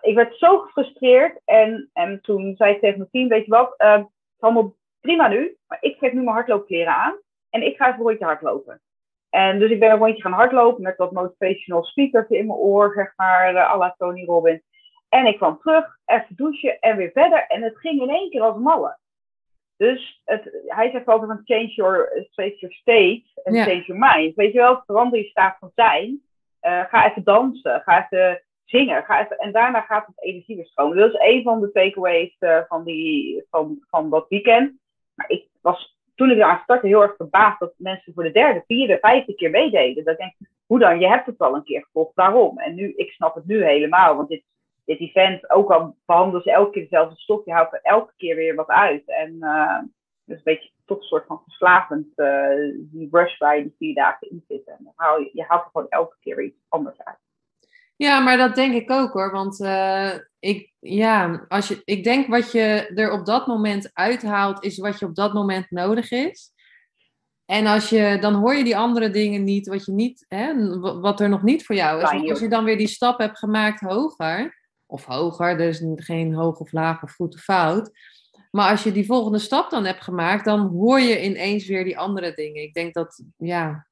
ik 0.01 0.15
werd 0.15 0.37
zo 0.37 0.59
gefrustreerd. 0.59 1.41
En, 1.45 1.89
en 1.93 2.21
toen 2.21 2.55
zei 2.55 2.73
ik 2.73 2.79
tegen 2.79 2.97
mijn 2.97 3.09
team, 3.09 3.27
weet 3.27 3.45
je 3.45 3.51
wat, 3.51 3.73
uh, 3.77 3.91
het 3.91 4.07
is 4.35 4.41
allemaal 4.41 4.75
prima 5.01 5.27
nu. 5.27 5.57
Maar 5.67 5.77
ik 5.81 5.97
trek 5.97 6.13
nu 6.13 6.21
mijn 6.21 6.35
hardloopkleren 6.35 6.95
aan. 6.95 7.19
En 7.49 7.65
ik 7.65 7.75
ga 7.75 7.87
even 7.87 7.99
een 7.99 8.05
rondje 8.05 8.25
hardlopen. 8.25 8.81
En 9.29 9.59
dus 9.59 9.71
ik 9.71 9.79
ben 9.79 9.91
een 9.91 9.97
rondje 9.97 10.21
gaan 10.21 10.31
hardlopen 10.31 10.83
met 10.83 10.97
wat 10.97 11.11
motivational 11.11 11.83
speakers 11.83 12.29
in 12.29 12.45
mijn 12.45 12.59
oor, 12.59 12.93
zeg 12.93 13.13
maar, 13.15 13.53
uh, 13.53 13.71
à 13.71 13.77
la 13.77 13.95
Tony 13.97 14.25
Robbins. 14.25 14.61
En 15.09 15.25
ik 15.25 15.37
kwam 15.37 15.59
terug, 15.61 15.97
even 16.05 16.35
douchen 16.35 16.79
en 16.79 16.97
weer 16.97 17.11
verder. 17.11 17.45
En 17.47 17.61
het 17.61 17.77
ging 17.77 18.01
in 18.01 18.09
één 18.09 18.29
keer 18.29 18.41
als 18.41 18.57
malle. 18.57 18.97
Dus 19.77 20.21
het, 20.25 20.63
hij 20.65 20.91
zegt 20.91 21.05
altijd 21.05 21.31
van 21.31 21.41
change 21.45 21.67
your, 21.67 22.27
change 22.31 22.55
your 22.55 22.75
state 22.75 23.23
en 23.43 23.53
change 23.53 23.83
your 23.85 24.13
mind. 24.13 24.35
Weet 24.35 24.53
je 24.53 24.59
wel, 24.59 24.83
verander 24.85 25.19
je 25.19 25.25
staat 25.25 25.57
van 25.59 25.71
zijn. 25.75 26.21
Uh, 26.67 26.83
ga 26.89 27.09
even 27.09 27.23
dansen, 27.23 27.81
ga 27.81 28.07
even 28.09 28.41
zingen. 28.65 29.05
En 29.37 29.51
daarna 29.51 29.81
gaat 29.81 30.07
het 30.07 30.23
energie 30.23 30.55
weer 30.55 30.65
stromen. 30.65 30.97
Dat 30.97 31.13
is 31.13 31.19
een 31.19 31.43
van 31.43 31.61
de 31.61 31.71
takeaways 31.71 32.35
uh, 32.39 32.59
van, 32.67 32.83
die, 32.83 33.45
van, 33.49 33.85
van 33.89 34.09
dat 34.09 34.25
weekend. 34.27 34.79
Maar 35.15 35.29
ik 35.29 35.47
was 35.61 35.97
toen 36.15 36.31
ik 36.31 36.41
aan 36.41 36.59
startte 36.63 36.87
heel 36.87 37.01
erg 37.01 37.15
verbaasd 37.15 37.59
dat 37.59 37.73
mensen 37.77 38.13
voor 38.13 38.23
de 38.23 38.31
derde, 38.31 38.63
vierde, 38.67 38.97
vijfde 39.01 39.35
keer 39.35 39.49
meededen. 39.49 40.03
Dat 40.03 40.13
ik 40.13 40.19
denk, 40.19 40.33
hoe 40.65 40.79
dan? 40.79 40.99
Je 40.99 41.07
hebt 41.07 41.25
het 41.25 41.39
al 41.39 41.55
een 41.55 41.63
keer 41.63 41.83
gevolgd. 41.83 42.15
Waarom? 42.15 42.59
En 42.59 42.75
nu, 42.75 42.93
ik 42.95 43.11
snap 43.11 43.35
het 43.35 43.45
nu 43.45 43.63
helemaal. 43.63 44.15
Want 44.15 44.29
dit, 44.29 44.43
dit 44.85 44.99
event, 44.99 45.49
ook 45.49 45.71
al 45.71 45.95
behandelen 46.05 46.41
ze 46.41 46.51
elke 46.51 46.71
keer 46.71 46.81
dezelfde 46.81 47.15
stof, 47.15 47.45
je 47.45 47.51
haalt 47.51 47.73
er 47.73 47.79
elke 47.81 48.13
keer 48.17 48.35
weer 48.35 48.55
wat 48.55 48.67
uit. 48.67 49.03
En 49.05 49.35
uh, 49.39 49.79
dus 50.25 50.37
een 50.37 50.43
beetje 50.43 50.69
toch 50.85 50.97
een 50.97 51.03
soort 51.03 51.25
van 51.25 51.41
verslavend, 51.57 52.07
uh, 52.15 52.73
die 52.91 53.07
rush 53.11 53.37
waar 53.37 53.57
je 53.57 53.63
die 53.63 53.75
vier 53.77 53.95
dagen 53.95 54.29
in 54.29 54.43
zit. 54.47 54.67
En 54.67 54.77
dan 54.79 54.93
haal 54.95 55.19
je, 55.19 55.29
je 55.33 55.43
haalt 55.47 55.63
er 55.63 55.69
gewoon 55.71 55.89
elke 55.89 56.15
keer 56.19 56.43
iets 56.43 56.65
anders 56.67 57.03
uit. 57.03 57.17
Ja, 57.95 58.19
maar 58.19 58.37
dat 58.37 58.55
denk 58.55 58.73
ik 58.73 58.91
ook 58.91 59.13
hoor. 59.13 59.31
Want 59.31 59.59
uh, 59.59 60.13
ik, 60.39 60.73
ja, 60.79 61.45
als 61.47 61.67
je, 61.67 61.81
ik 61.83 62.03
denk 62.03 62.27
wat 62.27 62.51
je 62.51 62.91
er 62.95 63.11
op 63.11 63.25
dat 63.25 63.47
moment 63.47 63.89
uithaalt, 63.93 64.63
is 64.63 64.77
wat 64.77 64.99
je 64.99 65.05
op 65.05 65.15
dat 65.15 65.33
moment 65.33 65.71
nodig 65.71 66.11
is. 66.11 66.51
En 67.45 67.65
als 67.65 67.89
je, 67.89 68.17
dan 68.19 68.33
hoor 68.33 68.55
je 68.55 68.63
die 68.63 68.77
andere 68.77 69.09
dingen 69.09 69.43
niet, 69.43 69.67
wat, 69.67 69.85
je 69.85 69.91
niet 69.91 70.25
hè, 70.27 70.79
wat 70.79 71.19
er 71.19 71.29
nog 71.29 71.43
niet 71.43 71.65
voor 71.65 71.75
jou 71.75 72.01
is. 72.01 72.11
Maar 72.11 72.29
als 72.29 72.39
je 72.39 72.49
dan 72.49 72.63
weer 72.63 72.77
die 72.77 72.87
stap 72.87 73.19
hebt 73.19 73.37
gemaakt 73.37 73.79
hoger, 73.79 74.57
of 74.85 75.05
hoger, 75.05 75.47
er 75.47 75.59
is 75.59 75.83
geen 75.95 76.33
hoog 76.33 76.59
of 76.59 76.71
laag 76.71 77.03
of 77.03 77.11
goed 77.11 77.33
of 77.33 77.41
fout. 77.41 77.91
Maar 78.57 78.69
als 78.69 78.83
je 78.83 78.91
die 78.91 79.05
volgende 79.05 79.39
stap 79.39 79.69
dan 79.69 79.85
hebt 79.85 80.03
gemaakt, 80.03 80.45
dan 80.45 80.59
hoor 80.59 80.99
je 80.99 81.23
ineens 81.23 81.67
weer 81.67 81.83
die 81.83 81.97
andere 81.97 82.33
dingen. 82.33 82.61
Ik 82.61 82.73
denk 82.73 82.93
dat, 82.93 83.23
ja, 83.37 83.87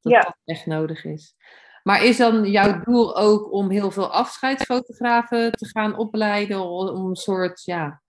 dat, 0.00 0.12
ja. 0.12 0.20
dat 0.20 0.36
echt 0.44 0.66
nodig 0.66 1.04
is. 1.04 1.36
Maar 1.82 2.04
is 2.04 2.16
dan 2.16 2.44
jouw 2.44 2.80
doel 2.80 3.16
ook 3.16 3.52
om 3.52 3.70
heel 3.70 3.90
veel 3.90 4.12
afscheidsfotografen 4.12 5.52
te 5.52 5.66
gaan 5.68 5.98
opleiden? 5.98 6.60
Om 6.60 7.08
een 7.08 7.16
soort, 7.16 7.64
ja. 7.64 8.02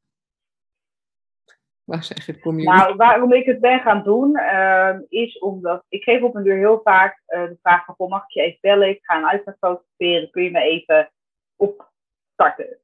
Waar 1.84 2.04
zeg 2.04 2.26
je, 2.26 2.40
kom 2.40 2.60
je 2.60 2.66
nou, 2.66 2.96
waarom 2.96 3.34
ik 3.34 3.46
het 3.46 3.60
ben 3.60 3.80
gaan 3.80 4.04
doen, 4.04 4.38
uh, 4.38 4.96
is 5.08 5.40
omdat 5.40 5.86
ik 5.90 6.04
geef 6.04 6.22
op 6.22 6.36
een 6.36 6.44
deur 6.44 6.58
heel 6.58 6.82
vaak 6.84 7.22
uh, 7.28 7.44
de 7.44 7.58
vraag 7.62 7.86
van: 7.86 8.10
mag 8.10 8.24
ik 8.24 8.32
je 8.32 8.42
even 8.42 8.60
bellen? 8.62 8.90
Ik 8.90 9.00
ga 9.02 9.18
een 9.18 9.28
uitvaart 9.28 9.58
fotograferen. 9.58 10.30
Kun 10.32 10.44
je 10.44 10.52
me 10.52 10.62
even 10.62 11.12
opstarten? 11.56 12.80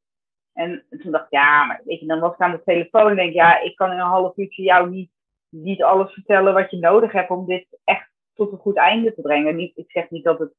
En 0.53 0.83
toen 0.89 1.11
dacht 1.11 1.25
ik, 1.25 1.31
ja, 1.31 1.63
maar 1.63 1.81
weet 1.85 1.99
je, 1.99 2.05
dan 2.05 2.19
was 2.19 2.33
ik 2.33 2.39
aan 2.39 2.51
de 2.51 2.63
telefoon 2.63 3.09
en 3.09 3.15
denk 3.15 3.33
ja, 3.33 3.59
ik 3.59 3.75
kan 3.75 3.91
in 3.91 3.99
een 3.99 4.05
half 4.05 4.37
uurtje 4.37 4.63
jou 4.63 4.89
niet, 4.89 5.11
niet 5.49 5.83
alles 5.83 6.13
vertellen 6.13 6.53
wat 6.53 6.71
je 6.71 6.77
nodig 6.77 7.11
hebt 7.11 7.29
om 7.29 7.45
dit 7.45 7.79
echt 7.83 8.09
tot 8.33 8.51
een 8.51 8.57
goed 8.57 8.77
einde 8.77 9.13
te 9.13 9.21
brengen. 9.21 9.55
Niet, 9.55 9.77
ik 9.77 9.91
zeg 9.91 10.09
niet 10.09 10.23
dat 10.23 10.39
het 10.39 10.53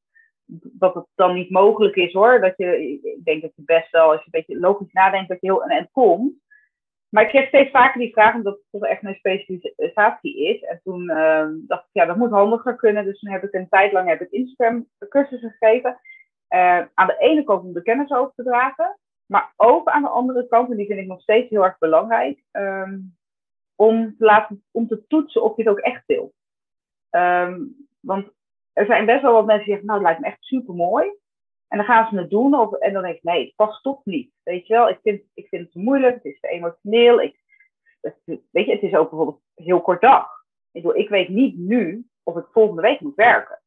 dat 0.61 0.93
het 0.93 1.05
dan 1.15 1.33
niet 1.33 1.49
mogelijk 1.49 1.95
is 1.95 2.13
hoor. 2.13 2.41
Dat 2.41 2.53
je, 2.57 2.99
ik 3.03 3.25
denk 3.25 3.41
dat 3.41 3.55
je 3.55 3.61
best 3.65 3.91
wel, 3.91 4.11
als 4.11 4.19
je 4.19 4.25
een 4.25 4.43
beetje 4.45 4.59
logisch 4.59 4.91
nadenkt, 4.91 5.29
dat 5.29 5.41
je 5.41 5.47
heel 5.47 5.63
een 5.63 5.69
end 5.69 5.91
komt. 5.91 6.33
Maar 7.09 7.23
ik 7.23 7.29
kreeg 7.29 7.47
steeds 7.47 7.71
vaker 7.71 7.99
die 7.99 8.11
vraag, 8.11 8.33
omdat 8.33 8.53
het 8.53 8.63
toch 8.71 8.83
echt 8.83 9.03
een 9.03 9.15
specialisatie 9.15 10.47
is. 10.47 10.61
En 10.61 10.79
toen 10.83 11.01
uh, 11.03 11.47
dacht 11.67 11.83
ik, 11.83 11.89
ja, 11.91 12.05
dat 12.05 12.17
moet 12.17 12.29
handiger 12.29 12.75
kunnen. 12.75 13.05
Dus 13.05 13.19
toen 13.19 13.31
heb 13.31 13.43
ik 13.43 13.53
een 13.53 13.69
tijd 13.69 13.91
lang 13.91 14.07
heb 14.07 14.21
ik 14.21 14.31
Instagram 14.31 14.87
cursussen 15.09 15.55
gegeven. 15.59 15.99
Uh, 16.49 16.81
aan 16.93 17.07
de 17.07 17.17
ene 17.19 17.43
kant 17.43 17.63
om 17.63 17.73
de 17.73 17.81
kennis 17.81 18.11
over 18.11 18.33
te 18.35 18.43
dragen. 18.43 18.97
Maar 19.33 19.53
ook 19.55 19.87
aan 19.87 20.01
de 20.01 20.07
andere 20.07 20.47
kant, 20.47 20.69
en 20.69 20.77
die 20.77 20.85
vind 20.85 20.99
ik 20.99 21.07
nog 21.07 21.21
steeds 21.21 21.49
heel 21.49 21.63
erg 21.63 21.77
belangrijk, 21.77 22.43
um, 22.51 23.15
om, 23.75 24.15
te 24.17 24.25
laten, 24.25 24.63
om 24.71 24.87
te 24.87 25.07
toetsen 25.07 25.43
of 25.43 25.55
je 25.55 25.61
het 25.61 25.71
ook 25.71 25.79
echt 25.79 26.03
wil. 26.05 26.33
Um, 27.09 27.87
want 27.99 28.31
er 28.73 28.85
zijn 28.85 29.05
best 29.05 29.21
wel 29.21 29.33
wat 29.33 29.45
mensen 29.45 29.65
die 29.65 29.73
zeggen, 29.73 29.87
nou, 29.87 29.99
het 29.99 30.07
lijkt 30.07 30.21
me 30.21 30.27
echt 30.27 30.43
super 30.43 30.73
mooi. 30.73 31.07
En 31.67 31.77
dan 31.77 31.85
gaan 31.85 32.09
ze 32.09 32.17
het 32.17 32.29
doen 32.29 32.59
of, 32.59 32.73
en 32.73 32.93
dan 32.93 33.03
denk 33.03 33.15
ik, 33.15 33.23
nee, 33.23 33.45
het 33.45 33.55
past 33.55 33.83
toch 33.83 34.05
niet. 34.05 34.31
Weet 34.43 34.67
je 34.67 34.73
wel, 34.73 34.89
ik 34.89 34.99
vind, 35.03 35.21
ik 35.33 35.47
vind 35.47 35.61
het 35.61 35.71
te 35.71 35.79
moeilijk, 35.79 36.15
het 36.15 36.25
is 36.25 36.39
te 36.39 36.47
emotioneel. 36.47 37.21
Ik, 37.21 37.39
het, 38.01 38.15
weet 38.25 38.65
je, 38.65 38.71
het 38.71 38.81
is 38.81 38.95
ook 38.95 39.09
bijvoorbeeld 39.09 39.41
heel 39.55 39.81
kort 39.81 40.01
dag. 40.01 40.27
Ik, 40.71 40.81
bedoel, 40.81 40.99
ik 40.99 41.09
weet 41.09 41.29
niet 41.29 41.57
nu 41.57 42.07
of 42.23 42.37
ik 42.37 42.45
volgende 42.51 42.81
week 42.81 42.99
moet 42.99 43.15
werken. 43.15 43.61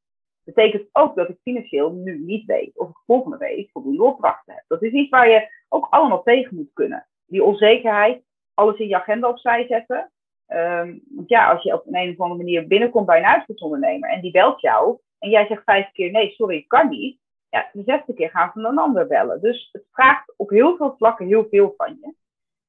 Betekent 0.47 0.89
ook 0.93 1.15
dat 1.15 1.29
ik 1.29 1.39
financieel 1.43 1.93
nu 1.93 2.19
niet 2.19 2.45
weet 2.45 2.79
of 2.79 2.89
ik 2.89 2.97
volgende 3.07 3.37
week 3.37 3.71
voldoende 3.73 4.03
opdrachten 4.03 4.55
heb. 4.55 4.65
Dat 4.69 4.83
is 4.83 4.93
iets 4.93 5.11
waar 5.11 5.29
je 5.29 5.49
ook 5.69 5.87
allemaal 5.91 6.23
tegen 6.23 6.57
moet 6.57 6.73
kunnen. 6.73 7.07
Die 7.27 7.45
onzekerheid, 7.45 8.23
alles 8.55 8.79
in 8.79 8.89
je 8.89 8.97
agenda 8.97 9.29
opzij 9.29 9.67
zetten. 9.67 10.11
Um, 10.49 11.03
want 11.09 11.29
ja, 11.29 11.53
als 11.53 11.63
je 11.63 11.73
op 11.73 11.87
een, 11.87 12.11
of 12.11 12.21
andere 12.21 12.43
manier 12.43 12.67
binnenkomt 12.67 13.07
bij 13.07 13.19
een 13.19 13.25
uitvoeringsondernemer 13.25 14.11
en 14.11 14.21
die 14.21 14.31
belt 14.31 14.61
jou 14.61 14.99
en 15.19 15.31
jij 15.31 15.47
zegt 15.47 15.65
vijf 15.65 15.93
keer 15.93 16.11
nee, 16.11 16.31
sorry, 16.31 16.57
ik 16.57 16.69
kan 16.69 16.89
niet. 16.89 17.19
Ja, 17.49 17.69
de 17.73 17.83
zesde 17.87 18.15
keer 18.15 18.31
gaan 18.31 18.51
ze 18.55 18.61
een 18.61 18.79
ander 18.79 19.07
bellen. 19.07 19.41
Dus 19.41 19.69
het 19.73 19.85
vraagt 19.93 20.35
op 20.37 20.51
heel 20.51 20.77
veel 20.77 20.95
vlakken 20.97 21.27
heel 21.27 21.47
veel 21.51 21.75
van 21.77 21.99
je. 22.01 22.15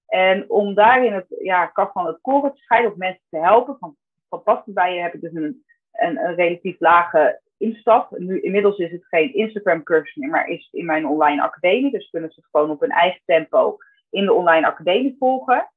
En 0.07 0.49
om 0.49 0.73
daarin 0.73 1.13
het 1.13 1.25
ja, 1.39 1.65
kaf 1.65 1.91
van 1.91 2.05
het 2.05 2.21
koren 2.21 2.53
te 2.53 2.61
scheiden 2.61 2.91
of 2.91 2.97
mensen 2.97 3.23
te 3.29 3.37
helpen, 3.37 3.77
van, 3.79 3.95
van 4.29 4.43
past 4.43 4.73
bij 4.73 4.93
je, 4.93 5.01
heb 5.01 5.13
ik 5.13 5.21
dus 5.21 5.33
een, 5.33 5.65
een 5.91 6.35
relatief 6.35 6.79
lage 6.79 7.41
instap. 7.57 8.17
Nu, 8.17 8.41
inmiddels 8.41 8.77
is 8.77 8.91
het 8.91 9.05
geen 9.07 9.33
Instagram 9.33 9.83
cursus 9.83 10.15
meer, 10.15 10.29
maar 10.29 10.47
is 10.47 10.63
het 10.63 10.73
in 10.73 10.85
mijn 10.85 11.07
online 11.07 11.41
academie. 11.41 11.91
Dus 11.91 12.09
kunnen 12.09 12.31
ze 12.31 12.47
gewoon 12.51 12.69
op 12.69 12.79
hun 12.79 12.89
eigen 12.89 13.21
tempo 13.25 13.77
in 14.09 14.25
de 14.25 14.33
online 14.33 14.67
academie 14.67 15.15
volgen. 15.19 15.71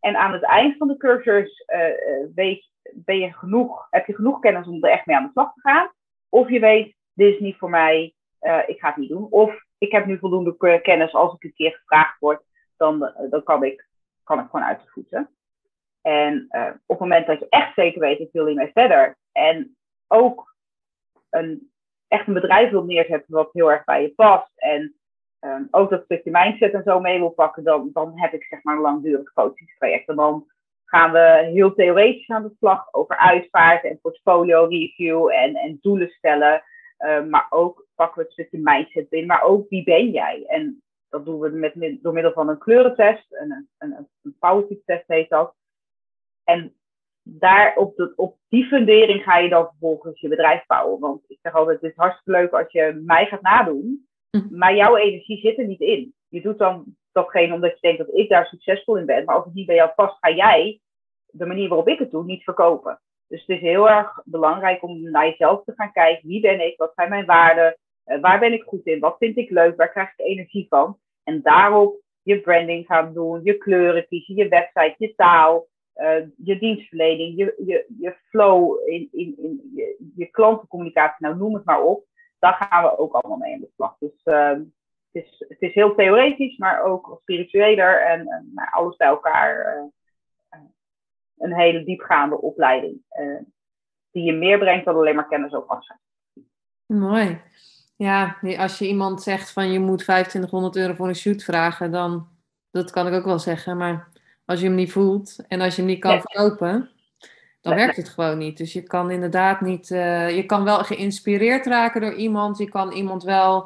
En 0.00 0.16
aan 0.16 0.32
het 0.32 0.42
eind 0.42 0.76
van 0.76 0.88
de 0.88 0.96
cursus 0.96 1.64
uh, 1.66 2.34
weet, 2.34 2.70
ben 2.94 3.18
je 3.18 3.32
genoeg, 3.32 3.86
heb 3.90 4.06
je 4.06 4.14
genoeg 4.14 4.40
kennis 4.40 4.66
om 4.66 4.84
er 4.84 4.90
echt 4.90 5.06
mee 5.06 5.16
aan 5.16 5.24
de 5.24 5.30
slag 5.30 5.52
te 5.54 5.60
gaan. 5.60 5.90
Of 6.28 6.48
je 6.48 6.60
weet, 6.60 6.94
dit 7.12 7.34
is 7.34 7.40
niet 7.40 7.56
voor 7.56 7.70
mij, 7.70 8.14
uh, 8.40 8.62
ik 8.66 8.78
ga 8.80 8.88
het 8.88 8.96
niet 8.96 9.08
doen. 9.08 9.26
Of 9.30 9.64
ik 9.78 9.92
heb 9.92 10.06
nu 10.06 10.18
voldoende 10.18 10.80
kennis, 10.80 11.12
als 11.12 11.34
ik 11.34 11.44
een 11.44 11.54
keer 11.54 11.72
gevraagd 11.72 12.18
word, 12.18 12.42
dan, 12.76 13.12
dan 13.30 13.42
kan, 13.42 13.64
ik, 13.64 13.88
kan 14.24 14.38
ik 14.38 14.46
gewoon 14.50 14.66
uit 14.66 14.80
de 14.80 14.90
voeten. 14.90 15.30
En 16.02 16.46
op 16.86 16.98
het 16.98 16.98
moment 16.98 17.26
dat 17.26 17.38
je 17.38 17.46
echt 17.48 17.74
zeker 17.74 18.00
weet, 18.00 18.18
ik 18.18 18.32
wil 18.32 18.46
hiermee 18.46 18.70
verder. 18.72 19.16
En 19.32 19.76
ook 20.08 20.55
een, 21.36 21.70
echt 22.08 22.26
een 22.26 22.34
bedrijf 22.34 22.70
wil 22.70 22.84
neerzetten 22.84 23.34
wat 23.34 23.52
heel 23.52 23.72
erg 23.72 23.84
bij 23.84 24.02
je 24.02 24.14
past. 24.14 24.52
En 24.56 24.94
um, 25.40 25.68
ook 25.70 25.90
dat 25.90 26.04
stukje 26.04 26.30
mindset 26.30 26.72
en 26.72 26.82
zo 26.82 27.00
mee 27.00 27.18
wil 27.18 27.30
pakken, 27.30 27.64
dan, 27.64 27.90
dan 27.92 28.18
heb 28.18 28.32
ik 28.32 28.44
zeg 28.44 28.62
maar 28.62 28.74
een 28.74 28.80
langdurig 28.80 29.32
coachingstraject. 29.32 30.08
En 30.08 30.16
dan 30.16 30.46
gaan 30.84 31.12
we 31.12 31.50
heel 31.52 31.74
theoretisch 31.74 32.28
aan 32.28 32.42
de 32.42 32.54
slag 32.58 32.88
over 32.92 33.16
uitvaart 33.16 33.84
en 33.84 34.00
portfolio 34.00 34.64
review 34.64 35.30
en, 35.30 35.54
en 35.54 35.78
doelen 35.80 36.08
stellen. 36.08 36.62
Um, 36.98 37.28
maar 37.28 37.46
ook 37.50 37.86
pakken 37.94 38.16
we 38.16 38.22
het 38.22 38.32
stukje 38.32 38.58
mindset 38.62 39.12
in, 39.12 39.26
maar 39.26 39.42
ook 39.42 39.68
wie 39.68 39.84
ben 39.84 40.10
jij? 40.10 40.44
En 40.46 40.82
dat 41.08 41.24
doen 41.24 41.40
we 41.40 41.50
met, 41.50 42.02
door 42.02 42.12
middel 42.12 42.32
van 42.32 42.48
een 42.48 42.58
kleurentest, 42.58 43.26
een, 43.28 43.68
een, 43.78 44.08
een 44.22 44.36
powertip 44.38 44.82
test 44.84 45.04
heet 45.06 45.28
dat. 45.28 45.54
En 46.44 46.74
daar 47.28 47.76
op, 47.76 47.96
de, 47.96 48.12
op 48.16 48.36
die 48.48 48.64
fundering 48.64 49.22
ga 49.22 49.38
je 49.38 49.48
dan 49.48 49.66
vervolgens 49.66 50.20
je 50.20 50.28
bedrijf 50.28 50.66
bouwen. 50.66 51.00
Want 51.00 51.24
ik 51.26 51.38
zeg 51.42 51.54
altijd, 51.54 51.80
het 51.80 51.90
is 51.90 51.96
hartstikke 51.96 52.40
leuk 52.40 52.52
als 52.52 52.72
je 52.72 53.02
mij 53.04 53.26
gaat 53.26 53.42
nadoen. 53.42 54.08
Mhm. 54.30 54.58
Maar 54.58 54.74
jouw 54.74 54.96
energie 54.96 55.40
zit 55.40 55.58
er 55.58 55.66
niet 55.66 55.80
in. 55.80 56.14
Je 56.28 56.40
doet 56.40 56.58
dan 56.58 56.84
datgene 57.12 57.54
omdat 57.54 57.72
je 57.72 57.78
denkt 57.80 57.98
dat 57.98 58.14
ik 58.14 58.28
daar 58.28 58.46
succesvol 58.46 58.96
in 58.96 59.06
ben. 59.06 59.24
Maar 59.24 59.34
als 59.34 59.44
het 59.44 59.54
niet 59.54 59.66
bij 59.66 59.74
jou 59.74 59.90
past, 59.90 60.16
ga 60.20 60.30
jij 60.30 60.80
de 61.26 61.46
manier 61.46 61.68
waarop 61.68 61.88
ik 61.88 61.98
het 61.98 62.10
doe 62.10 62.24
niet 62.24 62.44
verkopen. 62.44 63.00
Dus 63.28 63.40
het 63.40 63.48
is 63.48 63.60
heel 63.60 63.90
erg 63.90 64.20
belangrijk 64.24 64.82
om 64.82 65.00
naar 65.10 65.26
jezelf 65.26 65.64
te 65.64 65.72
gaan 65.76 65.92
kijken. 65.92 66.28
Wie 66.28 66.40
ben 66.40 66.66
ik? 66.66 66.76
Wat 66.76 66.92
zijn 66.94 67.08
mijn 67.08 67.26
waarden? 67.26 67.76
Uh, 68.06 68.20
waar 68.20 68.38
ben 68.38 68.52
ik 68.52 68.62
goed 68.62 68.86
in? 68.86 69.00
Wat 69.00 69.16
vind 69.18 69.36
ik 69.36 69.50
leuk? 69.50 69.76
Waar 69.76 69.90
krijg 69.90 70.12
ik 70.16 70.26
energie 70.26 70.66
van? 70.68 70.98
En 71.22 71.42
daarop 71.42 72.00
je 72.22 72.40
branding 72.40 72.86
gaan 72.86 73.14
doen, 73.14 73.40
je 73.44 73.56
kleuren 73.56 74.06
kiezen, 74.06 74.34
je 74.34 74.48
website, 74.48 74.94
je 74.98 75.14
taal, 75.14 75.66
uh, 75.96 76.26
je 76.36 76.58
dienstverlening, 76.58 77.36
je, 77.36 77.62
je, 77.66 77.86
je 77.98 78.16
flow 78.28 78.88
in, 78.88 79.08
in, 79.12 79.34
in 79.38 79.72
je, 80.14 80.26
klantencommunicatie, 80.26 81.26
nou 81.26 81.36
noem 81.36 81.54
het 81.54 81.64
maar 81.64 81.82
op 81.82 82.04
daar 82.38 82.68
gaan 82.70 82.82
we 82.82 82.98
ook 82.98 83.12
allemaal 83.12 83.38
mee 83.38 83.54
aan 83.54 83.60
de 83.60 83.70
slag. 83.74 83.96
Dus 83.98 84.20
uh, 84.24 84.48
het, 84.48 85.24
is, 85.24 85.44
het 85.48 85.60
is 85.60 85.74
heel 85.74 85.94
theoretisch, 85.94 86.56
maar 86.56 86.82
ook 86.82 87.18
spiritueler 87.20 88.06
en, 88.06 88.20
en 88.28 88.50
nou, 88.54 88.68
alles 88.70 88.96
bij 88.96 89.08
elkaar. 89.08 89.76
Uh, 89.76 89.84
een 91.36 91.54
hele 91.54 91.84
diepgaande 91.84 92.40
opleiding. 92.40 93.00
Die 94.10 94.24
je 94.24 94.32
meer 94.32 94.58
brengt 94.58 94.84
dan 94.84 94.94
alleen 94.94 95.14
maar 95.14 95.28
kennis 95.28 95.52
over 95.52 95.68
afscheid. 95.68 96.00
Mooi. 96.86 97.40
Ja, 97.96 98.38
als 98.56 98.78
je 98.78 98.88
iemand 98.88 99.22
zegt 99.22 99.52
van 99.52 99.72
je 99.72 99.78
moet 99.78 99.98
2500 99.98 100.76
euro 100.76 100.94
voor 100.94 101.08
een 101.08 101.14
shoot 101.14 101.42
vragen, 101.42 101.90
dan 101.90 102.28
dat 102.70 102.90
kan 102.90 103.06
ik 103.06 103.12
ook 103.12 103.24
wel 103.24 103.38
zeggen. 103.38 103.76
Maar 103.76 104.08
als 104.46 104.60
je 104.60 104.66
hem 104.66 104.74
niet 104.74 104.92
voelt 104.92 105.36
en 105.48 105.60
als 105.60 105.74
je 105.74 105.82
hem 105.82 105.90
niet 105.90 106.00
kan 106.00 106.20
verkopen, 106.20 106.90
dan 107.60 107.74
werkt 107.74 107.96
het 107.96 108.08
gewoon 108.08 108.38
niet. 108.38 108.56
Dus 108.56 108.72
je 108.72 108.82
kan 108.82 109.10
inderdaad 109.10 109.60
niet, 109.60 109.90
uh, 109.90 110.36
je 110.36 110.46
kan 110.46 110.64
wel 110.64 110.84
geïnspireerd 110.84 111.66
raken 111.66 112.00
door 112.00 112.14
iemand. 112.14 112.58
Je 112.58 112.68
kan 112.68 112.92
iemand 112.92 113.22
wel 113.22 113.62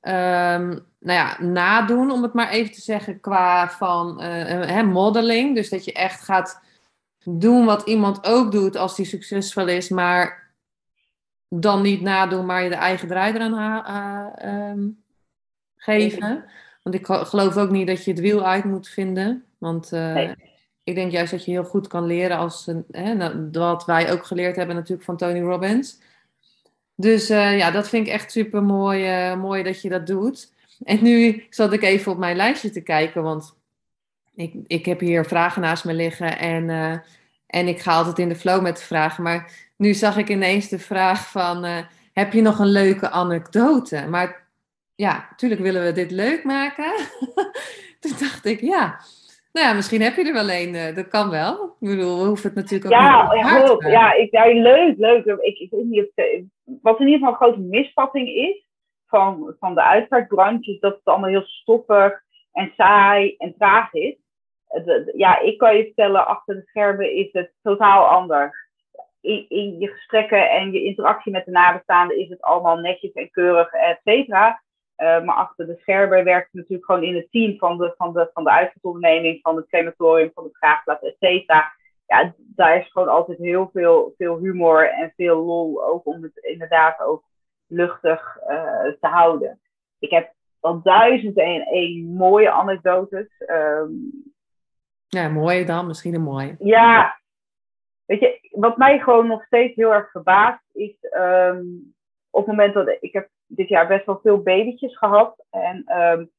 um, 0.00 0.86
nou 0.98 1.18
ja, 1.18 1.42
nadoen, 1.42 2.10
om 2.10 2.22
het 2.22 2.32
maar 2.32 2.50
even 2.50 2.72
te 2.72 2.80
zeggen, 2.80 3.20
qua 3.20 3.70
van 3.70 4.22
uh, 4.22 4.82
modeling. 4.82 5.54
Dus 5.54 5.68
dat 5.68 5.84
je 5.84 5.92
echt 5.92 6.20
gaat 6.24 6.60
doen 7.24 7.64
wat 7.64 7.86
iemand 7.86 8.26
ook 8.26 8.52
doet 8.52 8.76
als 8.76 8.96
die 8.96 9.06
succesvol 9.06 9.68
is, 9.68 9.88
maar 9.88 10.52
dan 11.48 11.82
niet 11.82 12.00
nadoen, 12.00 12.46
maar 12.46 12.62
je 12.62 12.68
de 12.68 12.74
eigen 12.74 13.08
draai 13.08 13.34
eraan 13.34 14.34
uh, 14.44 14.88
geven. 15.76 16.44
Want 16.84 16.96
ik 16.96 17.06
geloof 17.06 17.56
ook 17.56 17.70
niet 17.70 17.86
dat 17.86 18.04
je 18.04 18.10
het 18.10 18.20
wiel 18.20 18.46
uit 18.46 18.64
moet 18.64 18.88
vinden. 18.88 19.44
Want 19.58 19.92
uh, 19.92 20.30
ik 20.84 20.94
denk 20.94 21.12
juist 21.12 21.30
dat 21.30 21.44
je 21.44 21.50
heel 21.50 21.64
goed 21.64 21.86
kan 21.86 22.06
leren 22.06 22.36
als 22.36 22.70
hè, 22.90 23.50
wat 23.50 23.84
wij 23.84 24.12
ook 24.12 24.24
geleerd 24.24 24.56
hebben 24.56 24.74
natuurlijk 24.74 25.04
van 25.04 25.16
Tony 25.16 25.40
Robbins. 25.40 26.00
Dus 26.94 27.30
uh, 27.30 27.58
ja, 27.58 27.70
dat 27.70 27.88
vind 27.88 28.06
ik 28.06 28.12
echt 28.12 28.32
super 28.32 28.62
mooi, 28.62 29.30
uh, 29.30 29.40
mooi 29.40 29.62
dat 29.62 29.82
je 29.82 29.88
dat 29.88 30.06
doet. 30.06 30.52
En 30.84 31.02
nu 31.02 31.46
zat 31.50 31.72
ik 31.72 31.82
even 31.82 32.12
op 32.12 32.18
mijn 32.18 32.36
lijstje 32.36 32.70
te 32.70 32.80
kijken, 32.80 33.22
want 33.22 33.54
ik, 34.34 34.54
ik 34.66 34.84
heb 34.84 35.00
hier 35.00 35.24
vragen 35.24 35.62
naast 35.62 35.84
me 35.84 35.94
liggen 35.94 36.38
en, 36.38 36.70
en 37.46 37.68
ik 37.68 37.80
ga 37.80 37.94
altijd 37.94 38.18
in 38.18 38.28
de 38.28 38.36
flow 38.36 38.62
met 38.62 38.76
de 38.76 38.82
vragen. 38.82 39.22
Maar 39.22 39.52
nu 39.76 39.94
zag 39.94 40.16
ik 40.16 40.28
ineens 40.28 40.68
de 40.68 40.78
vraag 40.78 41.30
van, 41.30 41.86
heb 42.12 42.32
je 42.32 42.42
nog 42.42 42.58
een 42.58 42.70
leuke 42.70 43.10
anekdote? 43.10 44.06
Maar 44.08 44.43
ja, 44.94 45.26
natuurlijk 45.30 45.60
willen 45.60 45.84
we 45.84 45.92
dit 45.92 46.10
leuk 46.10 46.44
maken. 46.44 46.92
Toen 48.00 48.12
dacht 48.18 48.44
ik, 48.44 48.60
ja, 48.60 48.98
nou 49.52 49.66
ja, 49.66 49.72
misschien 49.74 50.02
heb 50.02 50.16
je 50.16 50.24
er 50.24 50.32
wel 50.32 50.50
een. 50.50 50.74
Uh, 50.74 50.94
dat 50.94 51.08
kan 51.08 51.30
wel. 51.30 51.64
Ik 51.80 51.88
bedoel, 51.88 52.18
we 52.18 52.26
hoeven 52.26 52.46
het 52.46 52.54
natuurlijk 52.54 52.84
ook 52.84 53.00
ja, 53.00 53.22
niet 53.22 53.44
ja, 53.44 53.76
te 53.76 53.88
ja, 53.88 54.12
ik, 54.12 54.30
ja, 54.30 54.44
leuk, 54.44 54.98
leuk. 54.98 55.24
Ik, 55.24 55.58
ik 55.58 55.70
weet 55.70 55.84
niet 55.84 56.10
of, 56.14 56.24
wat 56.82 57.00
in 57.00 57.06
ieder 57.06 57.18
geval 57.18 57.28
een 57.28 57.54
grote 57.54 57.68
misvatting 57.68 58.28
is 58.28 58.66
van, 59.06 59.56
van 59.58 59.74
de 59.74 59.82
uitvaartbranche, 59.82 60.72
is 60.72 60.80
dat 60.80 60.94
het 60.94 61.04
allemaal 61.04 61.30
heel 61.30 61.46
stoffig 61.46 62.22
en 62.52 62.72
saai 62.76 63.34
en 63.38 63.54
traag 63.58 63.92
is. 63.92 64.16
ja, 65.16 65.40
ik 65.40 65.58
kan 65.58 65.76
je 65.76 65.84
vertellen, 65.84 66.26
achter 66.26 66.54
de 66.54 66.62
schermen 66.66 67.12
is 67.12 67.28
het 67.32 67.52
totaal 67.62 68.06
anders. 68.06 68.52
In, 69.20 69.46
in 69.48 69.78
je 69.78 69.88
gesprekken 69.88 70.50
en 70.50 70.72
je 70.72 70.82
interactie 70.82 71.32
met 71.32 71.44
de 71.44 71.50
nabestaanden 71.50 72.18
is 72.18 72.28
het 72.28 72.42
allemaal 72.42 72.76
netjes 72.76 73.12
en 73.12 73.30
keurig, 73.30 73.72
et 73.72 74.00
cetera. 74.04 74.62
Uh, 74.96 75.24
maar 75.24 75.34
achter 75.34 75.66
de 75.66 75.76
schermen 75.80 76.24
werkt 76.24 76.52
natuurlijk 76.52 76.84
gewoon 76.84 77.02
in 77.02 77.14
het 77.14 77.30
team 77.30 77.58
van 77.58 77.78
de, 77.78 77.94
van 77.96 78.12
de, 78.12 78.30
van 78.32 78.44
de 78.44 79.38
van 79.42 79.56
het 79.56 79.66
crematorium, 79.66 80.30
van 80.34 80.44
de 80.44 80.50
graafplaats, 80.52 81.02
et 81.02 81.16
cetera. 81.18 81.72
Ja, 82.06 82.34
daar 82.36 82.78
is 82.78 82.90
gewoon 82.90 83.08
altijd 83.08 83.38
heel 83.38 83.70
veel, 83.72 84.14
veel 84.16 84.38
humor 84.38 84.90
en 84.90 85.12
veel 85.16 85.44
lol, 85.44 85.84
ook 85.84 86.06
om 86.06 86.22
het 86.22 86.36
inderdaad 86.36 87.00
ook 87.00 87.22
luchtig 87.66 88.38
uh, 88.48 88.92
te 89.00 89.06
houden. 89.06 89.60
Ik 89.98 90.10
heb 90.10 90.32
al 90.60 90.82
duizend 90.82 91.36
en 91.36 91.66
één 91.66 92.04
mooie 92.04 92.50
anekdotes. 92.50 93.28
Um, 93.46 94.24
ja, 95.06 95.28
mooi 95.28 95.64
dan, 95.64 95.86
misschien 95.86 96.14
een 96.14 96.22
mooie. 96.22 96.56
Ja, 96.58 97.20
weet 98.04 98.20
je, 98.20 98.48
wat 98.50 98.76
mij 98.76 98.98
gewoon 98.98 99.26
nog 99.26 99.44
steeds 99.44 99.74
heel 99.74 99.94
erg 99.94 100.10
verbaast 100.10 100.64
is 100.72 100.96
um, 101.16 101.94
op 102.30 102.46
het 102.46 102.56
moment 102.56 102.74
dat 102.74 102.96
ik 103.00 103.12
heb 103.12 103.28
dit 103.54 103.68
jaar 103.68 103.86
best 103.86 104.06
wel 104.06 104.18
veel 104.22 104.42
babytjes 104.42 104.98
gehad. 104.98 105.44
En 105.50 106.00
um, 106.00 106.30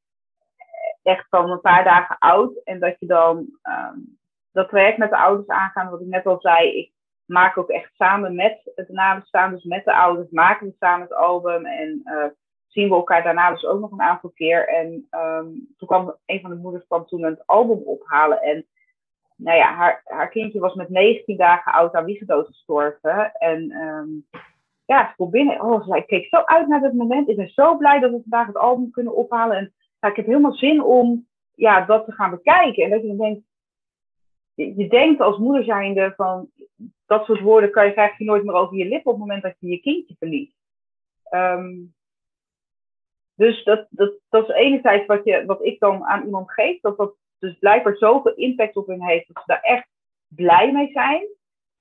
echt 1.04 1.26
van 1.30 1.52
een 1.52 1.62
paar 1.62 1.84
dagen 1.84 2.18
oud. 2.18 2.64
En 2.64 2.80
dat 2.80 3.00
je 3.00 3.06
dan 3.06 3.38
um, 3.64 4.18
dat 4.52 4.70
traject 4.70 4.98
met 4.98 5.10
de 5.10 5.18
ouders 5.18 5.48
aangaan. 5.48 5.90
Wat 5.90 6.02
ik 6.02 6.08
net 6.08 6.26
al 6.26 6.40
zei, 6.40 6.78
ik 6.78 6.92
maak 7.26 7.58
ook 7.58 7.70
echt 7.70 7.92
samen 7.96 8.36
met 8.36 8.72
het 8.76 8.90
nabestaan. 8.90 9.52
Dus 9.52 9.64
met 9.64 9.86
de 9.86 9.94
ouders 9.94 10.30
maken 10.30 10.68
we 10.68 10.76
samen 10.80 11.02
het 11.02 11.16
album. 11.16 11.66
En 11.66 12.02
uh, 12.06 12.26
zien 12.68 12.90
we 12.90 12.96
elkaar 12.96 13.24
daarna 13.24 13.52
dus 13.52 13.66
ook 13.66 13.80
nog 13.80 13.92
een 13.92 14.02
aantal 14.02 14.30
keer. 14.30 14.68
En 14.68 15.08
um, 15.12 15.74
toen 15.78 15.88
kwam 15.88 16.16
een 16.26 16.42
van 16.42 16.50
de 16.50 16.56
moeders 16.56 16.86
kwam 16.86 17.06
toen 17.06 17.24
het 17.24 17.48
album 17.48 17.84
ophalen. 17.84 18.42
En 18.42 18.66
nou 19.36 19.58
ja, 19.58 19.74
haar, 19.74 20.02
haar 20.04 20.30
kindje 20.30 20.60
was 20.60 20.74
met 20.74 20.90
19 20.90 21.38
dagen 21.38 21.72
oud 21.72 21.94
aan 21.94 22.06
wiegedood 22.06 22.48
gestorven. 22.48 23.32
En 23.34 23.72
ja. 24.86 25.14
Oh, 25.18 25.80
ze 25.80 25.88
zei, 25.88 26.00
ik 26.00 26.08
keek 26.08 26.28
zo 26.28 26.38
uit 26.38 26.68
naar 26.68 26.82
dat 26.82 26.94
moment. 26.94 27.30
Ik 27.30 27.36
ben 27.36 27.50
zo 27.50 27.78
blij 27.78 28.00
dat 28.00 28.12
we 28.12 28.22
vandaag 28.22 28.48
het 28.48 28.58
album 28.58 28.92
kunnen 28.92 29.16
ophalen. 29.16 29.58
En 29.58 29.74
ja, 30.00 30.10
ik 30.10 30.16
heb 30.16 30.26
helemaal 30.26 30.54
zin 30.54 30.84
om 30.84 31.28
ja, 31.56 31.86
dat 31.86 32.06
te 32.06 32.12
gaan 32.12 32.32
bekijken. 32.32 32.84
En 32.84 32.90
dat 32.90 33.02
je 33.02 33.08
dan 33.08 33.18
denkt, 33.18 33.42
je, 34.54 34.76
je 34.76 34.88
denkt 34.88 35.22
als 35.22 35.38
moeder 35.38 35.64
zijnde 35.64 36.14
van, 36.16 36.50
dat 37.06 37.26
soort 37.26 37.42
woorden 37.42 37.72
kan 37.72 37.86
je, 37.86 38.14
je 38.18 38.24
nooit 38.26 38.44
meer 38.44 38.54
over 38.54 38.78
je 38.78 38.88
lippen 38.88 39.12
op 39.12 39.18
het 39.18 39.28
moment 39.28 39.44
dat 39.44 39.56
je 39.60 39.68
je 39.68 39.80
kindje 39.80 40.16
verliest. 40.20 40.56
Um, 41.32 41.94
dus 43.36 43.64
dat, 43.64 43.88
dat, 43.90 44.14
dat 44.30 44.50
is 44.50 44.56
enerzijds 44.56 45.06
wat, 45.06 45.24
je, 45.24 45.46
wat 45.46 45.66
ik 45.66 45.80
dan 45.80 46.04
aan 46.04 46.26
iemand 46.26 46.52
geef, 46.52 46.82
dat 46.82 46.98
dat 46.98 47.16
dus 47.40 47.58
blijkbaar 47.58 47.96
zoveel 47.96 48.34
impact 48.34 48.76
op 48.76 48.88
hen 48.88 49.04
heeft, 49.04 49.28
dat 49.28 49.38
ze 49.38 49.52
daar 49.52 49.62
echt 49.62 49.88
blij 50.28 50.72
mee 50.72 50.92
zijn. 50.92 51.28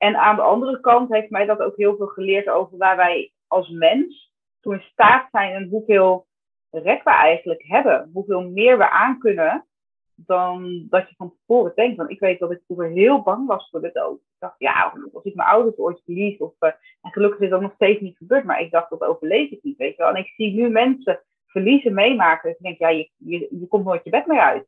En 0.04 0.16
aan 0.16 0.36
de 0.36 0.42
andere 0.42 0.80
kant 0.80 1.12
heeft 1.12 1.30
mij 1.30 1.46
dat 1.46 1.60
ook 1.60 1.76
heel 1.76 1.96
veel 1.96 2.06
geleerd 2.06 2.48
over 2.48 2.78
waar 2.78 2.96
wij 2.96 3.32
als 3.46 3.68
mens 3.68 4.32
toe 4.60 4.74
in 4.74 4.80
staat 4.80 5.28
zijn 5.30 5.52
en 5.52 5.68
hoeveel 5.68 6.26
rek 6.70 7.04
we 7.04 7.10
eigenlijk 7.10 7.62
hebben. 7.66 8.10
Hoeveel 8.12 8.50
meer 8.50 8.78
we 8.78 8.90
aan 8.90 9.18
kunnen 9.18 9.66
dan 10.14 10.86
dat 10.90 11.08
je 11.08 11.14
van 11.16 11.34
tevoren 11.36 11.72
denkt. 11.74 11.96
Want 11.96 12.10
ik 12.10 12.20
weet 12.20 12.38
dat 12.38 12.50
ik 12.50 12.62
vroeger 12.66 12.88
heel 12.88 13.22
bang 13.22 13.46
was 13.46 13.68
voor 13.70 13.80
de 13.80 13.90
dood. 13.92 14.16
Ik 14.16 14.38
dacht, 14.38 14.54
ja, 14.58 14.92
als 15.12 15.24
ik 15.24 15.34
mijn 15.34 15.48
ouders 15.48 15.76
ooit 15.76 16.00
verlies. 16.04 16.38
Of, 16.38 16.52
uh, 16.60 16.70
en 17.02 17.12
gelukkig 17.12 17.40
is 17.40 17.50
dat 17.50 17.60
nog 17.60 17.74
steeds 17.74 18.00
niet 18.00 18.16
gebeurd. 18.16 18.44
Maar 18.44 18.60
ik 18.60 18.70
dacht, 18.70 18.90
dat 18.90 19.02
overleef 19.02 19.50
ik 19.50 19.62
niet. 19.62 19.76
Weet 19.76 19.96
je 19.96 20.02
wel. 20.02 20.12
En 20.12 20.20
ik 20.20 20.32
zie 20.36 20.54
nu 20.54 20.68
mensen 20.68 21.20
verliezen 21.46 21.94
meemaken. 21.94 22.48
Dus 22.48 22.58
ik 22.58 22.64
denk, 22.64 22.78
ja, 22.78 22.88
je, 22.88 23.10
je, 23.16 23.48
je 23.50 23.66
komt 23.68 23.84
nooit 23.84 24.04
je 24.04 24.10
bed 24.10 24.26
meer 24.26 24.40
uit. 24.40 24.66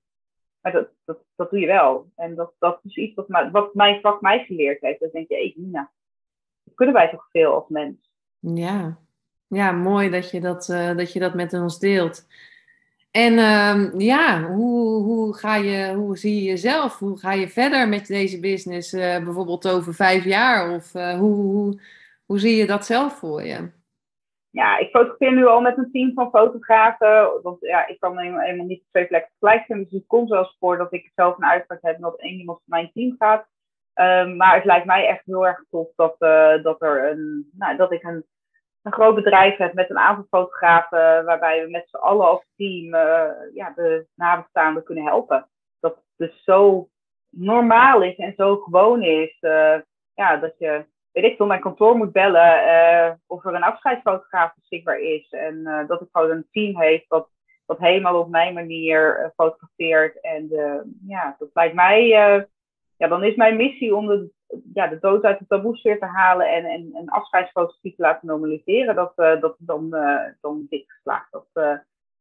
Maar 0.67 0.75
dat, 0.75 0.89
dat, 1.05 1.19
dat 1.37 1.51
doe 1.51 1.61
je 1.61 1.67
wel. 1.67 2.11
En 2.17 2.35
dat, 2.35 2.53
dat 2.59 2.81
is 2.83 2.97
iets 2.97 3.15
wat, 3.15 3.51
wat 3.53 3.75
mijn 3.75 4.01
vak 4.01 4.21
mij 4.21 4.45
geleerd 4.45 4.81
heeft. 4.81 5.01
Dan 5.01 5.09
denk 5.13 5.29
je, 5.29 5.35
hey, 5.35 5.55
Nina, 5.57 5.93
kunnen 6.75 6.95
wij 6.95 7.11
toch 7.11 7.29
veel 7.31 7.55
als 7.55 7.69
mens? 7.69 8.11
Ja, 8.39 8.99
ja 9.47 9.73
mooi 9.73 10.11
dat 10.11 10.31
je 10.31 10.41
dat, 10.41 10.69
uh, 10.69 10.97
dat 10.97 11.13
je 11.13 11.19
dat 11.19 11.35
met 11.35 11.53
ons 11.53 11.79
deelt. 11.79 12.27
En 13.11 13.33
uh, 13.33 14.01
ja, 14.01 14.43
hoe, 14.43 15.03
hoe, 15.03 15.37
ga 15.37 15.57
je, 15.57 15.95
hoe 15.95 16.19
zie 16.19 16.35
je 16.35 16.43
jezelf? 16.43 16.99
Hoe 16.99 17.19
ga 17.19 17.33
je 17.33 17.49
verder 17.49 17.89
met 17.89 18.07
deze 18.07 18.41
business? 18.41 18.93
Uh, 18.93 19.25
bijvoorbeeld 19.25 19.69
over 19.69 19.95
vijf 19.95 20.25
jaar? 20.25 20.75
Of 20.75 20.93
hoe, 20.93 21.35
hoe, 21.35 21.81
hoe 22.25 22.39
zie 22.39 22.57
je 22.57 22.67
dat 22.67 22.87
zelf 22.87 23.19
voor 23.19 23.43
je? 23.43 23.71
Ja, 24.57 24.79
ik 24.79 24.91
fotografeer 24.91 25.33
nu 25.33 25.47
al 25.47 25.61
met 25.61 25.77
een 25.77 25.91
team 25.93 26.13
van 26.15 26.31
fotografen. 26.31 27.43
Want 27.43 27.61
ja, 27.61 27.87
ik 27.87 28.01
kan 28.01 28.19
helemaal, 28.19 28.67
niet 28.67 28.81
op 28.81 28.87
twee 28.91 29.07
plekken 29.07 29.31
tegelijk 29.39 29.67
zijn. 29.67 29.83
Dus 29.83 29.93
het 29.93 30.07
komt 30.07 30.29
wel 30.29 30.39
eens 30.39 30.57
voor 30.59 30.77
dat 30.77 30.93
ik 30.93 31.13
zelf 31.15 31.37
een 31.37 31.45
uitvaart 31.45 31.83
heb 31.83 31.95
en 31.95 32.01
dat 32.01 32.21
één 32.21 32.39
iemand 32.39 32.59
van 32.59 32.79
mijn 32.79 32.91
team 32.93 33.15
gaat. 33.19 33.47
Um, 33.95 34.37
maar 34.37 34.55
het 34.55 34.65
lijkt 34.65 34.87
mij 34.87 35.07
echt 35.07 35.25
heel 35.25 35.47
erg 35.47 35.65
tof 35.71 35.89
dat, 35.97 36.17
uh, 36.19 36.63
dat, 36.63 36.83
er 36.83 37.11
een, 37.11 37.51
nou, 37.53 37.77
dat 37.77 37.93
ik 37.93 38.03
een, 38.03 38.25
een 38.83 38.93
groot 38.93 39.15
bedrijf 39.15 39.57
heb 39.57 39.73
met 39.73 39.91
een 39.91 39.99
aantal 39.99 40.27
fotografen. 40.31 41.25
Waarbij 41.25 41.65
we 41.65 41.71
met 41.71 41.89
z'n 41.89 41.97
allen 41.97 42.27
als 42.27 42.45
team 42.57 42.95
uh, 42.95 43.55
ja, 43.55 43.73
de 43.75 44.07
nabestaanden 44.15 44.85
kunnen 44.85 45.05
helpen. 45.05 45.49
Dat 45.81 45.95
het 45.95 46.05
dus 46.17 46.45
zo 46.45 46.89
normaal 47.31 48.03
is 48.03 48.17
en 48.17 48.35
zo 48.37 48.57
gewoon 48.57 49.03
is. 49.03 49.37
Uh, 49.41 49.77
ja, 50.15 50.37
dat 50.37 50.55
je 50.59 50.87
weet 51.23 51.31
ik 51.31 51.37
veel, 51.37 51.47
mijn 51.47 51.61
kantoor 51.61 51.97
moet 51.97 52.13
bellen 52.13 52.65
uh, 52.67 53.13
of 53.27 53.45
er 53.45 53.55
een 53.55 53.63
afscheidsfotograaf 53.63 54.55
beschikbaar 54.55 54.99
is. 54.99 55.31
En 55.31 55.55
uh, 55.55 55.87
dat 55.89 56.01
ik 56.01 56.09
gewoon 56.13 56.31
een 56.31 56.47
team 56.51 56.81
heeft 56.81 57.09
dat, 57.09 57.29
dat 57.67 57.79
helemaal 57.79 58.21
op 58.21 58.29
mijn 58.29 58.55
manier 58.55 59.21
uh, 59.21 59.29
fotografeert. 59.35 60.21
En 60.21 60.49
ja, 61.07 61.37
dat 61.39 61.49
lijkt 61.53 61.75
mij, 61.75 62.07
ja, 62.97 63.09
dan 63.09 63.25
is 63.25 63.35
mijn 63.35 63.57
missie 63.57 63.95
om 63.95 64.07
de, 64.07 64.31
ja, 64.75 64.87
de 64.87 64.99
dood 64.99 65.23
uit 65.23 65.39
de 65.39 65.47
taboesfeer 65.47 65.99
te 65.99 66.05
halen 66.05 66.49
en, 66.49 66.65
en, 66.65 66.91
en 66.95 67.09
afscheidsfotografie 67.09 67.95
te 67.95 68.03
laten 68.03 68.27
normaliseren. 68.27 68.95
Dat, 68.95 69.17
dat 69.17 69.57
dan, 69.59 69.91
dan 70.41 70.67
dik 70.69 70.91
geslaagd. 70.91 71.33
Dat 71.33 71.81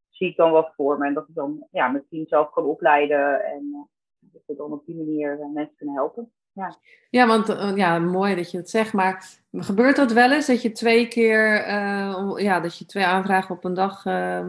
zie 0.09 0.29
ik 0.29 0.35
dan 0.35 0.51
wat 0.51 0.73
voor 0.75 0.97
me. 0.97 1.05
En 1.05 1.13
dat 1.13 1.27
ik 1.27 1.35
dan 1.35 1.67
ja, 1.71 1.87
mijn 1.87 2.05
team 2.09 2.27
zelf 2.27 2.49
kan 2.49 2.63
opleiden 2.63 3.43
en 3.43 3.89
dat 4.19 4.41
we 4.45 4.55
dan 4.55 4.71
op 4.71 4.85
die 4.85 4.95
manier 4.95 5.49
mensen 5.53 5.75
kunnen 5.75 5.95
helpen. 5.95 6.31
Ja. 6.55 6.75
ja, 7.09 7.27
want 7.27 7.49
uh, 7.49 7.71
ja, 7.75 7.99
mooi 7.99 8.35
dat 8.35 8.51
je 8.51 8.57
het 8.57 8.69
zegt. 8.69 8.93
Maar 8.93 9.23
gebeurt 9.51 9.95
dat 9.95 10.11
wel 10.11 10.31
eens 10.31 10.47
dat 10.47 10.61
je 10.61 10.71
twee 10.71 11.07
keer, 11.07 11.67
uh, 11.67 12.33
ja, 12.35 12.59
dat 12.59 12.77
je 12.77 12.85
twee 12.85 13.05
aanvragen 13.05 13.55
op 13.55 13.63
een 13.63 13.73
dag 13.73 14.05
uh, 14.05 14.47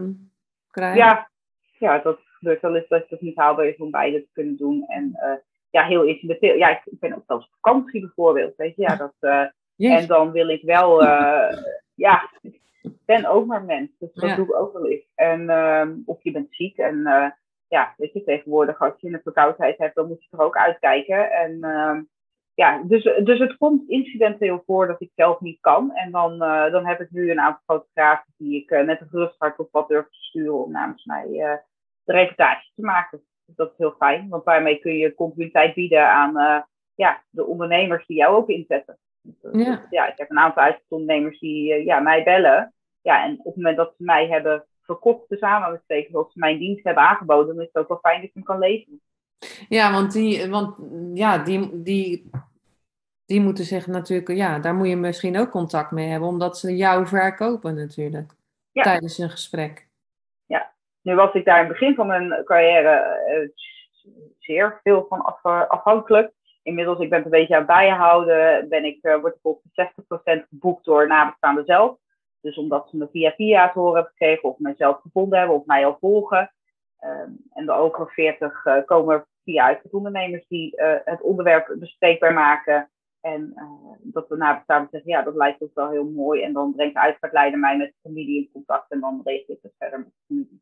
krijgt? 0.71 0.97
Ja. 0.97 1.29
ja, 1.77 1.99
dat 1.99 2.19
gebeurt 2.23 2.61
wel 2.61 2.75
eens 2.75 2.87
dat 2.87 3.09
het 3.09 3.21
niet 3.21 3.35
haalbaar 3.35 3.65
is 3.65 3.77
om 3.77 3.91
beide 3.91 4.21
te 4.21 4.29
kunnen 4.33 4.57
doen. 4.57 4.85
En 4.87 5.09
uh, 5.13 5.31
ja, 5.69 5.83
heel 5.83 6.03
incidenteel. 6.03 6.55
Ja, 6.55 6.69
ik 6.69 6.99
ben 6.99 7.15
ook 7.15 7.23
eens 7.27 7.43
op 7.45 7.49
vakantie 7.61 8.01
bijvoorbeeld. 8.01 8.55
Weet 8.55 8.75
je, 8.75 8.81
ja, 8.81 8.95
dat, 8.95 9.13
en 9.77 10.07
dan 10.07 10.31
wil 10.31 10.49
ik 10.49 10.61
wel, 10.61 11.03
ja, 11.93 12.29
ben 13.05 13.25
ook 13.25 13.45
maar 13.45 13.63
mens. 13.63 13.89
Dus 13.99 14.13
dat 14.13 14.35
doe 14.35 14.45
ik 14.45 14.55
ook 14.55 14.73
wel 14.73 14.87
eens. 14.87 15.07
En, 15.15 15.49
ehm, 15.49 15.93
of 16.05 16.23
je 16.23 16.31
bent 16.31 16.47
ziek. 16.49 16.77
En 16.77 17.03
ja, 17.67 17.93
weet 17.97 18.13
je, 18.13 18.23
tegenwoordig 18.23 18.81
als 18.81 18.93
je 18.97 19.13
een 19.13 19.19
verkoudheid 19.23 19.77
hebt, 19.77 19.95
dan 19.95 20.07
moet 20.07 20.23
je 20.23 20.37
er 20.37 20.43
ook 20.43 20.57
uitkijken. 20.57 21.31
En 21.31 21.51
uh, 21.51 21.99
ja, 22.53 22.81
dus, 22.83 23.03
dus 23.03 23.39
het 23.39 23.57
komt 23.57 23.89
incidenteel 23.89 24.63
voor 24.65 24.87
dat 24.87 25.01
ik 25.01 25.11
zelf 25.15 25.39
niet 25.39 25.59
kan. 25.59 25.91
En 25.95 26.11
dan, 26.11 26.33
uh, 26.33 26.71
dan 26.71 26.85
heb 26.85 27.01
ik 27.01 27.11
nu 27.11 27.31
een 27.31 27.39
aantal 27.39 27.61
fotografen 27.65 28.33
die 28.37 28.61
ik 28.61 28.69
net 28.69 29.01
een 29.01 29.07
rusthart 29.11 29.59
op 29.59 29.71
wat 29.71 29.87
durf 29.87 30.05
te 30.05 30.17
sturen 30.19 30.63
om 30.63 30.71
namens 30.71 31.05
mij 31.05 31.27
de 32.03 32.13
reportage 32.13 32.71
te 32.75 32.81
maken. 32.81 33.21
Dus 33.45 33.55
dat 33.55 33.71
is 33.71 33.77
heel 33.77 33.95
fijn, 33.97 34.29
want 34.29 34.45
daarmee 34.45 34.79
kun 34.79 34.93
je 34.93 35.15
continuïteit 35.15 35.73
bieden 35.73 36.09
aan 36.09 36.65
ja, 36.95 37.23
de 37.29 37.45
ondernemers 37.45 38.05
die 38.05 38.17
jou 38.17 38.35
ook 38.35 38.49
inzetten. 38.49 38.97
Dus, 39.21 39.65
ja. 39.65 39.87
ja, 39.89 40.07
ik 40.11 40.17
heb 40.17 40.29
een 40.29 40.39
aantal 40.39 40.63
uitzondondernemers 40.63 41.39
die 41.39 41.85
ja, 41.85 41.99
mij 41.99 42.23
bellen. 42.23 42.73
Ja, 43.01 43.23
en 43.23 43.39
op 43.39 43.45
het 43.45 43.55
moment 43.55 43.77
dat 43.77 43.93
ze 43.97 44.03
mij 44.03 44.27
hebben 44.27 44.65
verkocht, 44.87 45.29
de 45.29 45.37
samenwerking, 45.37 46.15
of 46.15 46.31
ze 46.31 46.39
mijn 46.39 46.57
dienst 46.57 46.83
hebben 46.83 47.03
aangeboden, 47.03 47.55
dan 47.55 47.63
is 47.63 47.69
het 47.73 47.81
ook 47.83 47.87
wel 47.87 47.99
fijn 48.01 48.15
dat 48.15 48.29
ik 48.29 48.33
hem 48.33 48.43
kan 48.43 48.59
lezen. 48.59 49.01
Ja, 49.69 49.91
want 49.91 50.11
die, 50.11 50.49
want, 50.49 50.75
ja, 51.13 51.37
die, 51.37 51.81
die, 51.81 52.29
die 53.25 53.41
moeten 53.41 53.63
zich 53.63 53.87
natuurlijk, 53.87 54.29
ja, 54.29 54.59
daar 54.59 54.75
moet 54.75 54.87
je 54.87 54.95
misschien 54.95 55.37
ook 55.37 55.49
contact 55.49 55.91
mee 55.91 56.07
hebben, 56.07 56.29
omdat 56.29 56.57
ze 56.57 56.75
jou 56.75 57.07
verkopen 57.07 57.75
natuurlijk, 57.75 58.31
tijdens 58.71 59.17
een 59.17 59.29
gesprek. 59.29 59.87
Ja, 60.45 60.73
nu 61.01 61.15
was 61.15 61.33
ik 61.33 61.45
daar 61.45 61.61
in 61.61 61.63
het 61.63 61.79
begin 61.79 61.95
van 61.95 62.07
mijn 62.07 62.43
carrière 62.43 63.19
uh, 63.29 63.49
zeer 64.39 64.79
veel 64.83 65.05
van 65.09 65.21
af, 65.21 65.43
afhankelijk. 65.69 66.31
Inmiddels, 66.63 66.99
ik 66.99 67.09
ben 67.09 67.17
het 67.17 67.25
een 67.25 67.39
beetje 67.39 67.53
aan 67.53 67.61
het 67.61 67.69
bijhouden, 67.69 68.69
ben 68.69 68.85
ik, 68.85 68.99
uh, 69.01 69.19
word 69.19 69.35
ik 69.35 69.45
op 69.45 69.61
60% 69.73 70.47
geboekt 70.49 70.85
door 70.85 71.07
nabestaanden 71.07 71.65
zelf. 71.65 71.97
Dus 72.41 72.57
omdat 72.57 72.89
ze 72.89 72.97
me 72.97 73.07
via 73.11 73.31
via 73.31 73.71
te 73.71 73.79
horen 73.79 73.93
hebben 73.93 74.11
gekregen, 74.11 74.49
of 74.49 74.59
mijzelf 74.59 74.99
gevonden 75.01 75.39
hebben, 75.39 75.57
of 75.57 75.65
mij 75.65 75.85
al 75.85 75.97
volgen. 75.99 76.51
Um, 77.03 77.37
en 77.53 77.65
de 77.65 77.71
over 77.71 78.11
40 78.11 78.65
uh, 78.65 78.85
komen 78.85 79.25
via 79.43 79.65
uitvoerondernemers 79.65 80.47
die 80.47 80.73
uh, 80.75 80.93
het 81.03 81.21
onderwerp 81.21 81.75
bespreekbaar 81.79 82.33
maken. 82.33 82.89
En 83.21 83.53
uh, 83.55 83.63
dat 84.01 84.27
we 84.27 84.35
nabestaanden 84.35 84.89
zeggen, 84.91 85.11
ja, 85.11 85.21
dat 85.21 85.35
lijkt 85.35 85.61
ook 85.61 85.73
wel 85.73 85.89
heel 85.89 86.11
mooi. 86.15 86.41
En 86.41 86.53
dan 86.53 86.73
brengt 86.75 86.93
de 86.93 87.01
uitvaartleider 87.01 87.59
mij 87.59 87.77
met 87.77 87.87
de 87.87 88.09
familie 88.09 88.37
in 88.37 88.49
contact 88.53 88.91
en 88.91 88.99
dan 88.99 89.21
regel 89.23 89.53
ik 89.53 89.59
het 89.61 89.73
verder 89.77 89.99
met 89.99 90.07
de 90.07 90.25
familie. 90.27 90.61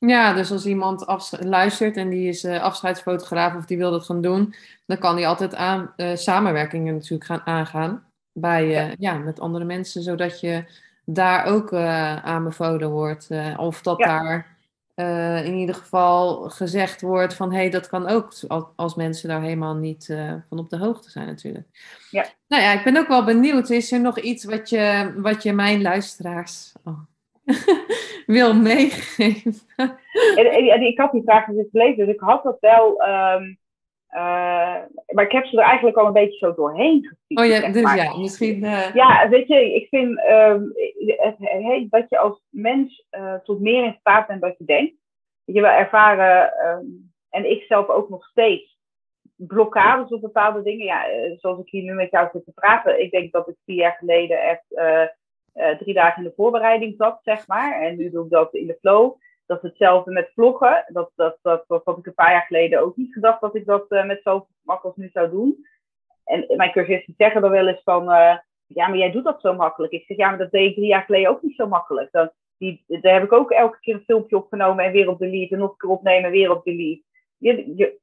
Ja, 0.00 0.34
dus 0.34 0.52
als 0.52 0.66
iemand 0.66 1.04
luistert 1.40 1.96
en 1.96 2.08
die 2.08 2.28
is 2.28 2.44
afscheidsfotograaf 2.44 3.56
of 3.56 3.64
die 3.64 3.78
wil 3.78 3.90
dat 3.90 4.04
gaan 4.04 4.20
doen, 4.20 4.54
dan 4.86 4.98
kan 4.98 5.16
die 5.16 5.26
altijd 5.26 5.54
aan 5.54 5.94
samenwerkingen 6.14 6.94
natuurlijk 6.94 7.24
gaan 7.24 7.40
aangaan 7.44 8.12
bij, 8.32 8.66
ja. 8.66 8.94
ja. 8.98 9.18
met 9.18 9.40
andere 9.40 9.64
mensen, 9.64 10.02
zodat 10.02 10.40
je 10.40 10.64
daar 11.10 11.44
ook 11.44 11.72
uh, 11.72 12.16
aanbevolen 12.16 12.90
wordt. 12.90 13.28
Uh, 13.30 13.58
of 13.58 13.82
dat 13.82 13.98
daar 13.98 14.56
uh, 14.96 15.46
in 15.46 15.54
ieder 15.54 15.74
geval 15.74 16.50
gezegd 16.50 17.00
wordt 17.00 17.34
van 17.34 17.50
hé, 17.52 17.58
hey, 17.58 17.70
dat 17.70 17.88
kan 17.88 18.08
ook 18.08 18.32
als 18.76 18.94
mensen 18.94 19.28
daar 19.28 19.40
helemaal 19.40 19.74
niet 19.74 20.16
van 20.48 20.58
op 20.58 20.70
de 20.70 20.78
hoogte 20.78 21.10
zijn 21.10 21.26
natuurlijk. 21.26 21.66
Ja. 22.10 22.26
Nou 22.48 22.62
ja, 22.62 22.72
ik 22.72 22.84
ben 22.84 22.96
ook 22.96 23.08
wel 23.08 23.24
benieuwd. 23.24 23.70
Is 23.70 23.92
er 23.92 24.00
nog 24.00 24.18
iets 24.18 24.44
wat 24.44 24.68
je, 24.68 25.12
wat 25.16 25.42
je 25.42 25.52
mijn 25.52 25.82
luisteraars 25.82 26.72
oh, 26.84 27.00
wil 28.26 28.54
meegeven? 28.54 29.52
ik 30.80 30.98
had 30.98 31.12
die 31.12 31.22
vraag 31.24 31.46
dus 31.46 31.66
gelezen, 31.70 32.06
dus 32.06 32.14
ik 32.14 32.20
had 32.20 32.42
dat 32.42 32.56
wel... 32.60 33.02
Um 33.08 33.42
uh, 33.42 33.56
maar 35.12 35.24
ik 35.24 35.32
heb 35.32 35.46
ze 35.46 35.56
er 35.56 35.64
eigenlijk 35.64 35.96
al 35.96 36.06
een 36.06 36.12
beetje 36.12 36.38
zo 36.38 36.54
doorheen 36.54 37.00
gezien. 37.02 37.38
Oh 37.38 37.46
ja, 37.46 37.72
dus 37.72 37.94
ja, 37.94 38.16
misschien. 38.16 38.64
Uh... 38.64 38.94
Ja, 38.94 39.28
weet 39.28 39.48
je, 39.48 39.74
ik 39.74 39.88
vind 39.88 40.20
het, 40.20 41.34
het, 41.38 41.90
dat 41.90 42.08
je 42.08 42.18
als 42.18 42.42
mens 42.48 43.06
uh, 43.10 43.34
tot 43.34 43.60
meer 43.60 43.84
in 43.84 43.96
staat 44.00 44.26
bent 44.26 44.40
dan 44.40 44.54
je 44.58 44.64
denkt. 44.64 44.94
Je 45.44 45.60
wil 45.60 45.70
ervaren, 45.70 46.52
um, 46.66 47.12
en 47.30 47.50
ik 47.50 47.62
zelf 47.62 47.88
ook 47.88 48.08
nog 48.08 48.24
steeds, 48.24 48.78
blokkades 49.36 50.10
op 50.10 50.20
bepaalde 50.20 50.62
dingen. 50.62 50.84
Ja, 50.84 51.04
zoals 51.36 51.58
ik 51.58 51.68
hier 51.68 51.82
nu 51.82 51.92
met 51.92 52.10
jou 52.10 52.28
zit 52.32 52.44
te 52.44 52.52
praten. 52.52 53.00
Ik 53.02 53.10
denk 53.10 53.32
dat 53.32 53.48
ik 53.48 53.56
vier 53.64 53.76
jaar 53.76 53.96
geleden 53.98 54.42
echt 54.42 54.64
drie 55.78 55.94
dagen 55.94 56.22
in 56.22 56.28
de 56.28 56.34
voorbereiding 56.36 56.94
zat, 56.98 57.20
zeg 57.22 57.46
maar. 57.46 57.80
En 57.80 57.96
nu 57.96 58.10
doe 58.10 58.24
ik 58.24 58.30
dat 58.30 58.54
in 58.54 58.66
de 58.66 58.78
flow. 58.80 59.16
Dat 59.48 59.64
is 59.64 59.68
hetzelfde 59.68 60.10
met 60.10 60.30
vloggen. 60.34 60.84
Dat, 60.88 61.10
dat, 61.14 61.38
dat, 61.42 61.64
dat 61.68 61.84
had 61.84 61.98
ik 61.98 62.06
een 62.06 62.14
paar 62.14 62.32
jaar 62.32 62.46
geleden 62.46 62.80
ook 62.80 62.96
niet 62.96 63.12
gedacht 63.12 63.40
dat 63.40 63.54
ik 63.54 63.66
dat 63.66 63.86
uh, 63.88 64.04
met 64.04 64.20
zoveel 64.22 64.46
als 64.64 64.96
nu 64.96 65.08
zou 65.12 65.30
doen. 65.30 65.66
En 66.24 66.44
mijn 66.56 66.72
cursisten 66.72 67.14
zeggen 67.16 67.40
dan 67.40 67.50
wel 67.50 67.68
eens 67.68 67.82
van, 67.84 68.02
uh, 68.02 68.36
ja, 68.66 68.88
maar 68.88 68.96
jij 68.96 69.10
doet 69.10 69.24
dat 69.24 69.40
zo 69.40 69.54
makkelijk. 69.54 69.92
Ik 69.92 70.04
zeg, 70.06 70.16
ja, 70.16 70.28
maar 70.28 70.38
dat 70.38 70.50
deed 70.50 70.68
ik 70.68 70.74
drie 70.74 70.86
jaar 70.86 71.02
geleden 71.02 71.30
ook 71.30 71.42
niet 71.42 71.56
zo 71.56 71.66
makkelijk. 71.66 72.12
Dan, 72.12 72.30
die, 72.58 72.84
daar 72.86 73.12
heb 73.12 73.22
ik 73.22 73.32
ook 73.32 73.50
elke 73.50 73.80
keer 73.80 73.94
een 73.94 74.04
filmpje 74.04 74.36
opgenomen 74.36 74.84
en 74.84 74.92
weer 74.92 75.08
op 75.08 75.18
delete. 75.18 75.54
En 75.54 75.60
nog 75.60 75.70
een 75.70 75.76
keer 75.76 75.90
opnemen 75.90 76.24
en 76.24 76.30
weer 76.30 76.50
op 76.50 76.64
delete. 76.64 77.02
Je, 77.38 77.76
je, 77.76 77.98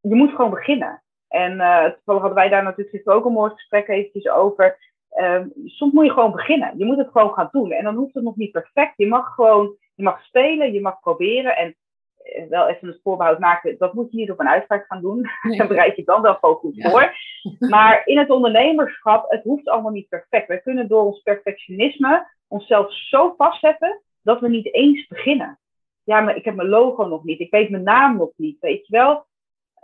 je 0.00 0.14
moet 0.14 0.30
gewoon 0.30 0.50
beginnen. 0.50 1.02
En 1.28 1.52
uh, 1.52 1.84
toevallig 1.84 2.20
hadden 2.20 2.34
wij 2.34 2.48
daar 2.48 2.62
natuurlijk 2.62 3.10
ook 3.10 3.24
een 3.24 3.32
mooi 3.32 3.50
gesprek 3.50 3.88
eventjes 3.88 4.28
over. 4.28 4.90
Um, 5.20 5.52
soms 5.64 5.92
moet 5.92 6.04
je 6.04 6.12
gewoon 6.12 6.32
beginnen. 6.32 6.78
Je 6.78 6.84
moet 6.84 6.98
het 6.98 7.10
gewoon 7.10 7.32
gaan 7.32 7.48
doen. 7.52 7.72
En 7.72 7.84
dan 7.84 7.94
hoeft 7.94 8.14
het 8.14 8.24
nog 8.24 8.36
niet 8.36 8.52
perfect. 8.52 8.92
Je 8.96 9.06
mag 9.06 9.34
gewoon 9.34 9.76
je 10.02 10.08
mag 10.08 10.24
spelen, 10.24 10.72
je 10.72 10.80
mag 10.80 11.00
proberen 11.00 11.56
en 11.56 11.76
eh, 12.16 12.46
wel 12.48 12.68
even 12.68 12.88
een 12.88 13.00
voorbehoud 13.02 13.38
maken. 13.38 13.78
Dat 13.78 13.94
moet 13.94 14.10
je 14.10 14.16
niet 14.16 14.30
op 14.30 14.40
een 14.40 14.48
uitvaart 14.48 14.86
gaan 14.86 15.00
doen. 15.00 15.28
Nee. 15.42 15.56
Dan 15.58 15.68
bereid 15.68 15.96
je 15.96 16.04
dan 16.04 16.22
wel 16.22 16.34
gewoon 16.34 16.54
goed 16.54 16.82
voor. 16.82 17.14
Maar 17.74 18.02
in 18.04 18.18
het 18.18 18.30
ondernemerschap, 18.30 19.30
het 19.30 19.42
hoeft 19.42 19.68
allemaal 19.68 19.92
niet 19.92 20.08
perfect. 20.08 20.48
We 20.48 20.62
kunnen 20.62 20.88
door 20.88 21.02
ons 21.02 21.22
perfectionisme 21.22 22.26
onszelf 22.48 22.94
zo 22.94 23.34
vastzetten 23.36 24.02
dat 24.22 24.40
we 24.40 24.48
niet 24.48 24.74
eens 24.74 25.06
beginnen. 25.06 25.58
Ja, 26.04 26.20
maar 26.20 26.36
ik 26.36 26.44
heb 26.44 26.54
mijn 26.54 26.68
logo 26.68 27.06
nog 27.06 27.24
niet. 27.24 27.40
Ik 27.40 27.50
weet 27.50 27.70
mijn 27.70 27.82
naam 27.82 28.16
nog 28.16 28.32
niet. 28.36 28.60
Weet 28.60 28.86
je 28.86 28.96
wel? 28.96 29.26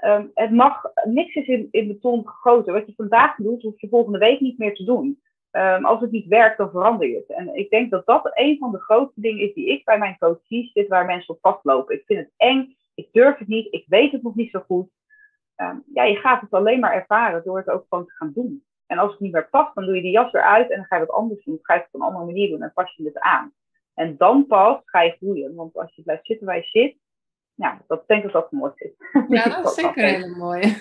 Um, 0.05 0.31
het 0.35 0.51
mag, 0.51 0.83
niks 1.05 1.35
is 1.35 1.47
in, 1.47 1.69
in 1.71 1.87
beton 1.87 2.29
gegoten. 2.29 2.73
Wat 2.73 2.87
je 2.87 2.93
vandaag 2.97 3.37
doet, 3.37 3.62
hoef 3.62 3.81
je 3.81 3.89
volgende 3.89 4.19
week 4.19 4.41
niet 4.41 4.59
meer 4.59 4.75
te 4.75 4.85
doen. 4.85 5.21
Um, 5.53 5.84
als 5.84 6.01
het 6.01 6.11
niet 6.11 6.26
werkt, 6.26 6.59
dan 6.59 6.70
verander 6.70 7.09
je 7.09 7.16
het. 7.16 7.36
En 7.36 7.57
ik 7.57 7.70
denk 7.70 7.90
dat 7.90 8.07
dat 8.07 8.30
een 8.34 8.57
van 8.59 8.72
de 8.72 8.80
grootste 8.80 9.20
dingen 9.20 9.49
is 9.49 9.55
die 9.55 9.66
ik 9.66 9.84
bij 9.84 9.99
mijn 9.99 10.18
coaches 10.18 10.72
zit, 10.72 10.88
waar 10.88 11.07
mensen 11.07 11.34
op 11.34 11.40
vastlopen. 11.40 11.94
Ik 11.94 12.03
vind 12.07 12.18
het 12.18 12.32
eng, 12.36 12.76
ik 12.94 13.09
durf 13.12 13.38
het 13.38 13.49
niet, 13.49 13.72
ik 13.72 13.84
weet 13.86 14.12
het 14.12 14.22
nog 14.22 14.34
niet 14.34 14.51
zo 14.51 14.61
goed. 14.66 14.88
Um, 15.57 15.84
ja, 15.94 16.05
je 16.05 16.16
gaat 16.16 16.40
het 16.40 16.53
alleen 16.53 16.80
maar 16.80 16.94
ervaren 16.94 17.44
door 17.44 17.59
het 17.59 17.68
ook 17.68 17.86
gewoon 17.88 18.07
te 18.07 18.12
gaan 18.12 18.32
doen. 18.34 18.64
En 18.86 18.99
als 18.99 19.11
het 19.11 19.20
niet 19.20 19.32
meer 19.32 19.49
past, 19.49 19.74
dan 19.74 19.84
doe 19.84 19.94
je 19.94 20.03
die 20.03 20.11
jas 20.11 20.32
eruit 20.32 20.70
en 20.70 20.76
dan 20.76 20.86
ga 20.86 20.96
je 20.96 21.07
wat 21.07 21.16
anders 21.16 21.44
doen. 21.44 21.55
Dan 21.55 21.64
ga 21.64 21.74
je 21.74 21.80
het 21.80 21.88
op 21.92 22.01
een 22.01 22.07
andere 22.07 22.24
manier 22.24 22.49
doen 22.49 22.62
en 22.62 22.72
pas 22.74 22.94
je 22.96 23.05
het 23.05 23.18
aan. 23.18 23.53
En 23.94 24.16
dan 24.16 24.46
pas 24.46 24.80
ga 24.84 25.03
je 25.03 25.16
groeien. 25.16 25.55
Want 25.55 25.76
als 25.76 25.94
je 25.94 26.03
blijft 26.03 26.26
zitten 26.26 26.46
waar 26.46 26.57
je 26.57 26.62
zit, 26.62 26.96
ja, 27.55 27.82
dat 27.86 28.07
denk 28.07 28.24
ik 28.24 28.32
dat 28.32 28.53
mooi 28.53 28.72
is. 28.76 28.90
Ja, 29.28 29.49
dat 29.62 29.64
is 29.64 29.74
zeker 29.74 30.03
een 30.03 30.14
hele 30.14 30.36
mooie. 30.36 30.78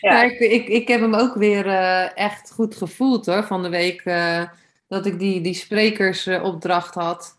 Ja. 0.00 0.22
ik, 0.22 0.38
ik, 0.38 0.68
ik 0.68 0.88
heb 0.88 1.00
hem 1.00 1.14
ook 1.14 1.34
weer 1.34 1.66
uh, 1.66 2.18
echt 2.18 2.52
goed 2.52 2.76
gevoeld 2.76 3.26
hoor, 3.26 3.44
van 3.44 3.62
de 3.62 3.68
week 3.68 4.04
uh, 4.04 4.42
dat 4.88 5.06
ik 5.06 5.18
die, 5.18 5.40
die 5.40 5.54
sprekersopdracht 5.54 6.94
had. 6.94 7.38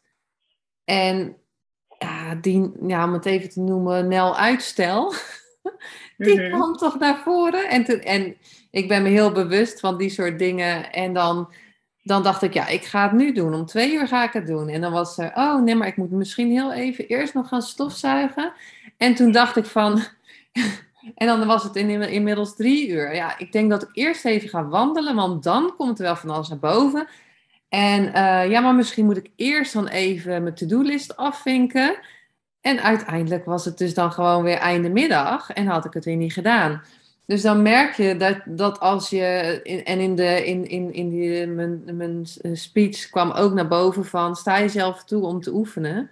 En 0.83 1.37
ja, 1.99 2.35
die, 2.35 2.71
ja, 2.87 3.03
om 3.03 3.13
het 3.13 3.25
even 3.25 3.49
te 3.49 3.59
noemen, 3.59 4.07
Nel 4.07 4.37
Uitstel, 4.37 5.13
die 6.17 6.41
mm 6.41 6.49
kwam 6.51 6.75
toch 6.75 6.99
naar 6.99 7.17
voren. 7.23 7.69
En, 7.69 7.83
te, 7.83 7.99
en 7.99 8.35
ik 8.71 8.87
ben 8.87 9.03
me 9.03 9.09
heel 9.09 9.31
bewust 9.31 9.79
van 9.79 9.97
die 9.97 10.09
soort 10.09 10.39
dingen. 10.39 10.91
En 10.91 11.13
dan 11.13 11.53
dan 12.05 12.23
dacht 12.23 12.41
ik, 12.41 12.53
ja, 12.53 12.67
ik 12.67 12.83
ga 12.83 13.03
het 13.03 13.11
nu 13.11 13.31
doen. 13.31 13.53
Om 13.53 13.65
twee 13.65 13.93
uur 13.93 14.07
ga 14.07 14.23
ik 14.23 14.33
het 14.33 14.47
doen. 14.47 14.69
En 14.69 14.81
dan 14.81 14.91
was 14.91 15.17
er, 15.17 15.31
oh 15.35 15.61
nee, 15.61 15.75
maar 15.75 15.87
ik 15.87 15.97
moet 15.97 16.11
misschien 16.11 16.51
heel 16.51 16.73
even 16.73 17.07
eerst 17.07 17.33
nog 17.33 17.47
gaan 17.47 17.61
stofzuigen. 17.61 18.53
En 18.97 19.15
toen 19.15 19.31
dacht 19.31 19.55
ik 19.55 19.65
van, 19.65 20.03
en 21.15 21.27
dan 21.27 21.45
was 21.45 21.63
het 21.63 21.75
in, 21.75 21.89
inmiddels 21.89 22.55
drie 22.55 22.87
uur. 22.87 23.15
Ja, 23.15 23.37
ik 23.37 23.51
denk 23.51 23.69
dat 23.69 23.81
ik 23.81 23.89
eerst 23.93 24.25
even 24.25 24.49
ga 24.49 24.67
wandelen, 24.67 25.15
want 25.15 25.43
dan 25.43 25.73
komt 25.77 25.97
er 25.97 26.05
wel 26.05 26.15
van 26.15 26.29
alles 26.29 26.49
naar 26.49 26.59
boven. 26.59 27.07
En 27.69 28.05
uh, 28.05 28.49
ja, 28.49 28.59
maar 28.59 28.75
misschien 28.75 29.05
moet 29.05 29.17
ik 29.17 29.31
eerst 29.35 29.73
dan 29.73 29.87
even 29.87 30.43
mijn 30.43 30.55
to-do-list 30.55 31.17
afvinken. 31.17 31.97
En 32.61 32.81
uiteindelijk 32.81 33.45
was 33.45 33.65
het 33.65 33.77
dus 33.77 33.93
dan 33.93 34.11
gewoon 34.11 34.43
weer 34.43 34.57
einde 34.57 34.89
middag 34.89 35.51
en 35.51 35.67
had 35.67 35.85
ik 35.85 35.93
het 35.93 36.05
weer 36.05 36.15
niet 36.15 36.33
gedaan. 36.33 36.81
Dus 37.25 37.41
dan 37.41 37.61
merk 37.61 37.93
je 37.93 38.17
dat, 38.17 38.37
dat 38.45 38.79
als 38.79 39.09
je. 39.09 39.25
en 39.85 39.99
in, 39.99 40.15
de, 40.15 40.45
in, 40.45 40.67
in, 40.67 40.93
in 40.93 41.09
die, 41.09 41.47
mijn, 41.47 41.81
mijn 41.93 42.27
speech 42.53 43.09
kwam 43.09 43.31
ook 43.31 43.53
naar 43.53 43.67
boven 43.67 44.05
van. 44.05 44.35
Sta 44.35 44.59
jezelf 44.59 45.03
toe 45.03 45.25
om 45.25 45.41
te 45.41 45.53
oefenen. 45.53 46.09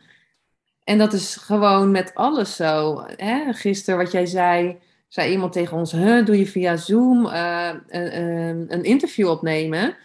En 0.84 0.98
dat 0.98 1.14
is 1.14 1.36
gewoon 1.36 1.92
met 1.92 2.14
alles 2.14 2.56
zo. 2.56 3.04
Hè? 3.16 3.54
Gisteren, 3.54 4.00
wat 4.00 4.12
jij 4.12 4.26
zei. 4.26 4.80
Zei 5.08 5.32
iemand 5.32 5.54
tegen 5.54 5.78
ons: 5.78 5.92
huh, 5.92 6.26
Doe 6.26 6.38
je 6.38 6.48
via 6.48 6.78
Zoom 6.78 7.26
uh, 7.26 7.74
een, 7.88 8.84
interview 8.84 9.30
opnemen? 9.30 9.98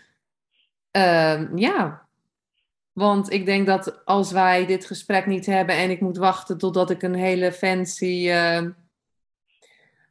Uh, 0.96 1.40
ja. 1.54 2.06
Want 2.92 3.32
ik 3.32 3.46
denk 3.46 3.66
dat 3.66 4.04
als 4.04 4.32
wij 4.32 4.66
dit 4.66 4.86
gesprek 4.86 5.26
niet 5.26 5.46
hebben 5.46 5.74
en 5.74 5.90
ik 5.90 6.00
moet 6.00 6.16
wachten 6.16 6.58
totdat 6.58 6.90
ik 6.90 7.02
een 7.02 7.14
hele 7.14 7.52
fancy 7.52 8.30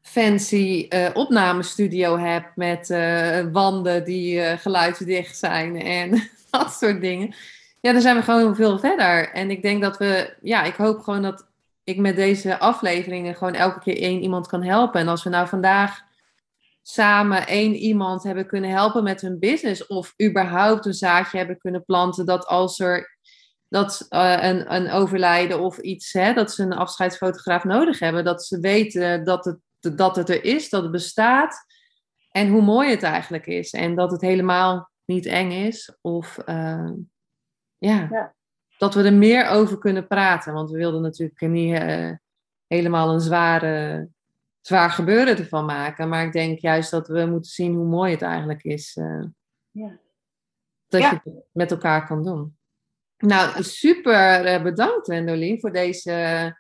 fancy 0.02 0.86
uh, 0.90 1.10
opnamestudio 1.14 2.18
heb 2.18 2.52
met 2.56 2.90
uh, 2.90 3.40
wanden 3.52 4.04
die 4.04 4.58
geluidsdicht 4.58 5.38
zijn 5.38 5.82
en 5.82 6.30
dat 6.52 6.74
soort 6.74 7.02
dingen. 7.02 7.36
Ja, 7.80 7.92
dan 7.92 8.02
zijn 8.02 8.16
we 8.16 8.22
gewoon 8.22 8.56
veel 8.56 8.80
verder. 8.80 9.32
En 9.32 9.52
ik 9.52 9.62
denk 9.62 9.82
dat 9.82 9.98
we, 9.98 10.38
ja, 10.42 10.64
ik 10.64 10.76
hoop 10.76 11.00
gewoon 11.00 11.22
dat 11.22 11.48
ik 11.84 11.98
met 11.98 12.16
deze 12.16 12.60
afleveringen 12.60 13.36
gewoon 13.36 13.54
elke 13.54 13.80
keer 13.80 13.98
één 13.98 14.22
iemand 14.22 14.48
kan 14.48 14.64
helpen. 14.64 15.00
En 15.00 15.08
als 15.08 15.24
we 15.24 15.30
nou 15.30 15.48
vandaag 15.48 16.02
samen 16.82 17.48
één 17.48 17.76
iemand 17.76 18.24
hebben 18.24 18.48
kunnen 18.48 18.70
helpen 18.70 19.04
met 19.04 19.22
hun 19.22 19.40
business 19.40 19.88
of 19.88 20.14
überhaupt 20.24 20.86
een 20.86 20.94
zaadje 20.94 21.38
hebben 21.38 21.58
kunnen 21.58 21.86
planten 21.86 22.26
dat 22.26 22.46
als 22.46 22.80
er 22.80 23.18
dat 23.70 24.06
uh, 24.10 24.38
een, 24.44 24.74
een 24.74 24.92
overlijden 24.92 25.60
of 25.60 25.78
iets, 25.78 26.14
hè, 26.14 26.34
dat 26.34 26.52
ze 26.52 26.64
een 26.64 26.74
afscheidsfotograaf 26.74 27.64
nodig 27.64 28.00
hebben, 28.00 28.24
dat 28.24 28.46
ze 28.46 28.60
weten 28.60 29.24
dat 29.24 29.46
het, 29.46 29.58
dat 29.98 30.16
het 30.16 30.30
er 30.30 30.44
is, 30.44 30.70
dat 30.70 30.84
het 30.84 30.92
bestaat 30.92 31.66
en 32.32 32.50
hoe 32.50 32.62
mooi 32.62 32.90
het 32.90 33.04
eigenlijk 33.04 33.46
is 33.46 33.72
en 33.72 33.96
dat 33.96 34.12
het 34.12 34.22
helemaal 34.22 34.90
niet 35.06 35.26
eng 35.26 35.52
is 35.52 35.98
of 36.02 36.38
uh, 36.46 36.92
ja, 37.78 38.08
ja, 38.12 38.36
dat 38.78 38.94
we 38.94 39.04
er 39.04 39.14
meer 39.14 39.48
over 39.50 39.78
kunnen 39.78 40.08
praten, 40.08 40.54
want 40.54 40.72
we 40.72 40.78
wilden 40.78 41.02
natuurlijk 41.02 41.42
niet 41.42 41.82
uh, 41.82 42.12
helemaal 42.68 43.14
een 43.14 43.22
zware, 43.22 44.08
zwaar 44.62 44.90
gebeuren 44.90 45.38
ervan 45.38 45.66
maken, 45.66 46.10
maar 46.10 46.26
ik 46.26 46.32
denk 46.32 46.60
juist 46.60 46.92
dat 46.92 47.08
we 47.08 47.26
moeten 47.26 47.52
zien 47.52 47.74
hoe 47.74 47.88
mooi 47.88 48.12
het 48.12 48.22
eigenlijk 48.22 48.64
is. 48.64 48.94
ja. 49.72 50.00
Dat 50.88 51.02
ja. 51.02 51.10
je 51.10 51.32
het 51.32 51.44
met 51.52 51.72
elkaar 51.72 52.08
kan 52.08 52.24
doen. 52.24 52.58
Nou, 53.18 53.64
super 53.64 54.46
eh, 54.46 54.64
bedankt, 54.64 55.08
Wendolien, 55.08 55.60
voor, 55.60 55.72
deze, 55.72 56.56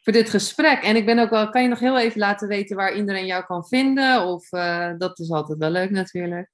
voor 0.00 0.12
dit 0.12 0.30
gesprek. 0.30 0.82
En 0.82 0.96
ik 0.96 1.06
ben 1.06 1.18
ook 1.18 1.30
wel, 1.30 1.50
kan 1.50 1.62
je 1.62 1.68
nog 1.68 1.78
heel 1.78 1.98
even 1.98 2.18
laten 2.18 2.48
weten 2.48 2.76
waar 2.76 2.94
iedereen 2.94 3.26
jou 3.26 3.44
kan 3.44 3.66
vinden? 3.66 4.26
Of 4.26 4.52
uh, 4.52 4.92
dat 4.98 5.18
is 5.18 5.30
altijd 5.30 5.58
wel 5.58 5.70
leuk 5.70 5.90
natuurlijk. 5.90 6.50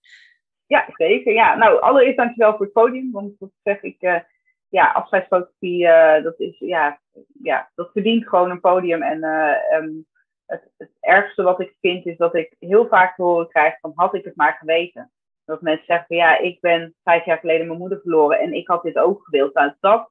Ja, 0.67 0.85
zeker. 0.93 1.33
Ja, 1.33 1.57
nou, 1.57 1.81
allereerst 1.81 2.17
dankjewel 2.17 2.57
voor 2.57 2.64
het 2.64 2.73
podium. 2.73 3.12
Want 3.12 3.39
dat 3.39 3.51
zeg 3.62 3.83
ik, 3.83 4.03
uh, 4.03 4.21
ja, 4.69 4.91
afscheidsfotografie, 4.93 5.85
uh, 5.85 6.23
dat, 6.23 6.41
is, 6.41 6.59
ja, 6.59 7.01
ja, 7.43 7.71
dat 7.75 7.91
verdient 7.93 8.29
gewoon 8.29 8.51
een 8.51 8.61
podium. 8.61 9.03
En 9.03 9.25
um, 9.75 10.07
het, 10.47 10.73
het 10.77 10.91
ergste 11.01 11.43
wat 11.43 11.61
ik 11.61 11.77
vind 11.81 12.07
is 12.07 12.17
dat 12.17 12.35
ik 12.35 12.57
heel 12.59 12.89
vaak 12.89 13.17
te 13.17 13.23
horen 13.23 13.49
krijg 13.49 13.81
van 13.81 13.93
had 13.95 14.14
ik 14.14 14.25
het 14.25 14.37
maar 14.37 14.57
geweten. 14.59 15.11
Dat 15.45 15.61
mensen 15.61 15.87
zeggen 15.87 16.07
van 16.07 16.17
ja, 16.17 16.39
ik 16.39 16.61
ben 16.61 16.95
vijf 17.03 17.25
jaar 17.25 17.39
geleden 17.39 17.67
mijn 17.67 17.79
moeder 17.79 18.01
verloren 18.01 18.39
en 18.39 18.53
ik 18.53 18.69
had 18.69 18.83
dit 18.83 18.99
ook 18.99 19.25
gewild. 19.25 19.55
Nou, 19.55 19.73
dat, 19.81 20.11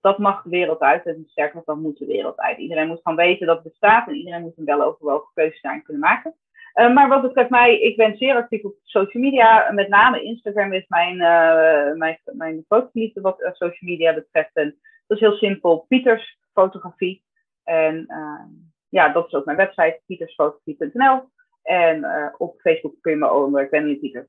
dat 0.00 0.18
mag 0.18 0.42
de 0.42 0.50
wereld 0.50 0.80
uit. 0.80 1.06
En 1.06 1.24
sterker 1.26 1.56
nog, 1.56 1.64
dat 1.64 1.76
moet 1.76 1.98
de 1.98 2.06
wereld 2.06 2.38
uit. 2.38 2.58
Iedereen 2.58 2.88
moet 2.88 3.00
gewoon 3.02 3.18
weten 3.18 3.46
dat 3.46 3.56
het 3.56 3.64
bestaat 3.64 4.08
en 4.08 4.14
iedereen 4.14 4.42
moet 4.42 4.58
een 4.58 4.64
wel 4.64 4.82
overwogen 4.82 5.30
keuze 5.34 5.58
daarin 5.62 5.82
kunnen 5.82 6.02
maken. 6.02 6.34
Uh, 6.74 6.94
maar 6.94 7.08
wat 7.08 7.22
betreft 7.22 7.50
mij, 7.50 7.80
ik 7.80 7.96
ben 7.96 8.16
zeer 8.16 8.34
actief 8.34 8.64
op 8.64 8.74
social 8.82 9.22
media. 9.22 9.72
Met 9.72 9.88
name 9.88 10.22
Instagram 10.22 10.72
is 10.72 10.84
mijn, 10.88 11.14
uh, 11.14 11.96
mijn, 11.96 12.18
mijn 12.24 12.64
wat 12.68 13.40
uh, 13.40 13.52
social 13.52 13.90
media 13.90 14.14
betreft. 14.14 14.54
En 14.54 14.78
dat 15.06 15.16
is 15.16 15.28
heel 15.28 15.36
simpel, 15.36 15.84
Pieters 15.88 16.38
Fotografie. 16.52 17.22
En 17.64 18.06
ja, 18.88 19.08
dat 19.08 19.26
is 19.26 19.32
ook 19.32 19.44
mijn 19.44 19.56
website, 19.56 20.00
pietersfotografie.nl. 20.06 21.28
En 21.62 22.04
op 22.36 22.60
Facebook 22.60 22.94
kun 23.00 23.12
je 23.12 23.18
me 23.18 23.32
onder 23.32 23.66
Gwendy 23.66 23.98
Pieters 23.98 24.28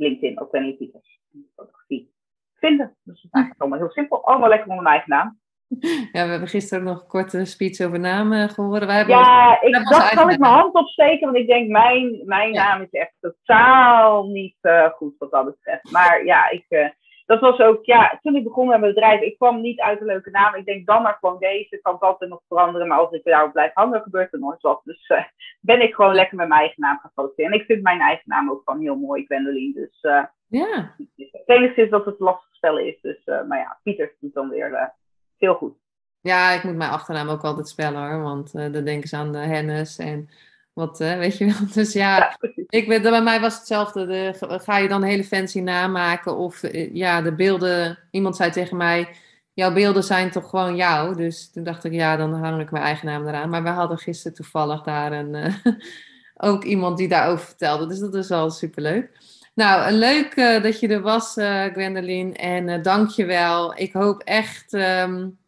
LinkedIn 0.00 0.40
ook 0.40 0.52
Wendy 0.52 0.76
Pieters. 0.76 1.20
Fotografie 1.54 2.12
vinden. 2.54 2.96
Dus 3.02 3.22
het 3.22 3.24
is 3.24 3.30
eigenlijk 3.30 3.62
allemaal 3.62 3.78
heel 3.78 3.90
simpel. 3.90 4.24
Allemaal 4.26 4.48
lekker 4.48 4.68
onder 4.68 4.82
mijn 4.82 4.94
eigen 4.94 5.12
naam. 5.12 5.39
Ja, 6.12 6.24
we 6.24 6.30
hebben 6.30 6.48
gisteren 6.48 6.84
nog 6.84 7.00
een 7.00 7.06
korte 7.06 7.44
speech 7.44 7.80
over 7.80 8.00
namen 8.00 8.48
gehoord. 8.48 8.84
Wij 8.84 8.96
hebben 8.96 9.16
ja, 9.16 9.60
ik 9.60 9.72
dacht, 9.72 10.14
kan 10.14 10.30
ik 10.30 10.38
mijn 10.38 10.52
hand 10.52 10.74
opsteken? 10.74 11.26
Want 11.26 11.36
ik 11.36 11.46
denk, 11.46 11.68
mijn, 11.68 12.22
mijn 12.24 12.52
naam 12.52 12.82
is 12.82 12.90
echt 12.90 13.14
totaal 13.20 14.26
niet 14.26 14.56
uh, 14.62 14.88
goed 14.90 15.14
wat 15.18 15.30
dat 15.30 15.44
betreft. 15.44 15.90
Maar 15.90 16.24
ja, 16.24 16.50
ik, 16.50 16.64
uh, 16.68 16.88
dat 17.26 17.40
was 17.40 17.58
ook, 17.58 17.84
ja, 17.84 18.18
toen 18.22 18.36
ik 18.36 18.44
begon 18.44 18.68
met 18.68 18.80
mijn 18.80 18.94
bedrijf, 18.94 19.20
ik 19.20 19.36
kwam 19.36 19.60
niet 19.60 19.80
uit 19.80 20.00
een 20.00 20.06
leuke 20.06 20.30
naam. 20.30 20.54
Ik 20.54 20.64
denk 20.64 20.86
dan 20.86 21.02
maar 21.02 21.16
gewoon 21.20 21.38
deze, 21.38 21.80
kan 21.82 21.92
het 21.92 22.02
altijd 22.02 22.30
nog 22.30 22.40
veranderen. 22.48 22.88
Maar 22.88 22.98
als 22.98 23.12
ik 23.12 23.24
daarop 23.24 23.52
blijf 23.52 23.70
hangen, 23.74 24.02
gebeurt 24.02 24.32
er 24.32 24.38
nooit 24.38 24.60
wat. 24.60 24.80
Dus 24.84 25.08
uh, 25.08 25.22
ben 25.60 25.82
ik 25.82 25.94
gewoon 25.94 26.14
lekker 26.14 26.36
met 26.36 26.48
mijn 26.48 26.60
eigen 26.60 26.80
naam 26.80 26.98
gaan 26.98 27.10
fotograferen. 27.14 27.52
En 27.52 27.60
ik 27.60 27.66
vind 27.66 27.82
mijn 27.82 28.00
eigen 28.00 28.24
naam 28.26 28.50
ook 28.50 28.62
gewoon 28.64 28.80
heel 28.80 28.96
mooi, 28.96 29.24
Gwendoline. 29.24 29.72
Dus 29.74 29.98
ja. 30.46 30.94
het 31.16 31.48
enige 31.48 31.82
is 31.82 31.90
dat 31.90 32.04
het 32.04 32.18
lastig 32.18 32.54
spellen 32.54 32.86
is. 32.86 33.00
Dus, 33.00 33.24
maar 33.24 33.58
ja, 33.58 33.78
Pieter 33.82 34.14
doet 34.20 34.34
dan 34.34 34.48
weer 34.48 34.92
heel 35.40 35.54
goed. 35.54 35.74
Ja, 36.20 36.50
ik 36.50 36.62
moet 36.62 36.76
mijn 36.76 36.90
achternaam 36.90 37.28
ook 37.28 37.44
altijd 37.44 37.68
spellen 37.68 38.10
hoor, 38.10 38.22
want 38.22 38.52
dan 38.52 38.72
denken 38.72 39.08
ze 39.08 39.16
aan 39.16 39.32
de 39.32 39.38
hennis 39.38 39.98
en 39.98 40.28
wat, 40.72 41.00
uh, 41.00 41.16
weet 41.16 41.38
je 41.38 41.44
wel. 41.44 41.66
Dus 41.74 41.92
ja, 41.92 42.38
ik 42.68 42.86
weet, 42.86 43.02
bij 43.02 43.22
mij 43.22 43.40
was 43.40 43.58
hetzelfde. 43.58 44.06
De, 44.06 44.58
ga 44.62 44.78
je 44.78 44.88
dan 44.88 45.02
hele 45.02 45.24
fancy 45.24 45.60
namaken? 45.60 46.36
Of 46.36 46.62
uh, 46.62 46.94
ja, 46.94 47.22
de 47.22 47.34
beelden. 47.34 47.98
Iemand 48.10 48.36
zei 48.36 48.50
tegen 48.50 48.76
mij: 48.76 49.08
Jouw 49.52 49.72
beelden 49.72 50.04
zijn 50.04 50.30
toch 50.30 50.50
gewoon 50.50 50.76
jou? 50.76 51.16
Dus 51.16 51.50
toen 51.50 51.64
dacht 51.64 51.84
ik: 51.84 51.92
Ja, 51.92 52.16
dan 52.16 52.34
hang 52.34 52.60
ik 52.60 52.70
mijn 52.70 52.84
eigen 52.84 53.06
naam 53.06 53.26
eraan. 53.28 53.48
Maar 53.50 53.62
we 53.62 53.68
hadden 53.68 53.98
gisteren 53.98 54.36
toevallig 54.36 54.82
daar 54.82 55.12
een, 55.12 55.34
uh, 55.34 55.54
ook 56.50 56.64
iemand 56.64 56.98
die 56.98 57.08
daarover 57.08 57.46
vertelde. 57.46 57.86
Dus 57.86 57.98
dat 57.98 58.14
is 58.14 58.28
wel 58.28 58.50
superleuk. 58.50 59.18
Nou, 59.60 59.92
leuk 59.92 60.36
dat 60.62 60.80
je 60.80 60.88
er 60.88 61.00
was, 61.00 61.32
Gwendoline. 61.72 62.32
En 62.32 62.82
dank 62.82 63.10
je 63.10 63.24
wel. 63.24 63.78
Ik 63.78 63.92
hoop 63.92 64.22
echt 64.22 64.72
um, 64.72 65.38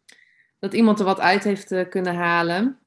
dat 0.59 0.73
iemand 0.73 0.99
er 0.99 1.05
wat 1.05 1.19
uit 1.19 1.43
heeft 1.43 1.89
kunnen 1.89 2.15
halen. 2.15 2.79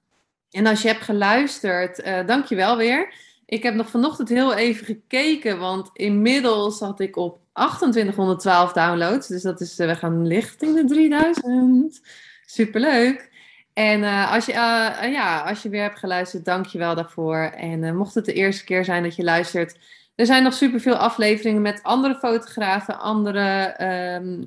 En 0.50 0.66
als 0.66 0.82
je 0.82 0.88
hebt 0.88 1.02
geluisterd, 1.02 2.06
uh, 2.06 2.26
dank 2.26 2.44
je 2.44 2.54
wel 2.54 2.76
weer. 2.76 3.14
Ik 3.46 3.62
heb 3.62 3.74
nog 3.74 3.90
vanochtend 3.90 4.28
heel 4.28 4.54
even 4.54 4.86
gekeken, 4.86 5.58
want 5.58 5.90
inmiddels 5.92 6.80
had 6.80 7.00
ik 7.00 7.16
op 7.16 7.40
2812 7.52 8.72
downloads. 8.72 9.28
Dus 9.28 9.42
dat 9.42 9.60
is, 9.60 9.80
uh, 9.80 9.86
we 9.86 9.94
gaan 9.94 10.26
lichting 10.26 10.74
de 10.74 10.84
3000. 10.84 12.00
Superleuk. 12.44 13.30
En 13.72 14.00
uh, 14.00 14.32
als, 14.32 14.46
je, 14.46 14.52
ja, 14.52 15.40
als 15.40 15.62
je 15.62 15.68
weer 15.68 15.82
hebt 15.82 15.98
geluisterd, 15.98 16.44
dank 16.44 16.66
je 16.66 16.78
wel 16.78 16.94
daarvoor. 16.94 17.36
En 17.36 17.96
mocht 17.96 18.14
het 18.14 18.24
de 18.24 18.32
eerste 18.32 18.64
keer 18.64 18.84
zijn 18.84 19.02
dat 19.02 19.16
je 19.16 19.22
luistert, 19.22 19.78
er 20.16 20.26
zijn 20.26 20.42
nog 20.42 20.52
superveel 20.52 20.94
afleveringen 20.96 21.62
met 21.62 21.82
andere 21.82 22.14
fotografen, 22.14 22.98
andere 22.98 23.76
um, 24.20 24.46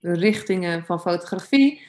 richtingen 0.00 0.84
van 0.84 1.00
fotografie. 1.00 1.82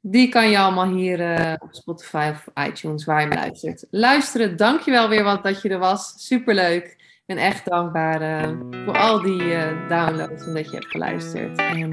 Die 0.00 0.28
kan 0.28 0.50
je 0.50 0.58
allemaal 0.58 0.94
hier 0.94 1.20
uh, 1.20 1.52
op 1.58 1.68
Spotify 1.74 2.32
of 2.32 2.66
iTunes 2.66 3.04
waar 3.04 3.20
je 3.20 3.26
me 3.26 3.34
luistert. 3.34 3.86
Luisteren, 3.90 4.56
dankjewel 4.56 5.08
weer 5.08 5.24
wat 5.24 5.42
dat 5.42 5.62
je 5.62 5.68
er 5.68 5.78
was. 5.78 6.14
Superleuk. 6.16 6.98
Ben 7.26 7.36
echt 7.36 7.64
dankbaar 7.64 8.22
uh, 8.22 8.58
voor 8.84 8.98
al 8.98 9.22
die 9.22 9.42
uh, 9.42 9.88
downloads 9.88 10.46
en 10.46 10.54
dat 10.54 10.64
je 10.64 10.76
hebt 10.76 10.90
geluisterd. 10.90 11.58
En 11.58 11.92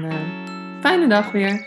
fijne 0.80 1.06
dag 1.08 1.32
weer. 1.32 1.66